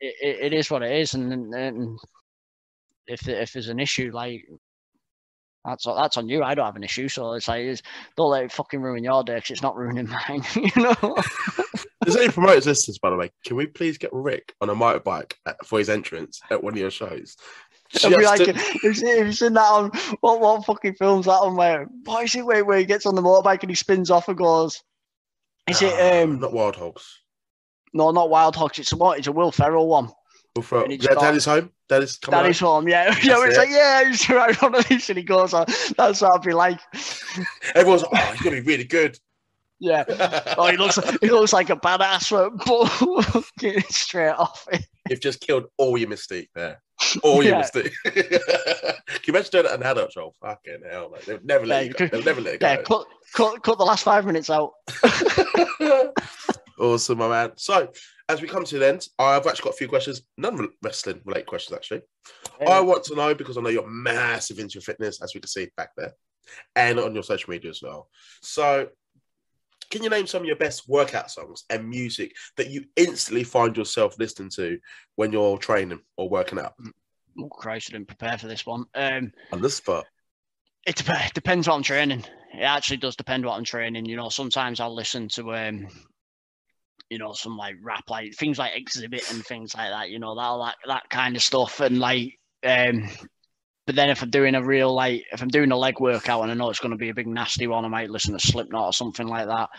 It, 0.00 0.14
it, 0.22 0.52
it 0.52 0.52
is 0.54 0.70
what 0.70 0.82
it 0.82 0.92
is, 0.92 1.12
and, 1.14 1.52
and 1.54 1.98
if 3.06 3.28
if 3.28 3.52
there's 3.52 3.68
an 3.68 3.80
issue, 3.80 4.10
like. 4.14 4.44
That's 5.64 5.84
that's 5.84 6.16
on 6.16 6.28
you. 6.30 6.42
I 6.42 6.54
don't 6.54 6.64
have 6.64 6.76
an 6.76 6.84
issue, 6.84 7.08
so 7.08 7.32
it's 7.34 7.48
like 7.48 7.62
it's, 7.64 7.82
don't 8.16 8.30
let 8.30 8.44
it 8.44 8.52
fucking 8.52 8.80
ruin 8.80 9.04
your 9.04 9.22
day 9.24 9.34
because 9.34 9.50
it's 9.50 9.62
not 9.62 9.76
ruining 9.76 10.08
mine. 10.28 10.42
You 10.54 10.70
know. 10.76 10.94
There's 12.14 12.24
any 12.24 12.32
promoters 12.32 12.66
listeners, 12.66 12.98
by 12.98 13.10
the 13.10 13.16
way. 13.16 13.30
Can 13.44 13.56
we 13.56 13.66
please 13.66 13.98
get 13.98 14.10
Rick 14.12 14.54
on 14.60 14.70
a 14.70 14.74
motorbike 14.74 15.34
at, 15.46 15.64
for 15.66 15.78
his 15.78 15.88
entrance 15.88 16.40
at 16.50 16.62
one 16.62 16.72
of 16.74 16.78
your 16.78 16.90
shows? 16.90 17.36
It'll 17.94 18.10
be 18.18 18.24
like, 18.24 18.44
to- 18.44 18.52
have 18.52 18.82
you 18.82 18.94
seen- 18.94 19.16
have 19.16 19.26
you 19.26 19.32
seen 19.32 19.52
that 19.54 19.60
on 19.62 19.90
what 20.20 20.40
what 20.40 20.64
fucking 20.66 20.94
film's 20.94 21.24
that 21.26 21.32
on 21.32 21.56
where 21.56 21.84
what 22.04 22.24
is 22.24 22.34
it 22.34 22.44
where, 22.44 22.64
where 22.64 22.78
he 22.78 22.84
gets 22.84 23.06
on 23.06 23.14
the 23.14 23.22
motorbike 23.22 23.62
and 23.62 23.70
he 23.70 23.74
spins 23.74 24.10
off 24.10 24.28
and 24.28 24.36
goes 24.36 24.82
is 25.66 25.80
it 25.80 25.94
um 26.22 26.38
not 26.40 26.52
Wild 26.52 26.76
Hogs? 26.76 27.20
no 27.94 28.10
not 28.10 28.28
Wild 28.28 28.54
Hogs 28.56 28.78
it's 28.78 28.92
a 28.92 28.96
what 28.96 29.16
it's 29.18 29.26
a 29.26 29.32
Will 29.32 29.50
Ferrell 29.52 29.88
one 29.88 30.10
We'll 30.54 30.62
throw, 30.64 30.82
And 30.82 30.92
is 30.92 30.96
it's 30.98 31.06
that 31.08 31.14
got- 31.14 31.22
Daddy's 31.22 31.44
home? 31.46 31.70
Daddy's 31.88 32.16
coming 32.18 32.40
Daddy's 32.40 32.60
home 32.60 32.88
yeah 32.88 33.14
yeah 33.22 33.36
where 33.38 33.48
it's 33.48 33.56
it. 33.56 33.60
like 33.60 33.70
yeah 33.70 34.04
he's 34.10 34.28
right 34.28 34.62
on 34.62 34.74
these 34.90 35.08
and 35.08 35.16
he 35.16 35.24
goes 35.24 35.54
on 35.54 35.64
that's 35.96 36.20
what 36.20 36.34
I'd 36.34 36.42
be 36.42 36.52
like 36.52 36.78
Everyone's 37.74 38.02
like, 38.02 38.10
oh, 38.14 38.32
he's 38.32 38.40
gonna 38.42 38.56
be 38.56 38.62
really 38.62 38.84
good. 38.84 39.18
Yeah 39.80 40.04
oh 40.58 40.66
he 40.70 40.76
looks 40.76 40.98
he 41.20 41.30
looks 41.30 41.52
like 41.52 41.70
a 41.70 41.76
badass 41.76 42.30
but 42.66 43.22
fucking 43.22 43.80
straight 43.88 44.30
off 44.30 44.66
it. 44.72 44.84
You've 45.08 45.20
just 45.20 45.40
killed 45.40 45.66
all 45.78 45.96
your 45.96 46.08
mystique 46.08 46.48
there. 46.54 46.82
All 47.22 47.42
your 47.42 47.56
Yeah. 47.56 47.62
mystique. 47.62 47.92
Can 48.04 49.22
you 49.26 49.34
imagine 49.34 49.50
doing 49.52 49.64
it 49.64 49.70
at 49.70 49.80
an 49.80 49.86
adult 49.86 50.12
show? 50.12 50.34
Fucking 50.42 50.80
hell, 50.90 51.10
mate. 51.10 51.24
They'll 51.26 51.38
never 51.44 51.64
let 51.64 51.84
yeah, 51.84 51.88
you 51.88 51.94
go. 51.94 52.06
They'll 52.08 52.24
never 52.24 52.40
let 52.40 52.54
it 52.54 52.62
yeah 52.62 52.76
go. 52.76 52.82
cut, 52.82 53.06
cut 53.34 53.62
cut 53.62 53.78
the 53.78 53.84
last 53.84 54.02
five 54.04 54.26
minutes 54.26 54.50
out 54.50 54.72
awesome, 56.78 57.18
my 57.18 57.28
man. 57.28 57.52
So, 57.56 57.90
as 58.28 58.42
we 58.42 58.48
come 58.48 58.64
to 58.64 58.78
the 58.78 58.88
end, 58.88 59.06
I've 59.18 59.46
actually 59.46 59.64
got 59.64 59.74
a 59.74 59.76
few 59.78 59.88
questions, 59.88 60.22
none 60.36 60.68
wrestling 60.82 61.20
related 61.24 61.46
questions, 61.46 61.76
actually. 61.76 62.02
I 62.66 62.80
want 62.80 63.04
to 63.04 63.14
know 63.14 63.34
because 63.34 63.56
I 63.56 63.60
know 63.60 63.68
you're 63.70 63.88
massive 63.88 64.58
into 64.58 64.74
your 64.74 64.82
fitness, 64.82 65.22
as 65.22 65.34
we 65.34 65.40
can 65.40 65.48
see 65.48 65.68
back 65.76 65.90
there, 65.96 66.12
and 66.76 66.98
on 66.98 67.14
your 67.14 67.22
social 67.22 67.50
media 67.50 67.70
as 67.70 67.80
well. 67.82 68.08
So, 68.42 68.88
can 69.90 70.02
you 70.02 70.10
name 70.10 70.26
some 70.26 70.42
of 70.42 70.46
your 70.46 70.56
best 70.56 70.88
workout 70.88 71.30
songs 71.30 71.64
and 71.70 71.88
music 71.88 72.34
that 72.56 72.70
you 72.70 72.84
instantly 72.96 73.44
find 73.44 73.76
yourself 73.76 74.18
listening 74.18 74.50
to 74.50 74.78
when 75.16 75.32
you're 75.32 75.58
training 75.58 76.00
or 76.16 76.28
working 76.28 76.58
out? 76.58 76.74
oh 77.40 77.48
Christ 77.48 77.90
I 77.90 77.96
didn't 77.98 78.08
prepare 78.08 78.38
for 78.38 78.46
this 78.48 78.66
one 78.66 78.84
um 78.94 79.32
On 79.52 79.60
the 79.60 79.70
spot. 79.70 80.06
it 80.86 80.96
dep- 80.96 81.32
depends 81.34 81.68
what 81.68 81.74
I'm 81.74 81.82
training. 81.82 82.24
It 82.54 82.62
actually 82.62 82.96
does 82.96 83.16
depend 83.16 83.44
what 83.44 83.56
I'm 83.56 83.64
training. 83.64 84.06
You 84.06 84.16
know, 84.16 84.28
sometimes 84.30 84.80
I'll 84.80 84.94
listen 84.94 85.28
to 85.28 85.54
um, 85.54 85.88
you 87.10 87.18
know, 87.18 87.32
some 87.32 87.56
like 87.56 87.76
rap, 87.82 88.04
like 88.10 88.34
things 88.34 88.58
like 88.58 88.76
Exhibit 88.76 89.30
and 89.30 89.44
things 89.44 89.74
like 89.74 89.90
that. 89.90 90.10
You 90.10 90.18
know, 90.18 90.34
that 90.34 90.64
that 90.64 90.76
that 90.88 91.10
kind 91.10 91.36
of 91.36 91.42
stuff, 91.42 91.80
and 91.80 91.98
like, 91.98 92.38
um, 92.64 93.08
but 93.88 93.94
then 93.94 94.10
if 94.10 94.20
I'm 94.20 94.28
doing 94.28 94.54
a 94.54 94.62
real 94.62 94.92
like, 94.92 95.24
if 95.32 95.40
I'm 95.40 95.48
doing 95.48 95.72
a 95.72 95.76
leg 95.76 95.98
workout 95.98 96.42
and 96.42 96.50
I 96.50 96.54
know 96.54 96.68
it's 96.68 96.78
going 96.78 96.90
to 96.90 96.98
be 96.98 97.08
a 97.08 97.14
big 97.14 97.26
nasty 97.26 97.66
one, 97.66 97.86
I 97.86 97.88
might 97.88 98.10
listen 98.10 98.34
to 98.34 98.38
Slipknot 98.38 98.84
or 98.84 98.92
something 98.92 99.26
like 99.26 99.46
that. 99.46 99.70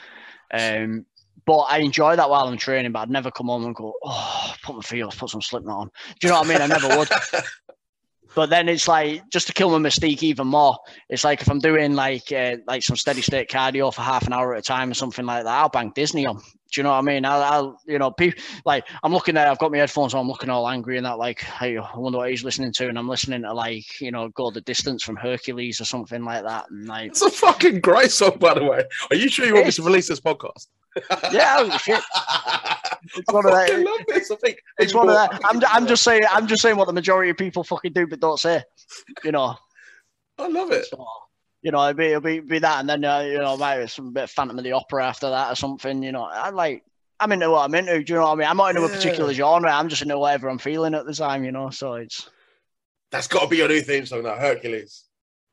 Um, 0.52 1.06
but 1.46 1.60
I 1.60 1.78
enjoy 1.78 2.16
that 2.16 2.28
while 2.28 2.48
I'm 2.48 2.58
training, 2.58 2.92
but 2.92 3.02
I'd 3.02 3.12
never 3.12 3.30
come 3.30 3.50
home 3.50 3.66
and 3.66 3.76
go, 3.76 3.94
oh, 4.04 4.56
put 4.64 4.78
my 4.78 4.82
feet 4.82 5.04
up, 5.04 5.16
put 5.16 5.30
some 5.30 5.44
Slipknot 5.44 5.78
on. 5.78 5.92
Do 6.20 6.26
you 6.26 6.34
know 6.34 6.40
what 6.40 6.48
I 6.48 6.50
mean? 6.50 6.60
I 6.60 6.66
never 6.66 6.98
would. 6.98 7.08
But 8.36 8.52
then 8.52 8.70
it's 8.70 8.88
like 8.88 9.28
just 9.32 9.48
to 9.48 9.54
kill 9.54 9.78
my 9.78 9.90
mystique 9.90 10.22
even 10.22 10.48
more. 10.48 10.78
It's 11.10 11.24
like 11.24 11.42
if 11.42 11.50
I'm 11.50 11.58
doing 11.58 11.96
like 11.96 12.32
uh, 12.32 12.58
like 12.68 12.84
some 12.84 12.96
steady 12.96 13.22
state 13.22 13.50
cardio 13.50 13.92
for 13.92 14.04
half 14.04 14.28
an 14.28 14.34
hour 14.34 14.54
at 14.54 14.60
a 14.60 14.62
time 14.62 14.92
or 14.92 14.94
something 14.94 15.26
like 15.26 15.46
that, 15.46 15.52
I'll 15.52 15.70
bang 15.70 15.92
Disney 15.96 16.28
on. 16.28 16.40
Do 16.72 16.80
you 16.80 16.84
know 16.84 16.92
what 16.92 16.98
I 16.98 17.02
mean? 17.02 17.26
I'll, 17.26 17.42
I'll 17.42 17.82
you 17.86 17.98
know, 17.98 18.12
people 18.12 18.42
like 18.66 18.86
I'm 19.04 19.12
looking 19.12 19.36
there, 19.36 19.48
I've 19.48 19.58
got 19.58 19.72
my 19.72 19.80
headphones 19.80 20.14
on, 20.14 20.22
I'm 20.22 20.28
looking 20.28 20.50
all 20.50 20.70
angry 20.70 20.98
and 20.98 21.06
that, 21.06 21.18
like, 21.18 21.40
hey, 21.42 21.78
I 21.78 21.98
wonder 21.98 22.20
what 22.20 22.30
he's 22.30 22.44
listening 22.44 22.72
to, 22.74 22.88
and 22.88 22.98
I'm 22.98 23.10
listening 23.10 23.42
to 23.42 23.54
like, 23.54 24.00
you 24.00 24.12
know, 24.12 24.30
go 24.30 24.52
the 24.52 24.62
distance 24.62 25.04
from 25.04 25.16
Hercules 25.16 25.82
or 25.82 25.86
something 25.86 26.24
like 26.24 26.44
that, 26.44 26.70
and 26.70 26.88
like, 26.88 27.12
It's 27.12 27.22
a 27.22 27.30
fucking 27.32 27.82
great 27.82 28.12
song, 28.12 28.38
by 28.40 28.54
the 28.54 28.64
way. 28.64 28.84
Are 29.10 29.16
you 29.16 29.30
sure 29.30 29.46
you 29.46 29.56
want 29.56 29.66
me 29.66 29.72
to 29.72 29.84
release 29.84 30.08
this 30.08 30.20
podcast? 30.20 30.68
yeah, 31.32 31.58
oh, 31.60 31.78
shit, 31.78 32.00
it's 33.16 33.30
I 33.30 33.34
one 33.34 33.46
of 33.46 33.52
that. 33.54 33.70
Eh? 33.70 33.78
love 33.84 34.02
this. 34.08 34.32
I 34.32 34.36
think 34.36 34.60
It's 34.80 34.94
one 34.94 35.10
of 35.10 35.16
that. 35.16 35.40
I'm, 35.46 35.62
I'm 35.70 35.88
just 35.88 36.04
saying, 36.04 36.24
I'm 36.30 36.48
just 36.48 36.62
saying 36.62 36.78
what 36.78 36.88
the 36.88 36.94
majority 36.94 37.30
of 37.32 37.38
people 37.38 37.64
fucking 37.64 37.94
do, 37.94 38.08
but 38.08 38.20
don't 38.20 38.40
say. 38.40 38.64
You 39.24 39.32
know. 39.32 39.56
I 40.38 40.48
love 40.48 40.72
it. 40.72 40.86
So, 40.86 41.06
you 41.62 41.72
know, 41.72 41.82
it'll 41.90 41.94
be, 41.98 42.06
it'll 42.08 42.22
be, 42.22 42.40
be 42.40 42.60
that, 42.60 42.80
and 42.80 42.90
then 42.90 43.04
uh, 43.04 43.20
you 43.20 43.40
know, 43.40 43.58
maybe 43.58 43.88
some 43.88 44.14
bit 44.14 44.24
of 44.24 44.32
Phantom 44.32 44.58
of 44.58 44.64
the 44.64 44.72
Opera 44.72 45.06
after 45.08 45.30
that 45.30 45.52
or 45.52 45.56
something. 45.56 46.04
You 46.04 46.12
know, 46.12 46.24
I 46.24 46.50
like. 46.50 46.84
I'm 47.22 47.34
into 47.34 47.50
what 47.50 47.66
I'm 47.66 47.76
into. 47.76 48.02
Do 48.02 48.14
you 48.14 48.20
know 48.20 48.28
what 48.28 48.32
I 48.32 48.36
mean? 48.36 48.48
I'm 48.48 48.56
not 48.56 48.70
into 48.70 48.86
a 48.86 48.90
particular 48.90 49.34
genre. 49.34 49.70
I'm 49.70 49.90
just 49.90 50.02
into 50.02 50.18
whatever 50.18 50.48
I'm 50.48 50.58
feeling 50.58 50.94
at 50.94 51.06
the 51.06 51.14
time. 51.14 51.44
You 51.44 51.52
know, 51.52 51.70
so 51.70 51.96
it's 51.96 52.30
That's 53.12 53.28
got 53.28 53.42
to 53.42 53.48
be 53.50 53.58
your 53.58 53.68
new 53.68 53.82
theme 53.82 54.06
song 54.06 54.24
now, 54.24 54.36
Hercules. 54.36 55.04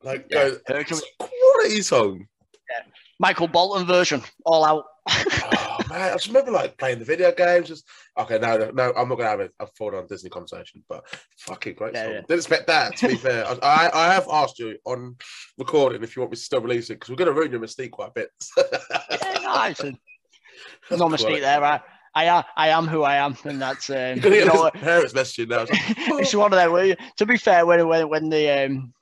Like, 0.02 0.26
Yeah, 0.30 0.50
Hercules. 0.68 1.02
quality 1.18 1.82
song. 1.82 2.28
Yeah. 2.70 2.84
Michael 3.18 3.48
Bolton 3.48 3.84
version, 3.84 4.22
all 4.44 4.64
out. 4.64 4.84
Oh 5.08 5.78
man, 5.88 6.02
I 6.02 6.12
just 6.12 6.28
remember 6.28 6.50
like 6.50 6.76
playing 6.78 6.98
the 6.98 7.04
video 7.04 7.32
games. 7.32 7.68
Just 7.68 7.88
okay, 8.18 8.38
no, 8.38 8.56
no, 8.56 8.70
no 8.70 8.92
I'm 8.96 9.08
not 9.08 9.16
gonna 9.16 9.28
have 9.28 9.40
a, 9.40 9.50
a 9.60 9.66
full 9.66 9.94
on 9.94 10.06
Disney 10.06 10.30
conversation, 10.30 10.82
but 10.88 11.04
fucking 11.38 11.74
great 11.74 11.94
Yeah, 11.94 12.08
yeah. 12.08 12.20
Didn't 12.22 12.38
expect 12.38 12.66
that. 12.66 12.96
To 12.96 13.08
be 13.08 13.16
fair, 13.16 13.46
I, 13.62 13.90
I, 13.92 14.14
have 14.14 14.26
asked 14.30 14.58
you 14.58 14.76
on 14.84 15.16
recording 15.58 16.02
if 16.02 16.16
you 16.16 16.22
want 16.22 16.32
me 16.32 16.36
to 16.36 16.42
still 16.42 16.60
release 16.60 16.90
it 16.90 16.94
because 16.94 17.10
we're 17.10 17.16
gonna 17.16 17.32
ruin 17.32 17.50
your 17.50 17.60
mystique 17.60 17.92
quite 17.92 18.08
a 18.08 18.12
bit. 18.12 18.30
Yeah, 18.56 19.38
nice. 19.42 19.80
and 19.80 19.96
That's 20.88 21.00
No 21.00 21.08
mistake 21.08 21.40
there. 21.40 21.62
I, 21.62 21.80
I 22.14 22.24
am, 22.24 22.44
I 22.56 22.68
am 22.68 22.86
who 22.86 23.02
I 23.02 23.16
am, 23.16 23.36
and 23.44 23.60
that's 23.60 23.90
um, 23.90 24.20
you 24.22 24.46
know, 24.46 24.70
parents 24.70 25.12
messaging 25.12 25.48
now. 25.48 25.66
It's 26.18 26.34
one 26.34 26.52
of 26.52 26.58
them. 26.58 26.96
To 27.18 27.26
be 27.26 27.36
fair, 27.36 27.66
when 27.66 27.86
when 27.88 28.08
when 28.08 28.30
the 28.30 28.64
um, 28.64 28.94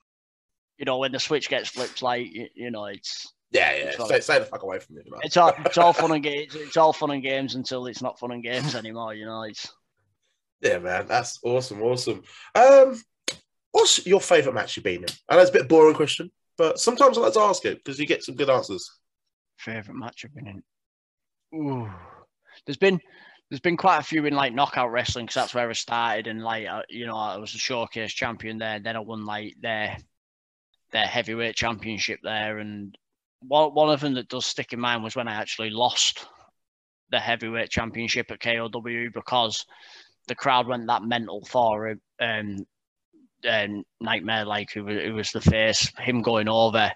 you 0.78 0.84
know 0.84 0.98
when 0.98 1.12
the 1.12 1.20
switch 1.20 1.48
gets 1.48 1.68
flipped, 1.68 2.02
like 2.02 2.26
you, 2.32 2.48
you 2.54 2.70
know, 2.72 2.86
it's 2.86 3.32
Yeah, 3.54 3.72
yeah. 3.76 4.04
Stay, 4.04 4.20
stay 4.20 4.38
the 4.40 4.46
fuck 4.46 4.64
away 4.64 4.80
from 4.80 4.96
me. 4.96 5.02
Man. 5.08 5.20
it's 5.22 5.36
all 5.36 5.54
it's 5.64 5.78
all 5.78 5.92
fun 5.92 6.10
and 6.10 6.22
games. 6.22 6.56
It's 6.56 6.76
all 6.76 6.92
fun 6.92 7.12
and 7.12 7.22
games 7.22 7.54
until 7.54 7.86
it's 7.86 8.02
not 8.02 8.18
fun 8.18 8.32
and 8.32 8.42
games 8.42 8.74
anymore. 8.74 9.14
You 9.14 9.26
know, 9.26 9.42
it's 9.42 9.72
Yeah, 10.60 10.78
man. 10.78 11.06
That's 11.06 11.38
awesome. 11.44 11.80
Awesome. 11.80 12.22
Um, 12.56 13.00
what's 13.70 14.04
your 14.06 14.20
favorite 14.20 14.54
match 14.54 14.76
you've 14.76 14.84
been 14.84 15.04
in? 15.04 15.08
I 15.28 15.36
know 15.36 15.42
it's 15.42 15.50
a 15.50 15.54
bit 15.54 15.68
boring 15.68 15.94
question, 15.94 16.32
but 16.58 16.80
sometimes 16.80 17.16
I 17.16 17.22
like 17.22 17.34
to 17.34 17.40
ask 17.40 17.64
it 17.64 17.82
because 17.82 17.98
you 18.00 18.06
get 18.06 18.24
some 18.24 18.34
good 18.34 18.50
answers. 18.50 18.90
favorite 19.56 19.96
match 19.96 20.24
I've 20.24 20.34
been 20.34 20.48
in. 20.48 20.62
Ooh, 21.56 21.88
there's 22.66 22.76
been 22.76 23.00
there's 23.50 23.60
been 23.60 23.76
quite 23.76 23.98
a 23.98 24.02
few 24.02 24.26
in 24.26 24.34
like 24.34 24.52
knockout 24.52 24.90
wrestling 24.90 25.26
because 25.26 25.36
that's 25.36 25.54
where 25.54 25.70
I 25.70 25.74
started, 25.74 26.26
and 26.26 26.42
like 26.42 26.66
uh, 26.66 26.82
you 26.88 27.06
know 27.06 27.16
I 27.16 27.36
was 27.36 27.54
a 27.54 27.58
showcase 27.58 28.12
champion 28.12 28.58
there. 28.58 28.80
Then 28.80 28.96
I 28.96 29.00
won 29.00 29.24
like 29.24 29.54
their 29.60 29.96
their 30.90 31.06
heavyweight 31.06 31.54
championship 31.54 32.18
there, 32.24 32.58
and 32.58 32.98
one 33.46 33.74
one 33.74 33.90
of 33.90 34.00
them 34.00 34.14
that 34.14 34.28
does 34.28 34.46
stick 34.46 34.72
in 34.72 34.80
mind 34.80 35.02
was 35.02 35.16
when 35.16 35.28
I 35.28 35.34
actually 35.34 35.70
lost 35.70 36.26
the 37.10 37.20
heavyweight 37.20 37.70
championship 37.70 38.30
at 38.30 38.40
KOW 38.40 39.08
because 39.12 39.64
the 40.28 40.34
crowd 40.34 40.66
went 40.66 40.86
that 40.86 41.02
mental 41.02 41.44
for. 41.44 41.96
Um, 42.20 42.66
um, 43.48 43.84
Nightmare, 44.00 44.44
like 44.44 44.70
who, 44.72 44.86
who 44.86 45.14
was 45.14 45.30
the 45.30 45.40
face, 45.40 45.92
him 45.98 46.22
going 46.22 46.48
over. 46.48 46.90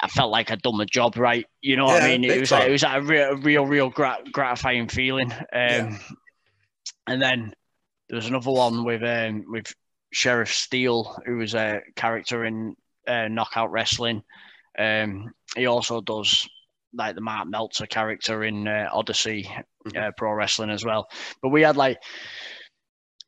I 0.00 0.08
felt 0.08 0.32
like 0.32 0.50
I'd 0.50 0.62
done 0.62 0.76
my 0.76 0.84
job 0.84 1.16
right. 1.16 1.46
You 1.60 1.76
know 1.76 1.84
what 1.84 2.02
I 2.02 2.08
mean? 2.18 2.24
It 2.24 2.40
was 2.40 2.50
like, 2.50 2.68
it 2.68 2.72
was 2.72 2.82
like 2.82 3.00
a 3.00 3.02
real, 3.02 3.36
real, 3.36 3.66
real 3.66 3.88
grat- 3.88 4.32
gratifying 4.32 4.88
feeling. 4.88 5.30
Um, 5.32 5.38
Yeah. 5.52 5.98
And 7.06 7.22
then 7.22 7.52
there 8.08 8.16
was 8.16 8.26
another 8.26 8.50
one 8.50 8.84
with 8.84 9.02
um, 9.02 9.44
with 9.48 9.72
Sheriff 10.12 10.52
Steele, 10.52 11.20
who 11.26 11.36
was 11.36 11.54
a 11.54 11.80
character 11.96 12.44
in 12.44 12.76
uh, 13.06 13.28
Knockout 13.28 13.70
Wrestling. 13.70 14.22
Um, 14.78 15.32
he 15.56 15.66
also 15.66 16.00
does 16.00 16.48
like 16.94 17.14
the 17.14 17.20
Mark 17.20 17.48
Meltzer 17.48 17.86
character 17.86 18.44
in 18.44 18.68
uh, 18.68 18.88
Odyssey 18.92 19.50
uh, 19.96 20.10
Pro 20.16 20.32
Wrestling 20.32 20.70
as 20.70 20.84
well. 20.84 21.08
But 21.42 21.50
we 21.50 21.62
had 21.62 21.76
like 21.76 21.98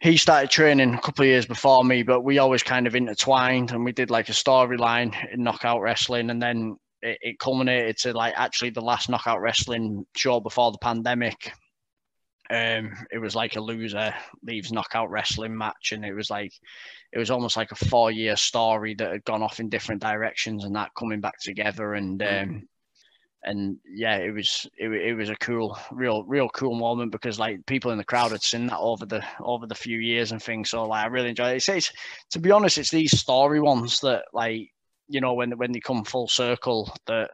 he 0.01 0.17
started 0.17 0.51
training 0.51 0.95
a 0.95 1.01
couple 1.01 1.23
of 1.23 1.29
years 1.29 1.47
before 1.47 1.83
me, 1.85 2.03
but 2.03 2.23
we 2.23 2.39
always 2.39 2.63
kind 2.63 2.87
of 2.87 2.95
intertwined 2.95 3.73
and 3.73 3.85
we 3.85 3.93
did 3.93 4.11
like 4.11 4.29
a 4.29 4.33
storyline 4.33 5.15
in 5.33 5.43
Knockout 5.43 5.81
Wrestling, 5.81 6.31
and 6.31 6.43
then 6.43 6.77
it, 7.01 7.19
it 7.23 7.39
culminated 7.39 7.97
to 7.99 8.13
like 8.13 8.35
actually 8.37 8.71
the 8.71 8.83
last 8.83 9.09
Knockout 9.09 9.41
Wrestling 9.41 10.05
show 10.17 10.41
before 10.41 10.73
the 10.73 10.79
pandemic. 10.79 11.53
Um, 12.51 12.93
it 13.11 13.19
was 13.19 13.35
like 13.35 13.57
a 13.57 13.61
loser 13.61 14.15
leaves 14.43 14.73
Knockout 14.73 15.11
Wrestling 15.11 15.57
match, 15.57 15.93
and 15.93 16.05
it 16.05 16.15
was 16.15 16.31
like 16.31 16.53
it 17.13 17.19
was 17.19 17.31
almost 17.31 17.57
like 17.57 17.73
a 17.73 17.87
four-year 17.87 18.37
story 18.37 18.95
that 18.95 19.13
had 19.13 19.25
gone 19.25 19.43
off 19.43 19.61
in 19.61 19.69
different 19.69 20.03
directions, 20.03 20.65
and 20.65 20.77
that 20.77 20.95
coming 20.95 21.21
back 21.21 21.39
together, 21.41 21.95
and 21.95 22.23
um, 22.23 22.69
and 23.45 23.79
yeah, 23.87 24.17
it 24.17 24.33
was 24.33 24.67
it, 24.77 24.89
it 24.91 25.15
was 25.15 25.31
a 25.31 25.37
cool, 25.37 25.79
real, 25.91 26.25
real 26.25 26.49
cool 26.51 26.75
moment 26.75 27.13
because 27.13 27.39
like 27.39 27.65
people 27.67 27.91
in 27.93 27.99
the 27.99 28.05
crowd 28.05 28.33
had 28.33 28.43
seen 28.43 28.67
that 28.67 28.79
over 28.79 29.07
the 29.07 29.25
over 29.41 29.67
the 29.67 29.75
few 29.75 29.99
years 29.99 30.33
and 30.33 30.43
things. 30.43 30.71
So 30.71 30.85
like 30.85 31.05
I 31.05 31.09
really 31.09 31.31
enjoyed 31.31 31.53
it. 31.53 31.57
It's, 31.57 31.69
it's 31.69 31.93
to 32.31 32.39
be 32.39 32.51
honest, 32.51 32.79
it's 32.79 32.91
these 32.91 33.19
story 33.19 33.61
ones 33.61 34.01
that 34.01 34.25
like 34.33 34.71
you 35.09 35.21
know 35.21 35.35
when 35.35 35.57
when 35.59 35.73
they 35.73 35.81
come 35.81 36.05
full 36.05 36.29
circle 36.29 36.95
that 37.07 37.31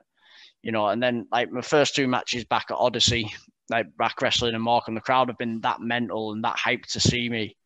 you 0.62 0.72
know, 0.72 0.88
and 0.88 1.02
then 1.02 1.26
like 1.32 1.50
my 1.50 1.62
first 1.62 1.94
two 1.94 2.06
matches 2.06 2.44
back 2.44 2.66
at 2.70 2.76
Odyssey, 2.76 3.32
like 3.70 3.96
back 3.96 4.20
wrestling 4.20 4.54
and 4.54 4.62
Morecambe, 4.62 4.96
the 4.96 5.00
crowd 5.00 5.28
have 5.28 5.38
been 5.38 5.60
that 5.60 5.80
mental 5.80 6.32
and 6.32 6.44
that 6.44 6.56
hyped 6.58 6.92
to 6.92 7.00
see 7.00 7.28
me. 7.28 7.56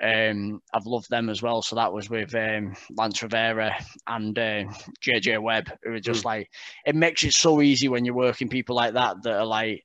Um, 0.00 0.60
I've 0.72 0.86
loved 0.86 1.10
them 1.10 1.28
as 1.28 1.42
well. 1.42 1.62
So 1.62 1.76
that 1.76 1.92
was 1.92 2.10
with 2.10 2.34
um, 2.34 2.74
Lance 2.96 3.22
Rivera 3.22 3.74
and 4.06 4.38
uh, 4.38 4.64
JJ 5.02 5.42
Webb, 5.42 5.70
who 5.82 5.92
were 5.92 6.00
just 6.00 6.24
like, 6.24 6.50
it 6.84 6.94
makes 6.94 7.24
it 7.24 7.32
so 7.32 7.62
easy 7.62 7.88
when 7.88 8.04
you're 8.04 8.14
working 8.14 8.48
people 8.48 8.76
like 8.76 8.94
that 8.94 9.22
that 9.22 9.38
are 9.38 9.46
like, 9.46 9.84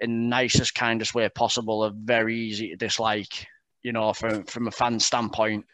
in 0.00 0.10
the 0.10 0.28
nicest, 0.28 0.74
kindest 0.74 1.14
way 1.14 1.28
possible, 1.28 1.84
are 1.84 1.92
very 1.94 2.38
easy 2.38 2.70
to 2.70 2.76
dislike. 2.76 3.46
You 3.82 3.92
know, 3.92 4.12
from 4.12 4.44
from 4.44 4.66
a 4.66 4.72
fan 4.72 5.00
standpoint, 5.00 5.64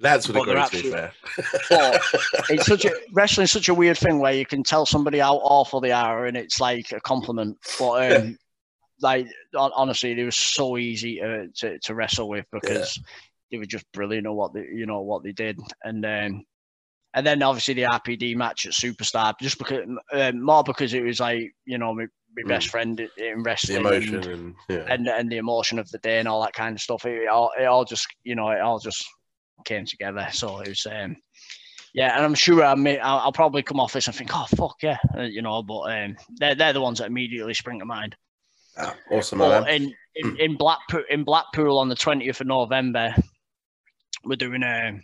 Lads 0.00 0.28
what 0.28 0.46
they're 0.46 0.68
be 0.70 0.90
fair. 0.90 1.12
but 1.70 2.00
it's 2.50 2.66
such 2.66 2.84
a 2.84 2.92
wrestling's 3.12 3.50
such 3.50 3.68
a 3.68 3.74
weird 3.74 3.98
thing 3.98 4.20
where 4.20 4.32
you 4.32 4.46
can 4.46 4.62
tell 4.62 4.86
somebody 4.86 5.18
how 5.18 5.36
awful 5.38 5.80
they 5.80 5.90
are 5.90 6.26
and 6.26 6.36
it's 6.36 6.60
like 6.60 6.92
a 6.92 7.00
compliment. 7.00 7.56
But 7.78 8.12
um, 8.12 8.38
like 9.00 9.26
honestly, 9.54 10.12
it 10.18 10.24
was 10.24 10.36
so 10.36 10.78
easy 10.78 11.16
to, 11.18 11.48
to, 11.48 11.78
to 11.80 11.94
wrestle 11.94 12.28
with 12.28 12.46
because 12.52 13.00
they 13.50 13.58
were 13.58 13.64
just 13.66 13.90
brilliant 13.92 14.26
at 14.26 14.32
what 14.32 14.52
they 14.54 14.66
you 14.72 14.86
know 14.86 15.00
what 15.00 15.24
they 15.24 15.32
did. 15.32 15.58
And 15.82 16.04
um, 16.06 16.44
and 17.14 17.26
then 17.26 17.42
obviously 17.42 17.74
the 17.74 17.82
RPD 17.82 18.36
match 18.36 18.66
at 18.66 18.72
Superstar, 18.72 19.34
just 19.40 19.58
because 19.58 19.84
um, 20.12 20.40
more 20.42 20.62
because 20.62 20.94
it 20.94 21.02
was 21.02 21.18
like 21.18 21.52
you 21.64 21.78
know 21.78 21.92
my, 21.94 22.02
my 22.02 22.08
Mm. 22.44 22.48
best 22.48 22.68
friend 22.68 23.00
in 23.00 23.08
the 23.16 23.34
wrestling. 23.42 23.78
emotion 23.78 24.14
and, 24.14 24.26
and 24.26 24.54
yeah. 24.68 24.84
and 24.88 25.08
and 25.08 25.32
the 25.32 25.38
emotion 25.38 25.78
of 25.80 25.90
the 25.90 25.98
day 25.98 26.20
and 26.20 26.28
all 26.28 26.42
that 26.42 26.52
kind 26.52 26.76
of 26.76 26.80
stuff. 26.80 27.04
It, 27.04 27.26
all 27.26 27.50
it 27.58 27.64
all 27.64 27.84
just 27.84 28.06
you 28.22 28.36
know 28.36 28.50
it 28.50 28.60
all 28.60 28.78
just 28.78 29.04
came 29.64 29.86
together. 29.86 30.28
So 30.32 30.60
it 30.60 30.68
was 30.68 30.86
um 30.90 31.16
yeah, 31.94 32.14
and 32.16 32.24
I'm 32.24 32.34
sure 32.34 32.62
I 32.62 32.74
may, 32.74 32.98
I'll, 32.98 33.18
I'll 33.18 33.32
probably 33.32 33.62
come 33.62 33.80
off 33.80 33.92
this 33.92 34.06
and 34.06 34.14
think, 34.14 34.30
oh 34.34 34.46
fuck 34.56 34.76
yeah, 34.82 34.98
uh, 35.16 35.22
you 35.22 35.42
know. 35.42 35.62
But 35.62 35.80
um, 35.92 36.16
they're 36.36 36.54
they're 36.54 36.72
the 36.72 36.80
ones 36.80 36.98
that 36.98 37.06
immediately 37.06 37.54
spring 37.54 37.78
to 37.78 37.84
mind. 37.84 38.14
Ah, 38.76 38.94
awesome, 39.10 39.38
man. 39.38 39.66
in 39.68 39.94
in, 40.14 40.36
in 40.38 40.56
Blackpool 40.56 41.02
in 41.08 41.24
Blackpool 41.24 41.78
on 41.78 41.88
the 41.88 41.94
20th 41.94 42.40
of 42.40 42.46
November, 42.46 43.14
we're 44.24 44.36
doing 44.36 44.62
a 44.62 45.00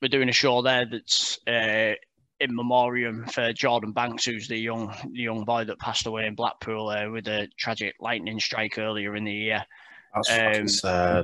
we're 0.00 0.08
doing 0.08 0.28
a 0.28 0.32
show 0.32 0.62
there 0.62 0.86
that's 0.86 1.38
uh, 1.46 1.94
in 2.40 2.54
memoriam 2.54 3.26
for 3.26 3.52
Jordan 3.52 3.92
Banks, 3.92 4.24
who's 4.24 4.48
the 4.48 4.56
young 4.56 4.94
the 5.12 5.22
young 5.22 5.44
boy 5.44 5.64
that 5.64 5.78
passed 5.78 6.06
away 6.06 6.26
in 6.26 6.34
Blackpool 6.34 6.88
uh, 6.90 7.10
with 7.10 7.26
a 7.28 7.48
tragic 7.58 7.94
lightning 8.00 8.40
strike 8.40 8.78
earlier 8.78 9.16
in 9.16 9.24
the 9.24 9.32
year. 9.32 9.64
Um. 10.14 10.68
So, 10.68 11.22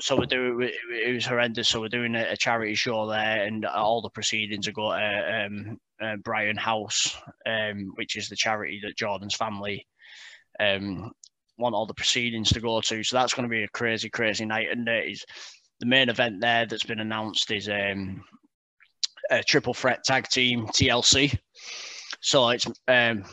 so 0.00 0.16
we're 0.16 0.26
doing 0.26 0.60
it, 0.62 0.74
it 1.06 1.14
was 1.14 1.26
horrendous. 1.26 1.68
So 1.68 1.80
we're 1.80 1.88
doing 1.88 2.14
a, 2.14 2.32
a 2.32 2.36
charity 2.36 2.74
show 2.74 3.06
there, 3.06 3.44
and 3.44 3.64
all 3.64 4.02
the 4.02 4.10
proceedings 4.10 4.68
are 4.68 4.72
go 4.72 4.90
to 4.92 5.46
um, 5.46 5.78
uh, 6.02 6.16
Brian 6.22 6.56
House, 6.56 7.16
um, 7.46 7.92
which 7.94 8.16
is 8.16 8.28
the 8.28 8.36
charity 8.36 8.80
that 8.82 8.96
Jordan's 8.96 9.34
family 9.34 9.86
um, 10.58 11.12
want 11.58 11.74
all 11.74 11.86
the 11.86 11.94
proceedings 11.94 12.50
to 12.50 12.60
go 12.60 12.80
to. 12.80 13.02
So 13.02 13.16
that's 13.16 13.34
going 13.34 13.48
to 13.48 13.54
be 13.54 13.64
a 13.64 13.68
crazy, 13.68 14.10
crazy 14.10 14.44
night. 14.44 14.68
And 14.70 14.88
uh, 14.88 14.92
is 14.92 15.24
the 15.80 15.86
main 15.86 16.08
event 16.08 16.40
there 16.40 16.66
that's 16.66 16.84
been 16.84 17.00
announced 17.00 17.50
is 17.50 17.68
um, 17.68 18.22
a 19.30 19.42
triple 19.42 19.74
threat 19.74 20.04
tag 20.04 20.28
team 20.28 20.66
TLC. 20.66 21.36
So 22.20 22.50
it's 22.50 22.66
um, 22.86 23.24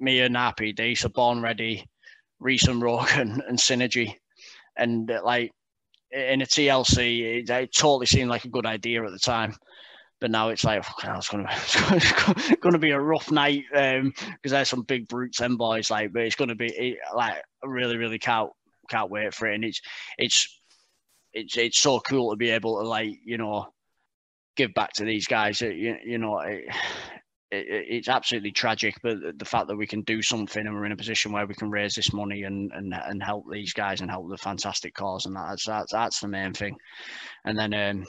me 0.00 0.20
and 0.20 0.36
RPD, 0.36 0.98
so 0.98 1.08
Born 1.08 1.40
Ready, 1.40 1.86
Reese 2.40 2.68
and 2.68 2.82
Rogan, 2.82 3.42
and 3.48 3.58
Synergy. 3.58 4.16
And 4.76 5.10
uh, 5.10 5.22
like 5.24 5.52
in 6.10 6.42
a 6.42 6.46
TLC, 6.46 7.40
it, 7.40 7.50
it 7.50 7.74
totally 7.74 8.06
seemed 8.06 8.30
like 8.30 8.44
a 8.44 8.50
good 8.50 8.66
idea 8.66 9.04
at 9.04 9.12
the 9.12 9.18
time. 9.18 9.54
But 10.18 10.30
now 10.30 10.48
it's 10.48 10.64
like, 10.64 10.82
fucking 10.82 11.10
it's 11.50 11.76
gonna, 11.76 12.56
gonna 12.60 12.78
be 12.78 12.92
a 12.92 13.00
rough 13.00 13.30
night 13.30 13.64
because 13.70 14.50
there's 14.52 14.68
some 14.68 14.82
big 14.82 15.08
brutes 15.08 15.40
and 15.40 15.58
boys. 15.58 15.90
Like, 15.90 16.12
but 16.12 16.22
it's 16.22 16.36
gonna 16.36 16.54
be 16.54 16.66
it, 16.66 16.98
like 17.14 17.42
really, 17.62 17.96
really 17.96 18.18
can't 18.18 18.50
can't 18.88 19.10
wait 19.10 19.34
for 19.34 19.46
it. 19.46 19.56
And 19.56 19.64
it's 19.64 19.80
it's 20.16 20.60
it's 21.34 21.56
it's 21.58 21.78
so 21.78 22.00
cool 22.00 22.30
to 22.30 22.36
be 22.36 22.50
able 22.50 22.80
to 22.80 22.88
like 22.88 23.18
you 23.24 23.36
know 23.36 23.68
give 24.56 24.72
back 24.72 24.94
to 24.94 25.04
these 25.04 25.26
guys. 25.26 25.60
You, 25.60 25.98
you 26.02 26.16
know, 26.16 26.40
it's 27.50 28.08
absolutely 28.08 28.50
tragic, 28.50 28.96
but 29.02 29.18
the 29.38 29.44
fact 29.44 29.68
that 29.68 29.76
we 29.76 29.86
can 29.86 30.02
do 30.02 30.20
something 30.20 30.66
and 30.66 30.74
we're 30.74 30.84
in 30.84 30.92
a 30.92 30.96
position 30.96 31.32
where 31.32 31.46
we 31.46 31.54
can 31.54 31.70
raise 31.70 31.94
this 31.94 32.12
money 32.12 32.42
and 32.42 32.72
and, 32.72 32.92
and 32.92 33.22
help 33.22 33.44
these 33.50 33.72
guys 33.72 34.00
and 34.00 34.10
help 34.10 34.28
the 34.28 34.36
fantastic 34.36 34.94
cause, 34.94 35.26
and 35.26 35.36
that's 35.36 35.64
that's 35.64 35.92
that's 35.92 36.20
the 36.20 36.28
main 36.28 36.52
thing. 36.52 36.76
And 37.44 37.58
then 37.58 37.72
um, 37.72 38.06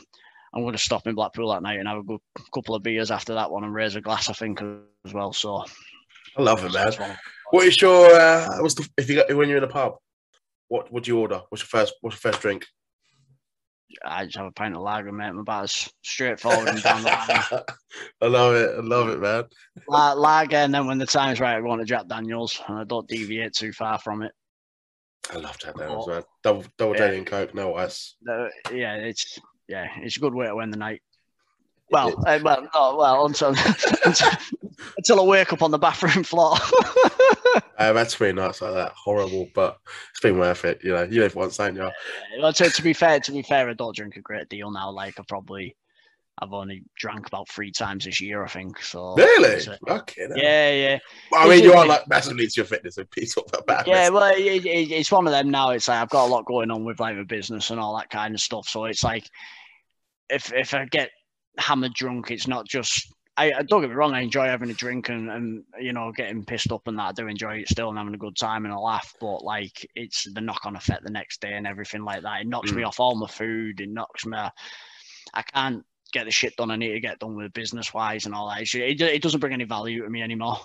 I'm 0.53 0.63
going 0.63 0.73
to 0.73 0.79
stop 0.79 1.05
in 1.07 1.15
Blackpool 1.15 1.51
that 1.51 1.61
night 1.61 1.79
and 1.79 1.87
have 1.87 1.99
a 1.99 2.03
good 2.03 2.19
couple 2.53 2.73
of 2.73 2.83
beers 2.83 3.11
after 3.11 3.33
that 3.35 3.51
one 3.51 3.63
and 3.63 3.73
raise 3.73 3.95
a 3.95 4.01
glass, 4.01 4.29
I 4.29 4.33
think, 4.33 4.61
as 5.05 5.13
well. 5.13 5.33
So 5.33 5.63
I 6.35 6.41
love 6.41 6.63
it, 6.63 6.73
man. 6.73 7.17
What 7.51 7.67
is 7.67 7.79
your 7.81 8.07
uh, 8.11 8.57
what's 8.59 8.73
the 8.73 8.87
if 8.97 9.09
you 9.09 9.17
got 9.17 9.33
when 9.35 9.49
you're 9.49 9.59
in 9.59 9.63
a 9.63 9.67
pub? 9.67 9.97
What 10.69 10.91
would 10.91 11.07
you 11.07 11.19
order? 11.19 11.43
What's 11.49 11.61
your 11.61 11.67
first 11.67 11.93
what's 12.01 12.15
your 12.15 12.31
first 12.31 12.41
drink? 12.41 12.65
I 14.05 14.25
just 14.25 14.37
have 14.37 14.45
a 14.45 14.51
pint 14.51 14.75
of 14.75 14.81
lager, 14.81 15.11
mate. 15.11 15.27
I'm 15.27 15.39
about 15.39 15.65
as 15.65 15.89
straightforward 16.01 16.69
and 16.69 16.83
down 16.83 17.03
the 17.03 17.09
line. 17.09 17.63
I 18.21 18.27
love 18.27 18.55
it. 18.55 18.75
I 18.77 18.81
love 18.81 19.09
it, 19.09 19.19
man. 19.19 19.45
La- 19.87 20.13
Lager, 20.13 20.57
and 20.57 20.73
then 20.73 20.87
when 20.87 20.97
the 20.97 21.05
time's 21.05 21.39
right, 21.39 21.57
I 21.57 21.61
go 21.61 21.71
on 21.71 21.79
to 21.79 21.85
Jack 21.85 22.07
Daniels, 22.07 22.61
and 22.67 22.79
I 22.79 22.83
don't 22.83 23.07
deviate 23.07 23.53
too 23.53 23.71
far 23.71 23.99
from 23.99 24.21
it. 24.21 24.31
I 25.31 25.37
love 25.37 25.57
that 25.63 25.77
Daniels, 25.77 26.07
man. 26.07 26.23
Double 26.43 26.65
double 26.77 26.95
Yeah. 26.95 27.11
And 27.11 27.25
Coke, 27.27 27.53
no 27.53 27.75
ice. 27.75 28.15
The- 28.21 28.49
yeah, 28.73 28.95
it's 28.95 29.39
yeah, 29.67 29.87
it's 29.97 30.17
a 30.17 30.19
good 30.19 30.33
way 30.33 30.47
to 30.47 30.59
end 30.59 30.73
the 30.73 30.77
night. 30.77 31.01
Well, 31.89 32.13
uh, 32.25 32.39
well, 32.43 32.67
no, 32.73 32.95
well, 32.97 33.25
until, 33.25 33.49
until 34.05 34.31
until 34.97 35.21
I 35.21 35.23
wake 35.23 35.53
up 35.53 35.61
on 35.61 35.71
the 35.71 35.77
bathroom 35.77 36.23
floor. 36.23 36.55
Uh, 37.55 37.61
that's 37.93 38.15
three 38.15 38.31
nights 38.31 38.61
like 38.61 38.73
that. 38.73 38.93
Horrible, 38.93 39.49
but 39.53 39.79
it's 40.11 40.19
been 40.19 40.37
worth 40.37 40.65
it. 40.65 40.83
You 40.83 40.93
know, 40.93 41.03
you 41.03 41.21
live 41.21 41.35
once, 41.35 41.59
ain't 41.59 41.75
you? 41.75 41.89
Well, 42.39 42.53
to, 42.53 42.69
to 42.69 42.81
be 42.81 42.93
fair, 42.93 43.19
to 43.19 43.31
be 43.31 43.41
fair, 43.41 43.69
I 43.69 43.73
don't 43.73 43.95
drink 43.95 44.15
a 44.15 44.21
great 44.21 44.49
deal 44.49 44.71
now. 44.71 44.91
Like 44.91 45.19
I 45.19 45.23
probably 45.27 45.75
I've 46.39 46.53
only 46.53 46.83
drank 46.95 47.27
about 47.27 47.49
three 47.49 47.71
times 47.71 48.05
this 48.05 48.21
year, 48.21 48.43
I 48.43 48.47
think. 48.47 48.79
So 48.81 49.15
really, 49.15 49.59
okay, 49.89 50.27
yeah, 50.35 50.71
yeah. 50.71 50.97
I 51.33 51.49
mean, 51.49 51.63
you 51.63 51.73
are 51.73 51.85
like 51.85 52.07
massively 52.07 52.43
into 52.43 52.57
your 52.57 52.65
fitness 52.65 52.97
and 52.97 53.09
piece 53.09 53.35
of 53.37 53.45
that. 53.67 53.87
Yeah, 53.87 54.09
well, 54.09 54.31
it, 54.35 54.65
it, 54.65 54.91
it's 54.91 55.11
one 55.11 55.25
of 55.25 55.33
them 55.33 55.49
now. 55.49 55.71
It's 55.71 55.87
like 55.87 55.97
I've 55.99 56.09
got 56.09 56.27
a 56.27 56.31
lot 56.31 56.45
going 56.45 56.69
on 56.69 56.85
with 56.85 56.99
like 56.99 57.17
my 57.17 57.23
business 57.23 57.71
and 57.71 57.79
all 57.79 57.97
that 57.97 58.11
kind 58.11 58.35
of 58.35 58.41
stuff. 58.41 58.67
So 58.67 58.85
it's 58.85 59.03
like 59.03 59.27
if 60.29 60.53
if 60.53 60.75
I 60.75 60.85
get 60.85 61.09
hammered 61.57 61.95
drunk, 61.95 62.29
it's 62.29 62.47
not 62.47 62.67
just 62.67 63.11
I, 63.37 63.61
don't 63.61 63.81
get 63.81 63.89
me 63.89 63.95
wrong, 63.95 64.13
I 64.13 64.21
enjoy 64.21 64.45
having 64.45 64.71
a 64.71 64.73
drink 64.73 65.09
and, 65.09 65.29
and 65.29 65.63
you 65.79 65.93
know 65.93 66.11
getting 66.11 66.43
pissed 66.43 66.71
up 66.71 66.87
and 66.87 66.97
that. 66.97 67.09
I 67.09 67.11
do 67.11 67.27
enjoy 67.27 67.57
it 67.57 67.69
still 67.69 67.89
and 67.89 67.97
having 67.97 68.15
a 68.15 68.17
good 68.17 68.35
time 68.35 68.65
and 68.65 68.73
a 68.73 68.79
laugh. 68.79 69.13
But 69.19 69.43
like 69.43 69.87
it's 69.95 70.25
the 70.33 70.41
knock 70.41 70.65
on 70.65 70.75
effect 70.75 71.03
the 71.03 71.11
next 71.11 71.39
day 71.41 71.53
and 71.53 71.67
everything 71.67 72.03
like 72.03 72.23
that. 72.23 72.41
It 72.41 72.47
knocks 72.47 72.71
mm. 72.71 72.77
me 72.77 72.83
off 72.83 72.99
all 72.99 73.15
my 73.15 73.27
food. 73.27 73.79
It 73.79 73.89
knocks 73.89 74.25
me. 74.25 74.37
I 74.37 75.41
can't 75.43 75.83
get 76.13 76.25
the 76.25 76.31
shit 76.31 76.55
done 76.55 76.71
I 76.71 76.77
need 76.77 76.93
to 76.93 76.99
get 76.99 77.19
done 77.19 77.35
with 77.35 77.53
business 77.53 77.93
wise 77.93 78.25
and 78.25 78.33
all 78.33 78.49
that. 78.49 78.61
It, 78.61 79.01
it 79.01 79.21
doesn't 79.21 79.39
bring 79.39 79.53
any 79.53 79.65
value 79.65 80.03
to 80.03 80.09
me 80.09 80.21
anymore. 80.21 80.57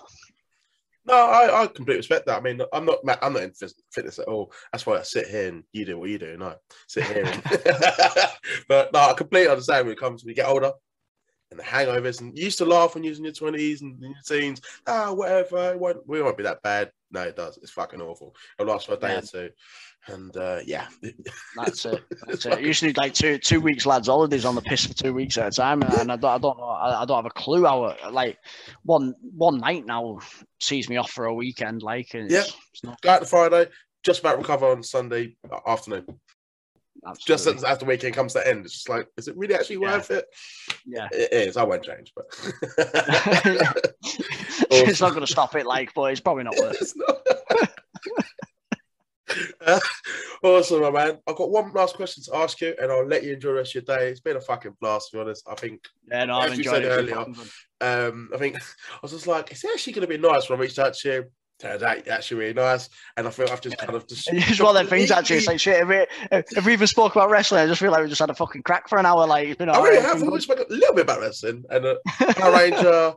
No, 1.05 1.15
I, 1.15 1.63
I 1.63 1.67
completely 1.67 1.97
respect 1.97 2.27
that. 2.27 2.37
I 2.37 2.41
mean, 2.41 2.61
I'm 2.71 2.85
not 2.85 2.99
I'm 3.21 3.33
not 3.33 3.43
in 3.43 3.51
fitness 3.91 4.19
at 4.19 4.27
all. 4.27 4.53
That's 4.71 4.85
why 4.85 4.97
I 4.97 5.03
sit 5.03 5.27
here 5.27 5.49
and 5.49 5.63
you 5.73 5.85
do 5.85 5.99
what 5.99 6.09
you 6.09 6.17
do. 6.17 6.37
No, 6.37 6.55
sit 6.87 7.03
here. 7.03 7.25
And... 7.25 7.43
but 8.69 8.93
no, 8.93 8.99
I 8.99 9.13
completely 9.13 9.49
understand 9.49 9.85
when 9.85 9.93
it 9.93 9.99
comes 9.99 10.23
when 10.23 10.29
you 10.29 10.35
get 10.35 10.47
older 10.47 10.71
and 11.53 11.59
the 11.59 11.63
hangovers. 11.63 12.21
And 12.21 12.37
you 12.37 12.45
used 12.45 12.57
to 12.57 12.65
laugh 12.65 12.93
when 12.93 13.03
you 13.03 13.11
was 13.11 13.19
in 13.19 13.25
your 13.25 13.33
twenties 13.33 13.81
and 13.81 13.99
your 14.01 14.13
teens. 14.25 14.61
Ah, 14.87 15.13
whatever. 15.13 15.71
It 15.71 15.79
won't, 15.79 16.07
we 16.07 16.21
won't 16.21 16.37
be 16.37 16.43
that 16.43 16.61
bad. 16.61 16.91
No, 17.11 17.21
it 17.21 17.35
does. 17.35 17.57
It's 17.61 17.71
fucking 17.71 18.01
awful. 18.01 18.35
It'll 18.59 18.71
last 18.71 18.87
for 18.87 18.93
a 18.93 18.97
day 18.97 19.13
yeah. 19.13 19.19
or 19.19 19.21
two 19.21 19.49
and 20.07 20.35
uh, 20.35 20.59
yeah, 20.65 20.87
that's 21.55 21.85
it. 21.85 22.03
That's 22.27 22.45
it. 22.45 22.61
Usually, 22.61 22.93
like 22.93 23.13
two 23.13 23.37
two 23.37 23.61
weeks 23.61 23.85
lads 23.85 24.07
holidays 24.07 24.45
on 24.45 24.55
the 24.55 24.61
piss 24.61 24.85
for 24.85 24.93
two 24.93 25.13
weeks 25.13 25.37
at 25.37 25.47
a 25.47 25.51
time, 25.51 25.81
and 25.81 26.11
I 26.11 26.15
don't, 26.15 26.31
I 26.31 26.37
don't 26.37 26.57
know, 26.57 26.63
I, 26.63 27.05
don't 27.05 27.17
have 27.17 27.25
a 27.25 27.29
clue 27.29 27.65
how. 27.65 27.95
Like 28.11 28.37
one 28.83 29.15
one 29.21 29.59
night 29.59 29.85
now 29.85 30.19
sees 30.59 30.89
me 30.89 30.97
off 30.97 31.11
for 31.11 31.25
a 31.25 31.33
weekend. 31.33 31.83
Like, 31.83 32.13
yeah, 32.13 32.43
it's 32.73 32.83
not... 32.83 32.99
go 33.01 33.11
out 33.11 33.21
to 33.21 33.25
Friday, 33.25 33.67
just 34.03 34.19
about 34.19 34.37
recover 34.37 34.67
on 34.67 34.83
Sunday 34.83 35.37
afternoon. 35.65 36.05
Absolutely. 37.05 37.33
Just 37.33 37.47
as, 37.47 37.63
as 37.63 37.77
the 37.79 37.85
weekend 37.85 38.15
comes 38.15 38.33
to 38.33 38.47
end, 38.47 38.65
it's 38.65 38.73
just 38.73 38.89
like, 38.89 39.07
is 39.17 39.27
it 39.27 39.35
really 39.35 39.55
actually 39.55 39.75
yeah. 39.77 39.93
worth 39.93 40.11
it? 40.11 40.25
Yeah, 40.85 41.07
it 41.11 41.33
is. 41.33 41.57
I 41.57 41.63
won't 41.63 41.83
change, 41.83 42.13
but 42.15 42.25
it's 44.71 45.01
not 45.01 45.09
going 45.09 45.25
to 45.25 45.31
stop 45.31 45.55
it. 45.55 45.65
Like, 45.65 45.93
but 45.93 46.11
it's 46.11 46.21
probably 46.21 46.43
not 46.43 46.55
worth 46.57 46.81
it. 46.81 46.91
awesome, 50.43 50.81
my 50.81 50.91
man. 50.91 51.17
I've 51.27 51.35
got 51.35 51.49
one 51.49 51.73
last 51.73 51.95
question 51.95 52.23
to 52.25 52.35
ask 52.37 52.61
you, 52.61 52.75
and 52.81 52.91
I'll 52.91 53.05
let 53.05 53.23
you 53.23 53.33
enjoy 53.33 53.49
the 53.49 53.55
rest 53.55 53.75
of 53.75 53.85
your 53.87 53.97
day. 53.97 54.09
It's 54.09 54.21
been 54.21 54.37
a 54.37 54.41
fucking 54.41 54.77
blast, 54.79 55.11
to 55.11 55.17
be 55.17 55.21
honest. 55.21 55.47
I 55.49 55.55
think. 55.55 55.81
Yeah, 56.09 56.25
no, 56.25 56.37
I've 56.37 56.53
enjoyed 56.53 56.83
it 56.83 56.87
earlier. 56.87 57.25
Um, 57.81 58.29
I 58.33 58.37
think 58.37 58.57
I 58.57 58.99
was 59.01 59.11
just 59.11 59.27
like, 59.27 59.51
is 59.51 59.63
it 59.63 59.71
actually 59.73 59.93
going 59.93 60.07
to 60.07 60.17
be 60.17 60.17
nice 60.17 60.49
when 60.49 60.57
I 60.57 60.61
reached 60.61 60.79
out 60.79 60.93
to 60.93 61.09
you? 61.09 61.25
Turns 61.59 61.83
out 61.83 62.07
actually 62.07 62.37
really 62.39 62.53
nice, 62.53 62.89
and 63.15 63.27
I 63.27 63.29
feel 63.29 63.47
I've 63.49 63.61
just 63.61 63.77
kind 63.77 63.95
of 63.95 64.07
just. 64.07 64.27
It's 64.33 64.59
one 64.59 64.75
of 64.75 64.83
the 64.83 64.89
things 64.89 65.11
actually. 65.17 65.37
It's 65.37 65.47
like 65.47 65.59
shit. 65.59 65.81
If 65.81 65.87
we, 65.87 66.05
if 66.31 66.65
we 66.65 66.73
even 66.73 66.87
spoke 66.87 67.15
about 67.15 67.29
wrestling, 67.29 67.61
I 67.61 67.67
just 67.67 67.79
feel 67.79 67.91
like 67.91 68.03
we 68.03 68.09
just 68.09 68.19
had 68.19 68.29
a 68.29 68.35
fucking 68.35 68.63
crack 68.63 68.89
for 68.89 68.97
an 68.97 69.05
hour. 69.05 69.25
Like 69.27 69.47
it's 69.47 69.57
been. 69.57 69.69
I 69.69 69.81
really 69.81 70.01
have. 70.01 70.21
We 70.21 70.41
spoke 70.41 70.59
a 70.59 70.73
little 70.73 70.95
bit 70.95 71.03
about 71.03 71.21
wrestling 71.21 71.63
and 71.69 71.85
uh, 71.85 71.95
Power 72.33 72.51
Ranger. 72.51 73.13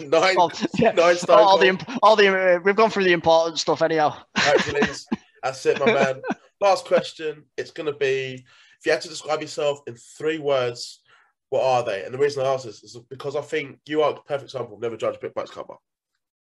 nine, 0.00 0.36
well, 0.36 0.52
yeah. 0.78 0.92
nine 0.92 1.16
all, 1.28 1.34
all 1.34 1.58
the 1.58 1.98
all 2.02 2.16
the 2.16 2.56
uh, 2.56 2.60
we've 2.60 2.76
gone 2.76 2.88
through 2.88 3.04
the 3.04 3.12
important 3.12 3.58
stuff 3.58 3.82
anyhow. 3.82 4.16
Hercules, 4.36 5.06
that's 5.42 5.64
it, 5.66 5.78
my 5.80 5.86
man. 5.86 6.22
Last 6.60 6.84
question. 6.84 7.44
It's 7.56 7.70
going 7.70 7.90
to 7.92 7.98
be: 7.98 8.44
if 8.78 8.86
you 8.86 8.92
had 8.92 9.00
to 9.02 9.08
describe 9.08 9.40
yourself 9.40 9.80
in 9.86 9.96
three 9.96 10.38
words, 10.38 11.00
what 11.50 11.64
are 11.64 11.84
they? 11.84 12.04
And 12.04 12.14
the 12.14 12.18
reason 12.18 12.44
I 12.44 12.54
ask 12.54 12.64
this 12.64 12.82
is 12.82 12.96
because 13.10 13.34
I 13.34 13.42
think 13.42 13.80
you 13.86 14.02
are 14.02 14.12
a 14.12 14.20
perfect 14.20 14.44
example 14.44 14.76
of 14.76 14.82
never 14.82 14.96
judge 14.96 15.16
a 15.16 15.18
bit 15.18 15.34
by 15.34 15.42
its 15.42 15.50
cover. 15.50 15.74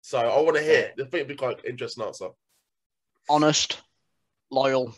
So 0.03 0.19
I 0.19 0.41
want 0.41 0.57
to 0.57 0.63
hear. 0.63 0.91
I 0.93 0.97
think 0.97 1.15
it'd 1.15 1.29
be 1.29 1.37
quite 1.37 1.61
an 1.61 1.71
interesting 1.71 2.05
answer. 2.05 2.29
Honest, 3.31 3.81
loyal, 4.51 4.95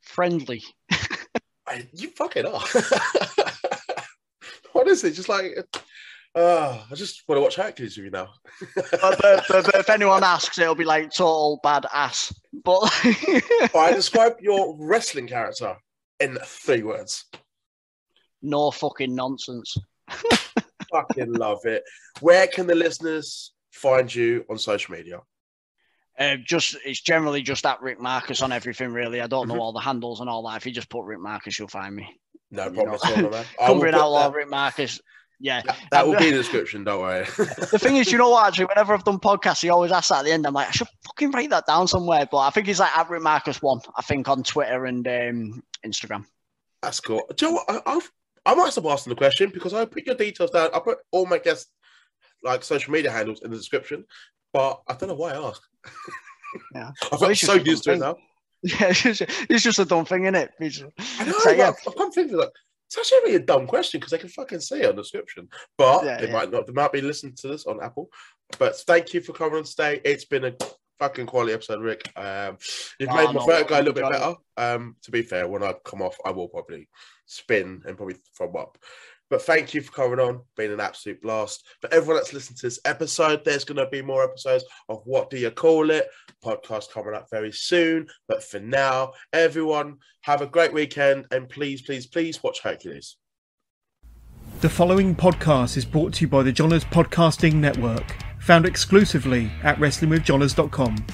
friendly. 0.00 0.62
you 1.92 2.10
fucking 2.10 2.46
are. 2.46 2.60
what 4.72 4.88
is 4.88 5.04
it? 5.04 5.12
just 5.12 5.28
like 5.28 5.54
uh, 6.34 6.80
I 6.88 6.94
just 6.94 7.24
want 7.26 7.38
to 7.38 7.42
watch 7.42 7.56
Hercules 7.56 7.96
with 7.96 8.06
you 8.06 8.10
now. 8.12 8.28
but, 8.74 9.00
but, 9.00 9.44
but, 9.48 9.64
but, 9.64 9.74
if 9.74 9.90
anyone 9.90 10.22
asks, 10.22 10.56
it'll 10.58 10.76
be 10.76 10.84
like 10.84 11.12
total 11.12 11.58
bad 11.64 11.86
ass. 11.92 12.32
But 12.64 12.82
I 13.74 13.92
describe 13.92 14.36
your 14.40 14.76
wrestling 14.78 15.26
character 15.26 15.76
in 16.20 16.38
three 16.44 16.84
words. 16.84 17.24
No 18.40 18.70
fucking 18.70 19.14
nonsense. 19.14 19.76
fucking 20.92 21.32
love 21.32 21.64
it. 21.64 21.82
Where 22.20 22.46
can 22.46 22.68
the 22.68 22.76
listeners 22.76 23.52
find 23.78 24.12
you 24.12 24.44
on 24.50 24.58
social 24.58 24.94
media? 24.94 25.20
Uh, 26.18 26.36
just 26.36 26.76
it's 26.84 27.00
generally 27.00 27.42
just 27.42 27.64
at 27.64 27.80
Rick 27.80 28.00
Markus 28.00 28.42
on 28.42 28.50
everything. 28.50 28.92
Really, 28.92 29.20
I 29.20 29.28
don't 29.28 29.46
know 29.46 29.54
mm-hmm. 29.54 29.60
all 29.60 29.72
the 29.72 29.80
handles 29.80 30.20
and 30.20 30.28
all 30.28 30.46
that. 30.48 30.56
If 30.56 30.66
you 30.66 30.72
just 30.72 30.90
put 30.90 31.04
Rick 31.04 31.20
Markus, 31.20 31.58
you'll 31.58 31.68
find 31.68 31.94
me. 31.94 32.18
No 32.50 32.70
problem 32.70 32.98
you 33.16 33.22
know? 33.22 33.28
at 33.28 33.60
all, 33.60 33.80
man. 33.80 33.94
Outlaw, 33.94 34.28
Rick 34.30 34.50
Markus. 34.50 35.00
Yeah, 35.40 35.62
that, 35.64 35.78
that 35.92 36.06
will 36.06 36.18
be 36.18 36.26
in 36.26 36.32
the 36.32 36.38
description. 36.38 36.82
Don't 36.82 37.00
worry. 37.00 37.24
the 37.36 37.78
thing 37.78 37.96
is, 37.96 38.10
you 38.10 38.18
know 38.18 38.30
what? 38.30 38.48
Actually, 38.48 38.64
whenever 38.64 38.92
I've 38.92 39.04
done 39.04 39.20
podcasts, 39.20 39.62
he 39.62 39.68
always 39.68 39.92
asks 39.92 40.08
that 40.08 40.20
at 40.20 40.24
the 40.24 40.32
end. 40.32 40.44
I'm 40.44 40.54
like, 40.54 40.66
I 40.66 40.72
should 40.72 40.88
fucking 41.06 41.30
write 41.30 41.50
that 41.50 41.66
down 41.66 41.86
somewhere. 41.86 42.26
But 42.28 42.38
I 42.38 42.50
think 42.50 42.66
he's 42.66 42.80
like 42.80 42.96
at 42.96 43.08
Rick 43.08 43.22
Markus 43.22 43.62
one. 43.62 43.80
I 43.96 44.02
think 44.02 44.28
on 44.28 44.42
Twitter 44.42 44.86
and 44.86 45.06
um, 45.06 45.62
Instagram. 45.86 46.24
That's 46.82 46.98
cool. 46.98 47.22
Do 47.36 47.46
you 47.46 47.52
know 47.52 47.62
what? 47.66 47.82
I, 47.86 47.92
I've, 47.94 48.10
I 48.44 48.54
might 48.54 48.74
have 48.74 48.86
asked 48.86 49.08
the 49.08 49.14
question 49.14 49.50
because 49.54 49.74
I 49.74 49.84
put 49.84 50.06
your 50.06 50.16
details 50.16 50.50
down. 50.50 50.70
I 50.74 50.80
put 50.80 50.98
all 51.12 51.26
my 51.26 51.38
guests 51.38 51.70
like 52.42 52.62
social 52.62 52.92
media 52.92 53.10
handles 53.10 53.42
in 53.42 53.50
the 53.50 53.56
description, 53.56 54.04
but 54.52 54.80
I 54.88 54.94
don't 54.94 55.08
know 55.08 55.14
why 55.14 55.32
I 55.32 55.48
asked. 55.48 55.66
Yeah, 56.74 56.90
I've 57.12 57.20
got 57.20 57.36
so 57.36 57.54
used 57.54 57.84
to 57.84 57.92
it 57.92 57.98
now. 57.98 58.16
Yeah, 58.64 58.88
it's 58.88 59.02
just, 59.02 59.22
it's 59.22 59.62
just 59.62 59.78
a 59.78 59.84
dumb 59.84 60.04
thing, 60.04 60.24
isn't 60.24 60.34
it? 60.34 60.50
It's, 60.58 60.82
I 61.20 61.24
know. 61.24 61.32
So, 61.38 61.50
yeah. 61.50 61.68
I've 61.68 61.94
come 61.94 62.10
thinking 62.10 62.38
like 62.38 62.50
it's 62.88 62.98
actually 62.98 63.18
really 63.18 63.36
a 63.36 63.40
dumb 63.46 63.68
question 63.68 64.00
because 64.00 64.10
they 64.10 64.18
can 64.18 64.30
fucking 64.30 64.58
say 64.58 64.80
it 64.80 64.88
on 64.88 64.96
the 64.96 65.02
description, 65.02 65.48
but 65.76 66.04
yeah, 66.04 66.16
they 66.18 66.26
yeah. 66.26 66.32
might 66.32 66.50
not. 66.50 66.66
They 66.66 66.72
might 66.72 66.90
be 66.90 67.00
listening 67.00 67.34
to 67.36 67.48
this 67.48 67.66
on 67.66 67.80
Apple. 67.80 68.10
But 68.58 68.74
thank 68.78 69.14
you 69.14 69.20
for 69.20 69.32
coming 69.32 69.58
on 69.58 69.62
today. 69.62 70.00
It's 70.04 70.24
been 70.24 70.46
a 70.46 70.54
fucking 70.98 71.26
quality 71.26 71.52
episode, 71.52 71.82
Rick. 71.82 72.10
Um, 72.16 72.58
you've 72.98 73.10
made 73.10 73.32
my 73.32 73.46
vertigo 73.46 73.76
a 73.76 73.78
little 73.78 73.92
bit 73.92 74.10
better. 74.10 74.34
Um, 74.56 74.96
to 75.02 75.12
be 75.12 75.22
fair, 75.22 75.46
when 75.46 75.62
I 75.62 75.74
come 75.84 76.02
off, 76.02 76.16
I 76.24 76.32
will 76.32 76.48
probably 76.48 76.88
spin 77.26 77.82
and 77.86 77.96
probably 77.96 78.16
throw 78.36 78.52
up. 78.54 78.76
But 79.30 79.42
thank 79.42 79.74
you 79.74 79.82
for 79.82 79.92
coming 79.92 80.20
on, 80.20 80.40
Been 80.56 80.72
an 80.72 80.80
absolute 80.80 81.20
blast. 81.20 81.66
For 81.80 81.92
everyone 81.92 82.16
that's 82.16 82.32
listened 82.32 82.58
to 82.58 82.66
this 82.66 82.80
episode, 82.84 83.44
there's 83.44 83.64
going 83.64 83.76
to 83.76 83.86
be 83.90 84.00
more 84.00 84.24
episodes 84.24 84.64
of 84.88 85.02
What 85.04 85.28
Do 85.28 85.36
You 85.36 85.50
Call 85.50 85.90
It? 85.90 86.08
Podcast 86.42 86.90
coming 86.90 87.14
up 87.14 87.28
very 87.30 87.52
soon. 87.52 88.06
But 88.26 88.42
for 88.42 88.58
now, 88.60 89.12
everyone, 89.32 89.98
have 90.22 90.40
a 90.40 90.46
great 90.46 90.72
weekend 90.72 91.26
and 91.30 91.48
please, 91.48 91.82
please, 91.82 92.06
please 92.06 92.42
watch 92.42 92.60
Hercules. 92.62 93.16
The 94.60 94.68
following 94.68 95.14
podcast 95.14 95.76
is 95.76 95.84
brought 95.84 96.14
to 96.14 96.22
you 96.22 96.28
by 96.28 96.42
the 96.42 96.50
Johners 96.50 96.84
Podcasting 96.84 97.54
Network, 97.54 98.16
found 98.40 98.66
exclusively 98.66 99.50
at 99.62 99.76
WrestlingWithJohners.com. 99.76 101.06